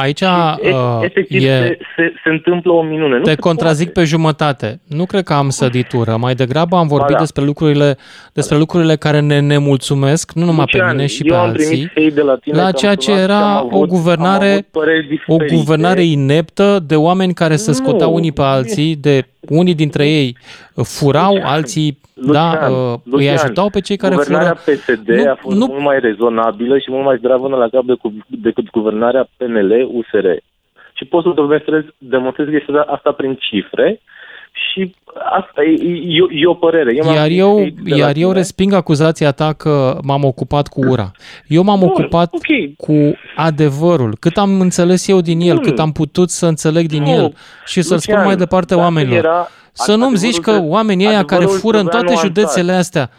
[0.00, 3.16] Aici e, uh, efectiv e, se, se, se întâmplă o minune.
[3.16, 4.80] Nu te se contrazic pe jumătate.
[4.86, 6.16] Nu cred că am săditură.
[6.16, 7.18] Mai degrabă am vorbit da.
[7.18, 7.96] despre lucrurile
[8.32, 11.68] despre lucrurile care ne nemulțumesc, nu numai pe Lucian, mine și eu pe am primit
[11.70, 13.72] alții, hate de la tine că la am ceea ce sunat și am era avut-
[13.72, 15.54] o am guvernare avut păreri o diferite.
[15.54, 20.36] guvernare ineptă de oameni care se Nu, scoteau unii pe alții, de unii dintre ei
[20.74, 24.76] furau, alții da, uh, îi Lucian, ajutau pe cei care guvernarea furau.
[24.78, 28.12] PSD Nu- a fost nu- mult mai rezonabilă și mult mai zdravă la cap decât,
[28.26, 30.26] decât guvernarea PNL-USR.
[30.92, 34.00] Și pot să demonstrez, demonstrez chestia asta prin cifre
[34.72, 34.94] și
[35.36, 35.70] asta e,
[36.08, 36.94] e, e o părere.
[36.96, 38.32] Eu m-am Iar primit eu, hate de la iar eu tine.
[38.38, 41.10] resping acuzația ta că m-am ocupat cu ura.
[41.46, 42.76] Eu m-am Bun, ocupat ok.
[42.76, 45.62] cu adevărul, cât am înțeles eu din el, Bun.
[45.64, 47.34] cât am putut să înțeleg din Nu, el
[47.66, 49.18] și să-l spun Lucian, mai departe dacă oamenilor.
[49.18, 52.20] era- Să nu-mi adevărul zici că trebuie- oamenii ăia care adevărul fură în trebuia toate
[52.28, 52.42] nuanțat.
[52.42, 53.10] județele astea,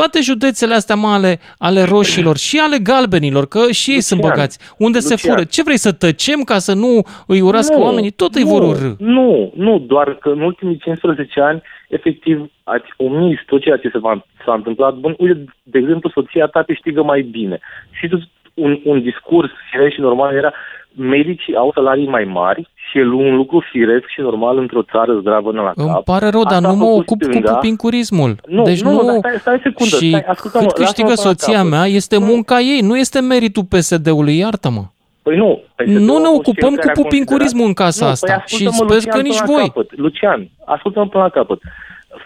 [0.00, 4.34] toate județele astea mă, ale, ale roșilor și ale galbenilor, că și ei sunt Lucian,
[4.34, 4.56] băgați.
[4.86, 5.34] Unde se Lucian.
[5.34, 5.44] fură?
[5.54, 6.92] Ce vrei să tăcem ca să nu
[7.26, 8.10] îi urască Nu, oamenii?
[8.22, 8.90] Tot îi nu, vor urâ.
[8.98, 13.98] Nu, nu, doar că în ultimii 15 ani, efectiv, ați omis tot ceea ce se
[13.98, 14.94] va, s-a întâmplat.
[14.94, 17.58] Bun, uite, de exemplu, soția ta câștigă mai bine.
[17.90, 18.16] Și tu,
[18.54, 20.52] un, un discurs firesc și normal era
[20.98, 25.52] medicii au salarii mai mari și e un lucru firesc și normal într-o țară zdravă
[25.52, 25.76] la cap.
[25.76, 27.48] Îmi pare rău, dar Asta a nu mă făcut ocup stânga.
[27.48, 28.36] cu pupincurismul.
[28.46, 31.08] Nu, deci nu, nu, dar stai- stai o secundă, și stai, ascultă-mă, cât lasă-mă câștigă
[31.08, 31.70] până la soția capăt.
[31.70, 34.82] mea este munca ei, nu este meritul PSD-ului, iartă-mă.
[35.22, 35.46] Păi nu.
[35.46, 38.32] Nu PSD-ul ne a fost ocupăm cel cu care a pupincurismul în casa Nu, asta
[38.32, 39.66] păi și ascultă-mă, sper Lucian, că nici până la voi.
[39.68, 39.98] Capăt.
[39.98, 41.60] Lucian, ascultă-mă până la capăt.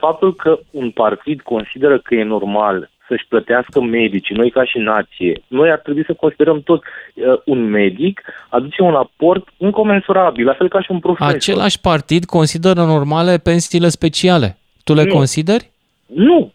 [0.01, 5.43] Faptul că un partid consideră că e normal să-și plătească medicii, noi ca și nație,
[5.47, 10.69] noi ar trebui să considerăm tot uh, un medic aduce un aport incomensurabil, la fel
[10.69, 11.35] ca și un profesor.
[11.35, 14.59] Același partid consideră normale pensiile speciale.
[14.85, 15.15] Tu le Nu.
[15.15, 15.71] consideri?
[16.07, 16.53] Nu.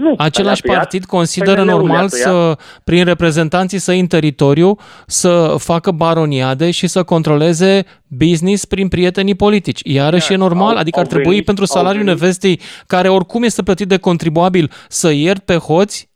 [0.00, 0.14] Nu.
[0.16, 2.26] Același Le-a tăiat, partid consideră PNL-ul le-a normal tăiat.
[2.28, 4.76] să, prin reprezentanții săi în teritoriu,
[5.06, 9.80] să facă baroniade și să controleze business prin prietenii politici.
[9.84, 13.08] Iarăși e normal, au- adică ar au trebui venit- pentru au salariul venit- nevestei, care
[13.08, 16.07] oricum este plătit de contribuabil, să iert pe hoți?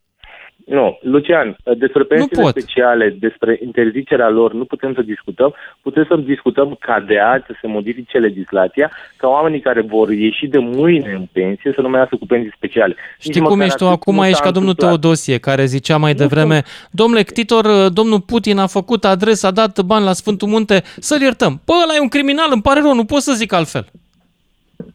[0.78, 2.50] Nu, Lucian, despre pensiile pot.
[2.50, 5.54] speciale, despre interzicerea lor, nu putem să discutăm.
[5.82, 10.46] Putem să discutăm ca de azi să se modifice legislația, ca oamenii care vor ieși
[10.46, 12.94] de mâine în pensie să nu mai iasă cu pensii speciale.
[13.18, 15.00] Știi cum ești tu acum, nu ești s-a ca domnul întâmplat.
[15.00, 20.04] Teodosie, care zicea mai devreme, domnule Ctitor, domnul Putin a făcut adresa, a dat bani
[20.04, 21.60] la Sfântul Munte, să-l iertăm.
[21.64, 23.86] Păi ăla e un criminal, îmi pare rău, nu pot să zic altfel.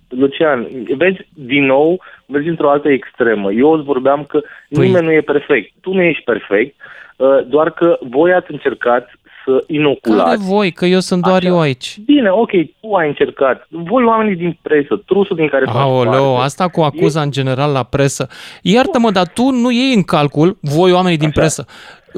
[0.10, 0.68] Lucian,
[0.98, 3.52] vezi, din nou, vezi într-o altă extremă.
[3.52, 5.74] Eu îți vorbeam că Păi- nimeni nu e perfect.
[5.82, 6.76] Tu nu ești perfect,
[7.16, 9.10] uh, doar că voi ați încercat
[9.46, 10.24] să inoculați.
[10.24, 10.72] Care voi?
[10.72, 11.48] Că eu sunt doar Așa.
[11.48, 11.98] eu aici.
[12.06, 12.50] Bine, ok,
[12.82, 13.68] tu ai încercat.
[13.70, 16.44] Voi oamenii din presă, trusul din care faci Aoleo, parte.
[16.46, 18.28] asta cu acuza în general la presă.
[18.62, 21.66] Iartă-mă, dar tu nu iei în calcul, voi oamenii din presă.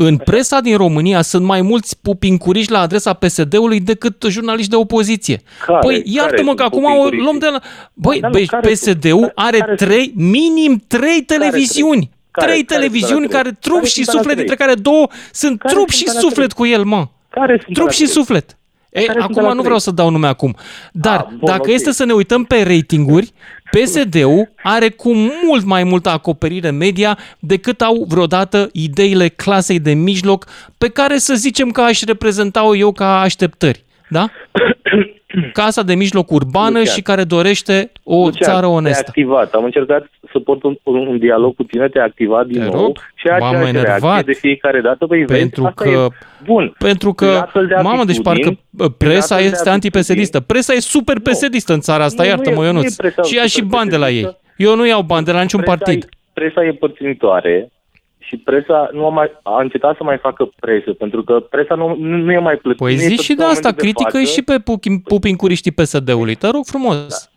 [0.01, 5.41] În presa din România sunt mai mulți pupincuriși la adresa PSD-ului decât jurnaliști de opoziție.
[5.65, 5.79] Care?
[5.79, 7.23] Păi Care iartă-mă sunt că acum o pupincuriștii?
[7.23, 7.59] luăm de la...
[7.93, 9.31] Băi, Da, nu, băi care PSD-ul sunt?
[9.35, 9.89] are Care sunt?
[9.89, 12.09] trei, minim trei televiziuni.
[12.31, 12.47] Care?
[12.51, 13.61] Trei Care televiziuni sunt alea care trei?
[13.61, 14.45] trup Care și sunt alea suflet, trei?
[14.47, 17.07] dintre care două sunt Care trup sunt și alea suflet cu el, mă.
[17.29, 18.13] Care sunt Trup alea și trei?
[18.13, 18.57] suflet.
[18.89, 19.63] E, Care sunt acum alea nu trei?
[19.63, 20.55] vreau să dau nume acum.
[20.91, 21.67] Dar Ah, bun, dacă ok.
[21.67, 23.33] este să ne uităm pe ratinguri,
[23.71, 25.13] PSD-ul are cu
[25.45, 30.45] mult mai multă acoperire media decât au vreodată ideile clasei de mijloc
[30.77, 33.83] pe care să zicem că aș reprezenta-o eu ca așteptări.
[34.09, 34.27] Da?
[35.53, 36.95] Casa de mijloc urbană Lucian.
[36.95, 39.03] și care dorește o Lucian, țară Te-ai onestă.
[39.07, 39.53] activat.
[39.53, 42.81] Am încercat să port un, un, un dialog cu tine, te-ai activat din Te nou
[42.81, 44.01] rog, și ai m-am aceeași enervat.
[44.01, 45.05] reacție de fiecare dată.
[45.05, 46.07] Băi, vezi, Pentru asta că, e
[46.43, 46.73] bun.
[46.77, 49.69] pentru Prin că, astfel de mamă, deci atitudini- parcă uh, prin presa astfel de este
[49.69, 50.39] antipesedistă.
[50.39, 52.81] Presa e super pesedistă în țara asta, Nu, nu iartă-mă, e- Ionuț.
[52.83, 54.21] nu e presa Și ia și super bani de la ei.
[54.21, 54.41] pesedistă.
[54.57, 56.03] Eu nu iau bani de la niciun presa partid.
[56.03, 57.71] E, presa e părținitoare
[58.17, 61.95] și presa nu a, mai, a încetat să mai facă presă, pentru că presa nu,
[61.99, 62.83] nu, nu e mai plătită.
[62.83, 64.31] Păi Nu zi este și de în asta, momentul critică față.
[64.31, 66.35] și pe pupi- pupincuriștii PSD-ului.
[66.35, 67.28] Te rog frumos.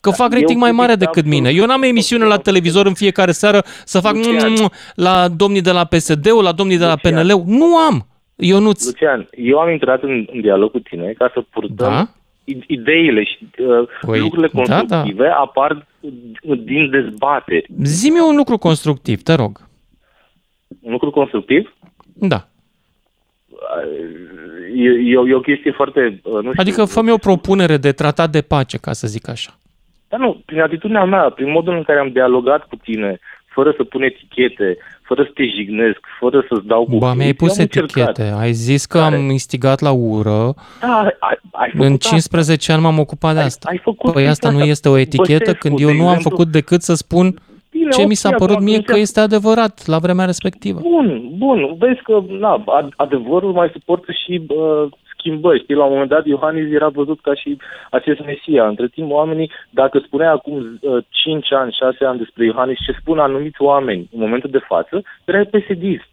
[0.00, 0.34] Că fac Da.
[0.36, 1.50] eu rating mai mare critic decât mine.
[1.50, 4.50] Eu n-am emisiune la televizor în fiecare seară să fac Lucian.
[4.52, 7.24] mm, la domnii de la PSD-ul, la domnii de la Lucian.
[7.24, 7.42] PNL-ul.
[7.46, 8.06] Nu am.
[8.36, 12.08] Eu nu Lucian, eu am intrat în, în dialog cu tine ca să purtăm Da?
[12.44, 14.76] i- ideile și uh, Păi, lucrurile da, da.
[14.76, 15.86] constructive apar
[16.64, 17.66] din dezbateri.
[17.82, 19.60] Zi-mi un lucru constructiv, te rog.
[20.80, 21.74] Un lucru constructiv
[22.14, 22.48] Da.
[24.76, 27.92] e, e, o, e o chestie foarte, uh, nu știu, Adică fă-mi o propunere de
[27.92, 29.58] tratat de pace, ca să zic așa.
[30.08, 33.84] Dar nu, prin atitudinea mea, prin modul în care am dialogat cu tine, fără să
[33.84, 37.62] pun etichete, fără să te jignesc, fără să-ți dau cu Ba, mi-ai eu pus am
[37.62, 38.08] încercat.
[38.18, 38.34] etichete.
[38.40, 39.14] Ai zis că Care?
[39.16, 40.54] am instigat la ură.
[40.80, 42.08] Da, ai, ai făcut În asta.
[42.08, 43.68] 15 ani m-am ocupat de asta.
[43.70, 45.02] ai făcut păi asta nu chestia este o asta.
[45.04, 46.30] etichetă Băsescu, când de eu nu am exemplu.
[46.30, 47.38] făcut decât să spun
[47.70, 50.80] Bine, ce ok, mi s-a părut acum mie atunci- că este adevărat la vremea respectivă.
[50.82, 55.60] Bun, bun, vezi că na, ad- adevărul mai suportă și uh, schimbări.
[55.62, 57.56] Știi, la un moment dat Iohannis era văzut ca și
[57.90, 58.66] acest mesia.
[58.66, 63.18] Între timp, oamenii, dacă spunea acum uh, 5 ani, 6 ani despre Iohannis ce spun
[63.18, 66.08] anumiți oameni în momentul de față, era pesedist.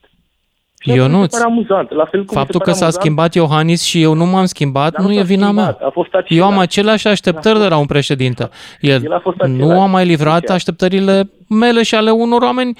[0.81, 1.91] Și atunci Ionuț, mi se pare amuzant.
[1.91, 4.25] La fel cum mi se Faptul că pare s-a amuzant- schimbat Iohannis și eu nu
[4.25, 5.63] m-am schimbat Dar nu nu e s-a vina mea.
[5.63, 6.37] schimbat, a fost același.
[6.37, 8.49] Eu am aceleași așteptări de la un președinte.
[8.79, 9.79] El, El a fost nu același.
[9.81, 10.55] a mai livrat Lucian.
[10.55, 12.77] așteptările mele și ale unor oameni.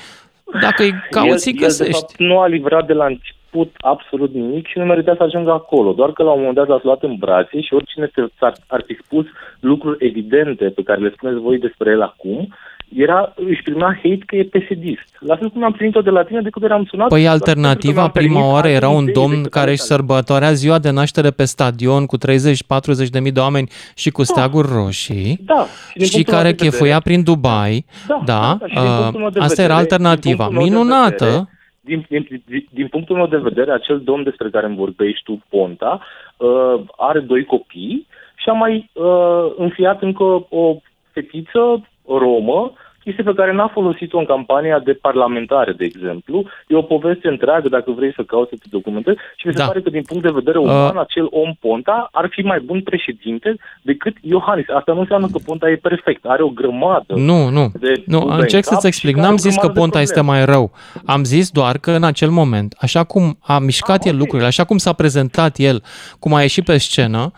[0.61, 1.99] Dacă îi cauți, îi el, el, de găsești.
[1.99, 3.34] fapt, nu a livrat de la început
[3.77, 5.91] absolut nimic și nu merita să ajungă acolo.
[5.94, 8.84] Doar că la un moment dat l-ați luat în brațe și oricine te, ar, ar
[8.88, 9.26] fi spus
[9.60, 12.53] lucruri evidente pe care le spuneți voi despre el acum,
[12.95, 15.07] era, își primea hate că e pesedist.
[15.19, 17.07] La fel cum am primit-o de la tine de câte ori am sunat.
[17.07, 19.52] Păi doar pentru că alternativa mi-am prima permis oară alte era un idei domn decât
[19.52, 19.91] care ale își tale.
[19.94, 22.22] sărbătorea ziua de naștere pe stadion cu 30-40
[23.11, 26.52] de mii de oameni și cu steaguri roșii Da, și din și punctul meu care
[26.52, 27.86] de vedere- chefuia prin Dubai.
[28.07, 30.44] Da, Da, da, da, și din uh, punctul meu de asta vedere- era din alternativa.
[30.45, 31.49] punctul meu de Minunată.
[31.86, 35.24] Vedere, din, din, din, din punctul meu de vedere, acel domn despre care îmi vorbești
[35.24, 36.02] tu, Ponta,
[36.38, 40.76] uh, are doi copii și a mai uh, înfiat încă o
[41.12, 42.74] fetiță romă,
[43.06, 46.36] chestie pe care n-a folosit-o în campania de parlamentare, de exemplu.
[46.68, 49.65] E o poveste întreagă, dacă vrei să cauți să te documentezi, și mi se Da.
[49.65, 53.56] pare că din punct de vedere uman, acel om Ponta ar fi mai bun președinte
[53.82, 54.65] decât Iohannis.
[54.80, 57.72] Asta nu înseamnă că Ponta e perfect, are o grămadă Nu, nu.
[57.80, 59.15] de Nu, bube în încerc cap să-ți explic.
[59.15, 60.38] și care N-am au o zis că grămadă de Ponta este probleme.
[60.45, 60.72] mai rău.
[61.06, 64.77] Am zis doar că în acel moment, așa cum a mișcat el lucrurile, așa cum
[64.77, 65.84] s-a prezentat el,
[66.19, 67.32] cum a ieșit pe scenă,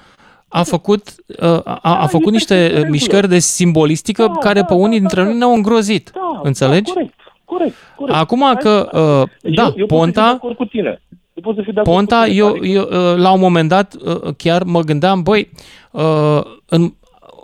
[0.47, 5.37] a făcut, uh, a, a făcut niște mișcări de simbolistică care pe unii dintre noi
[5.37, 6.11] ne-au îngrozit.
[6.43, 6.91] Înțelegi?
[6.91, 7.13] Corect,
[7.45, 8.17] corect, corect.
[8.17, 8.89] Acum că,
[9.43, 11.01] uh, da, eu, eu pot să fiu de Ponta, acord cu tine.
[11.33, 13.39] Eu pot să fiu de acord Ponta, cu tine, eu, adică- eu uh, la un
[13.39, 15.49] moment dat uh, chiar mă gândeam, băi,
[15.91, 16.93] uh, în,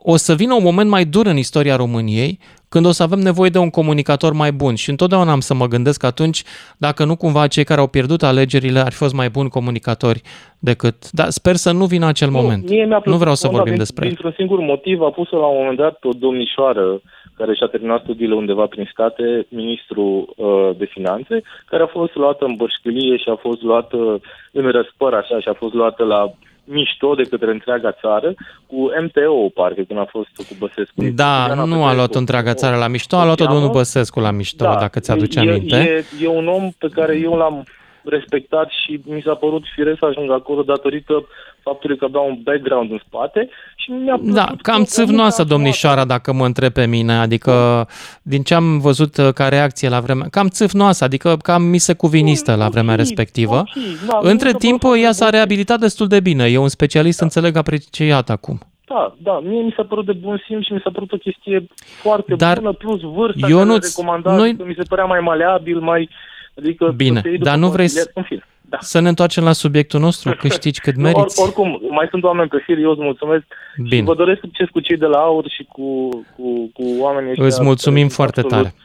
[0.04, 2.40] o să vină un moment mai dur în istoria României
[2.74, 5.68] când o să avem nevoie de un comunicator mai bun și întotdeauna am să mă
[5.68, 6.44] gândesc atunci
[6.78, 10.22] dacă nu cumva cei care au pierdut alegerile ar fi fost mai buni comunicatori
[10.60, 11.12] decât...
[11.12, 12.70] Dar sper să nu vină acel moment.
[12.70, 14.10] Mie mi-a plăcut Nu vreau să Ponta vorbim din, despre el.
[14.10, 17.02] Dintr-un singur motiv a pus-o la un moment dat o domnișoară
[17.38, 20.04] care și-a terminat studiile undeva prin state, ministru
[20.36, 24.22] uh, de finanțe, care a fost luată în bășcălie și a fost luată
[24.52, 26.34] în răspăr așa și a fost luată la
[26.64, 28.34] mișto de către întreaga țară,
[28.68, 30.94] cu MTO, parcă, când a fost cu Băsescu.
[31.04, 31.96] Da, Diana nu a Petrescu.
[31.96, 33.56] luat întreaga țară la mișto, a luat-o cheamă?
[33.56, 35.76] domnul Băsescu la mișto, dacă ți-aduce Da, e, aminte.
[35.76, 37.64] E, e un om pe care eu l-am
[38.04, 41.28] respectat și mi s-a părut firesc să ajung acolo datorită
[41.64, 45.54] faptului că avea un background în spate și mi-a plăcut Da, că cam țâvnoasă omul
[45.54, 47.88] domnișoara dacă mă întreb pe mine, adică
[48.22, 51.94] din ce am văzut uh, ca reacție la vremea, cam țâvnoasă, adică cam mi se
[51.94, 53.64] cuvinistă la vremea respectivă.
[54.08, 57.20] da, Între mi se timp, pare ea s-a reabilitat destul de bine, e un specialist
[57.22, 58.60] înțeleg apreciat acum.
[58.88, 61.68] Da, da, mie mi s-a părut de bun simț și mi s-a părut o chestie
[62.02, 65.06] foarte Dar bună, plus vârsta eu care nu- le recomanda, noi- adică mi se părea
[65.06, 66.10] mai maleabil, mai...
[66.58, 68.80] Adică Bine, să te iei după dar nu vrei consilier, să, În fine, da.
[68.82, 71.42] să ne întoarcem la subiectul nostru, câștigi cât Nu, or, meriți.
[71.42, 73.44] oricum, mai sunt oameni pe fir, eu îți mulțumesc
[73.76, 74.04] și Bine.
[74.04, 77.46] vă doresc succes cu cei de la AUR și cu, cu, cu oamenii ăștia.
[77.46, 78.66] Îți mulțumim foarte absolut.
[78.66, 78.76] tare.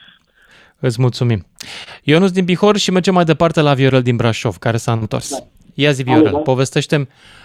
[0.80, 1.46] Îți mulțumim.
[2.02, 5.44] Ionuț din Bihor și mergem mai departe la Viorel din Brașov, care s-a întors.
[5.80, 6.38] Ia zi, Viorel, da.
[6.38, 6.96] povestește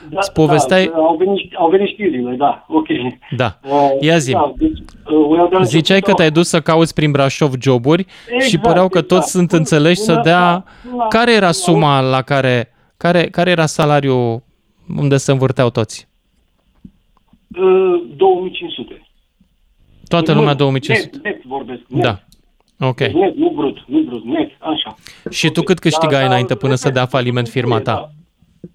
[0.09, 0.85] Da, îți povesteai...
[0.85, 2.87] da, au, venit, au venit știrile, da, ok.
[3.35, 3.59] Da.
[3.69, 4.31] Uh, Ia zi.
[4.31, 7.53] Da, deci, uh, voiam de la Ziceai că început- te-ai dus să cauți prin Brașov
[7.61, 9.07] joburi și Exact, păreau că exact.
[9.21, 10.39] toți sunt Până- înțeleși să până- dea...
[10.39, 12.73] da, până- Care era până- suma la care...
[12.97, 14.43] Care, care era salariul
[14.97, 16.07] unde se învârteau toți?
[17.57, 19.07] Uh, 2500.
[20.07, 21.09] Toată Nu, lumea 2500.
[21.15, 21.81] Net, net vorbesc.
[21.87, 22.01] Net.
[22.03, 22.19] Da.
[22.87, 22.99] Ok.
[22.99, 24.95] Net, nu brut, nu brut, net, așa.
[25.29, 28.11] Și tu cât câștigai Da, da, înainte până să dea faliment firma ta?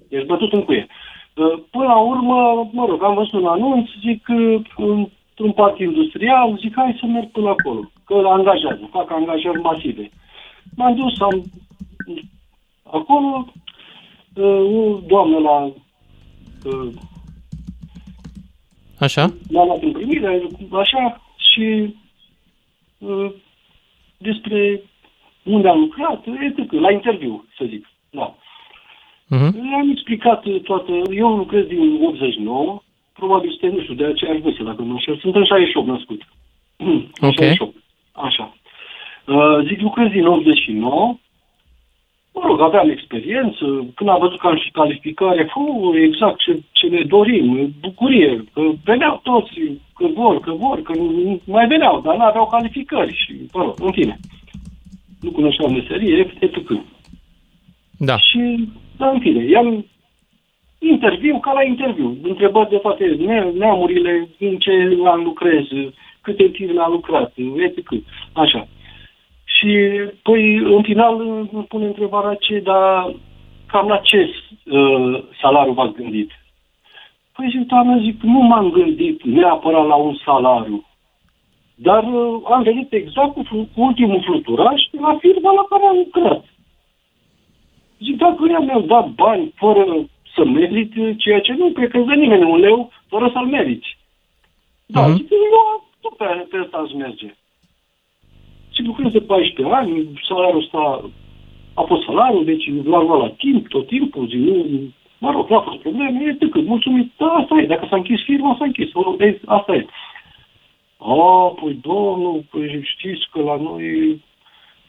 [0.09, 0.87] Ești bătut în cuie.
[1.35, 6.59] Uh, Până la urmă, mă rog, am văzut un anunț, zic, uh, într-un parc industrial,
[6.61, 10.11] zic, hai să merg până acolo, că angajează, fac angajări masive.
[10.77, 11.43] M-am dus, am
[12.83, 13.53] acolo,
[14.35, 15.65] uh, o doamnă la
[16.65, 16.93] uh,
[18.99, 19.35] Așa?
[19.51, 21.21] m-a luat în primire, așa,
[21.53, 21.95] și
[22.99, 23.33] uh,
[24.17, 24.83] despre
[25.43, 27.87] unde am lucrat, etc., la interviu, să zic.
[28.11, 28.37] Da.
[29.29, 29.69] Mhm.
[29.71, 32.83] Le-am explicat toată, eu lucrez din 89,
[33.13, 36.21] probabil suntem, nu știu, de aceeași vârstă, dacă nu mă înșel, sunt în 68 născut.
[36.77, 37.35] În Ok.
[37.35, 37.75] 68.
[38.13, 38.55] Așa.
[39.27, 41.17] Uh, zic, lucrez din 89,
[42.35, 43.65] mă rog, aveam experiență,
[43.95, 48.61] când am văzut că am și calificare, fu, exact ce, ce ne dorim, bucurie, că
[48.85, 49.53] veneau toți,
[49.95, 53.75] că vor, că vor, că nu- mai veneau, dar nu aveau calificări și, mă rog,
[53.81, 54.17] în fine.
[55.21, 56.57] Nu cunoșteau meserie, etc.
[57.99, 58.19] Da.
[58.19, 58.69] Și,
[58.99, 59.85] da, în fine, i-am
[60.79, 65.65] interviu ca la interviu, întrebări de toate ne- neamurile, în ce an lucrez,
[66.20, 67.89] câte firme a lucrat, etc.
[68.33, 68.69] Așa.
[69.45, 69.70] Și,
[70.23, 73.15] păi, în final îmi pune întrebarea ce, dar
[73.66, 76.31] cam la ce uh, salariu v-ați gândit?
[77.37, 80.85] Păi zic, doamnă, zic, nu m-am gândit neapărat la un salariu,
[81.75, 85.97] dar uh, am venit exact cu, flu- cu ultimul fluturaș la firma la care am
[85.97, 86.45] lucrat.
[88.01, 89.85] Zic, dacă ea mi-au dat bani fără
[90.35, 93.99] să merit, ceea ce nu cred că îți dă nimeni un leu fără să-l meriți.
[94.87, 95.16] Da, Mhm.
[95.16, 97.35] zic, eu tot pe, pe asta îți merge.
[98.70, 101.11] Și lucrez de 14 ani, salariul ăsta
[101.75, 104.66] a fost salariul, deci l-am luat la timp, tot timpul, zi, nu,
[105.19, 108.55] mă rog, n-a fost probleme, e decât, mulțumit, da, asta e, dacă s-a închis firma,
[108.59, 109.87] s-a închis, o, de, asta e.
[110.99, 114.11] A, păi domnul, păi știți că la noi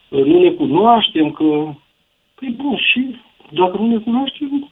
[0.08, 1.72] uh, nu ne cunoaștem, că...
[2.40, 3.16] Păi bun, și
[3.52, 4.70] dacă nu ne cunoaștem,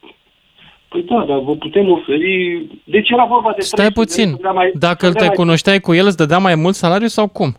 [0.87, 2.65] păi da, dar vă putem oferi...
[2.83, 3.61] Deci era vorba de...
[3.61, 4.25] Stai prețul, puțin.
[4.29, 6.75] de- dădea mai- Dacă îl dădea te mai- cunoșteai cu el, îți dădea mai mult
[6.75, 7.55] salariu sau cum?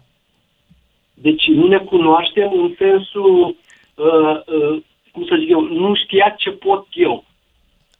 [1.14, 3.56] Deci nu ne cunoaștem în sensul,
[3.94, 4.82] uh, uh,
[5.12, 7.24] cum să zic eu, nu știa ce pot eu.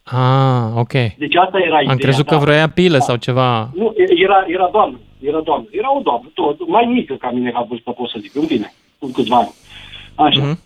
[0.04, 0.92] Ah, ok.
[0.92, 1.90] Deci asta era ideea.
[1.90, 2.40] Am crezut că da.
[2.40, 3.70] vroia pile sau ceva.
[3.74, 5.66] Nu, era, era doamnă, era doamnă.
[5.70, 8.72] Era o doamnă, tot, mai mică ca mine la vârstă, pot să zic, în bine,
[8.98, 9.54] cu câțiva ani.
[10.14, 10.40] Așa.
[10.40, 10.58] Mhm.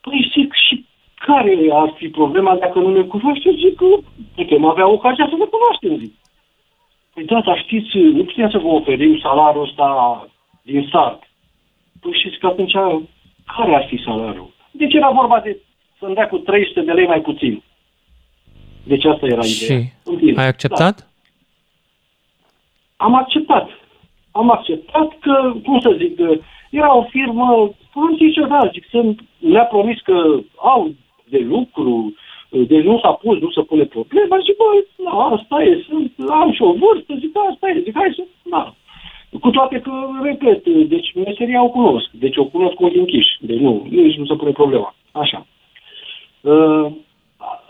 [0.00, 0.83] Păi zic, și
[1.26, 3.54] care ar fi problema dacă nu ne cunoaștem?
[3.56, 3.86] Zic că
[4.34, 6.14] putem avea ocazia să ne cunoaștem, zic.
[7.14, 9.88] Păi da, dar știți, nu putem să vă oferim salariul ăsta
[10.62, 11.20] din start.
[12.00, 12.72] Păi știți că atunci,
[13.56, 14.50] care ar fi salariul?
[14.70, 15.60] Deci era vorba de
[15.98, 17.62] să-mi dea cu 300 de lei mai puțin.
[18.82, 19.80] Deci asta era ideea.
[19.80, 21.08] Și În fine, ai acceptat?
[22.96, 23.68] am acceptat.
[24.30, 26.34] Am acceptat că, cum să zic, că
[26.70, 30.94] era o firmă, am zis eu, da, zic, sunt, mi-a promis că au
[31.28, 32.14] de lucru,
[32.50, 36.52] deci nu s-a pus, nu se pune problema, zic, bă, da, asta e, sunt, am
[36.52, 38.74] și o vârstă, zic, da, asta e, zic, hai să, da.
[39.40, 39.92] Cu toate că,
[40.22, 44.26] repet, deci meseria o cunosc, deci o cunosc cu ochii închiși, deci nu, nici nu
[44.26, 45.46] se pune problema, așa.
[46.40, 46.86] Uh,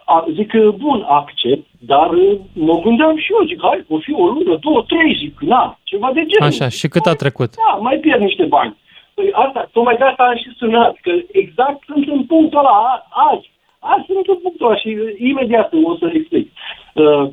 [0.04, 4.26] a, zic, bun, accept, dar uh, mă gândeam și eu, zic, hai, o fi o
[4.26, 6.46] lună, două, trei, zic, na, ceva de genul.
[6.46, 7.50] Așa, și cât a trecut?
[7.54, 8.76] Da, mai pierd niște bani.
[9.14, 13.06] Păi asta, tocmai de asta am și sunat, că exact sunt în punctul ăla, a-
[13.30, 16.50] azi, azi sunt în punctul ăla și uh, imediat o să explic.
[16.94, 17.28] Uh,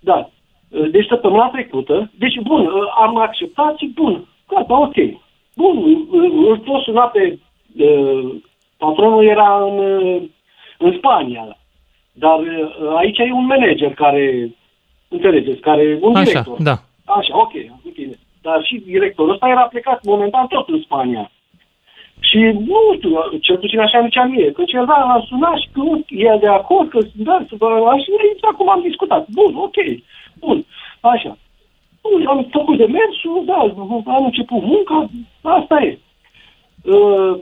[0.00, 0.28] da,
[0.74, 4.94] Uh, deci săptămâna trecută, deci bun, uh, am acceptat și bun, gata, ok.
[5.56, 5.76] Bun,
[6.10, 7.38] uh, îl pot suna pe,
[7.78, 8.34] uh,
[8.76, 10.22] patronul era în, uh,
[10.78, 11.56] în Spania,
[12.12, 14.50] Dar uh, aici e un manager care,
[15.08, 16.62] înțelegeți, care, un Așa, director.
[16.62, 16.78] da.
[17.04, 17.52] Așa, ok,
[17.94, 18.18] bine.
[18.46, 21.30] Dar și directorul ăsta era plecat momentan tot în Spania.
[22.28, 22.38] Și
[22.68, 23.10] nu știu,
[23.40, 26.48] cel puțin așa mi cea mie, că ceva l-a sunat și că nu, e de
[26.48, 29.22] acord, că da, să vă așa, exact cum am discutat.
[29.28, 29.76] Bun, ok,
[30.42, 30.64] bun,
[31.00, 31.32] așa.
[32.02, 33.58] Bun, am făcut de mersul, da,
[34.16, 35.08] am început munca,
[35.42, 35.98] asta e.
[36.94, 37.34] Uh,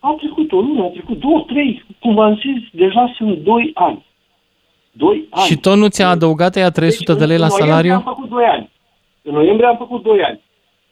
[0.00, 4.04] am trecut o lună, am trecut două, trei, cum v-am zis, deja sunt doi ani.
[4.92, 5.46] Doi ani.
[5.46, 7.92] Și tot nu ți-a adăugat ea 300 de lei la Deci, în noiembrie salariu?
[7.92, 8.70] am făcut 2 ani.
[9.28, 10.40] În noiembrie am făcut 2 ani.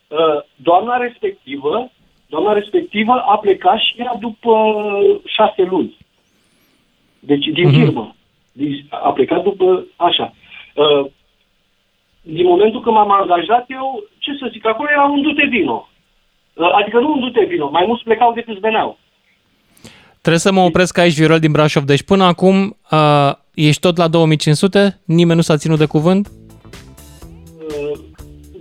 [0.09, 0.19] Uh,
[0.57, 1.91] Doamna respectivă,
[2.27, 4.53] doamna respectivă a plecat și ea după
[5.25, 5.97] 6 luni.
[7.19, 7.79] Deci din Mhm.
[7.79, 8.15] firmă.
[8.53, 10.35] Deci a plecat după așa.
[10.75, 11.07] Uh,
[12.29, 15.89] Din momentul când m-am angajat eu, ce să zic, acolo era un dute vino.
[16.55, 18.99] Uh, Adică nu un dute vino, mai mulți plecau decât veneau.
[20.21, 21.83] Trebuie să mă opresc aici, Viorel din Brașov.
[21.85, 25.01] Deci până acum uh, ești tot la 2500?
[25.05, 26.29] Nimeni nu s-a ținut de cuvânt?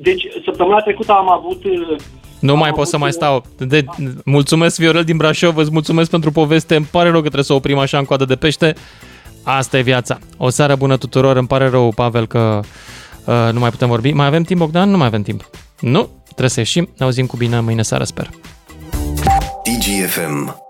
[0.06, 1.96] Uh, Deci săptămâna trecută am avut uh,
[2.40, 3.44] Nu mai pot să mai stau.
[3.58, 3.86] De,
[4.26, 6.76] mulțumesc, Viorel din Brașov, îți mulțumesc pentru poveste.
[6.76, 8.74] Îmi pare rău că trebuie să oprim așa în coadă de pește.
[9.44, 10.20] Asta e viața.
[10.38, 11.38] O seară bună tuturor.
[11.38, 12.60] Îmi pare rău, Pavel, că
[13.26, 14.12] uh, nu mai putem vorbi.
[14.12, 14.90] Mai avem timp, Bogdan?
[14.90, 15.50] Nu mai avem timp.
[15.80, 16.10] Nu?
[16.26, 16.90] Trebuie să ieșim.
[16.98, 18.30] Ne auzim cu bine mâine seară, sper.
[19.64, 20.65] DGFM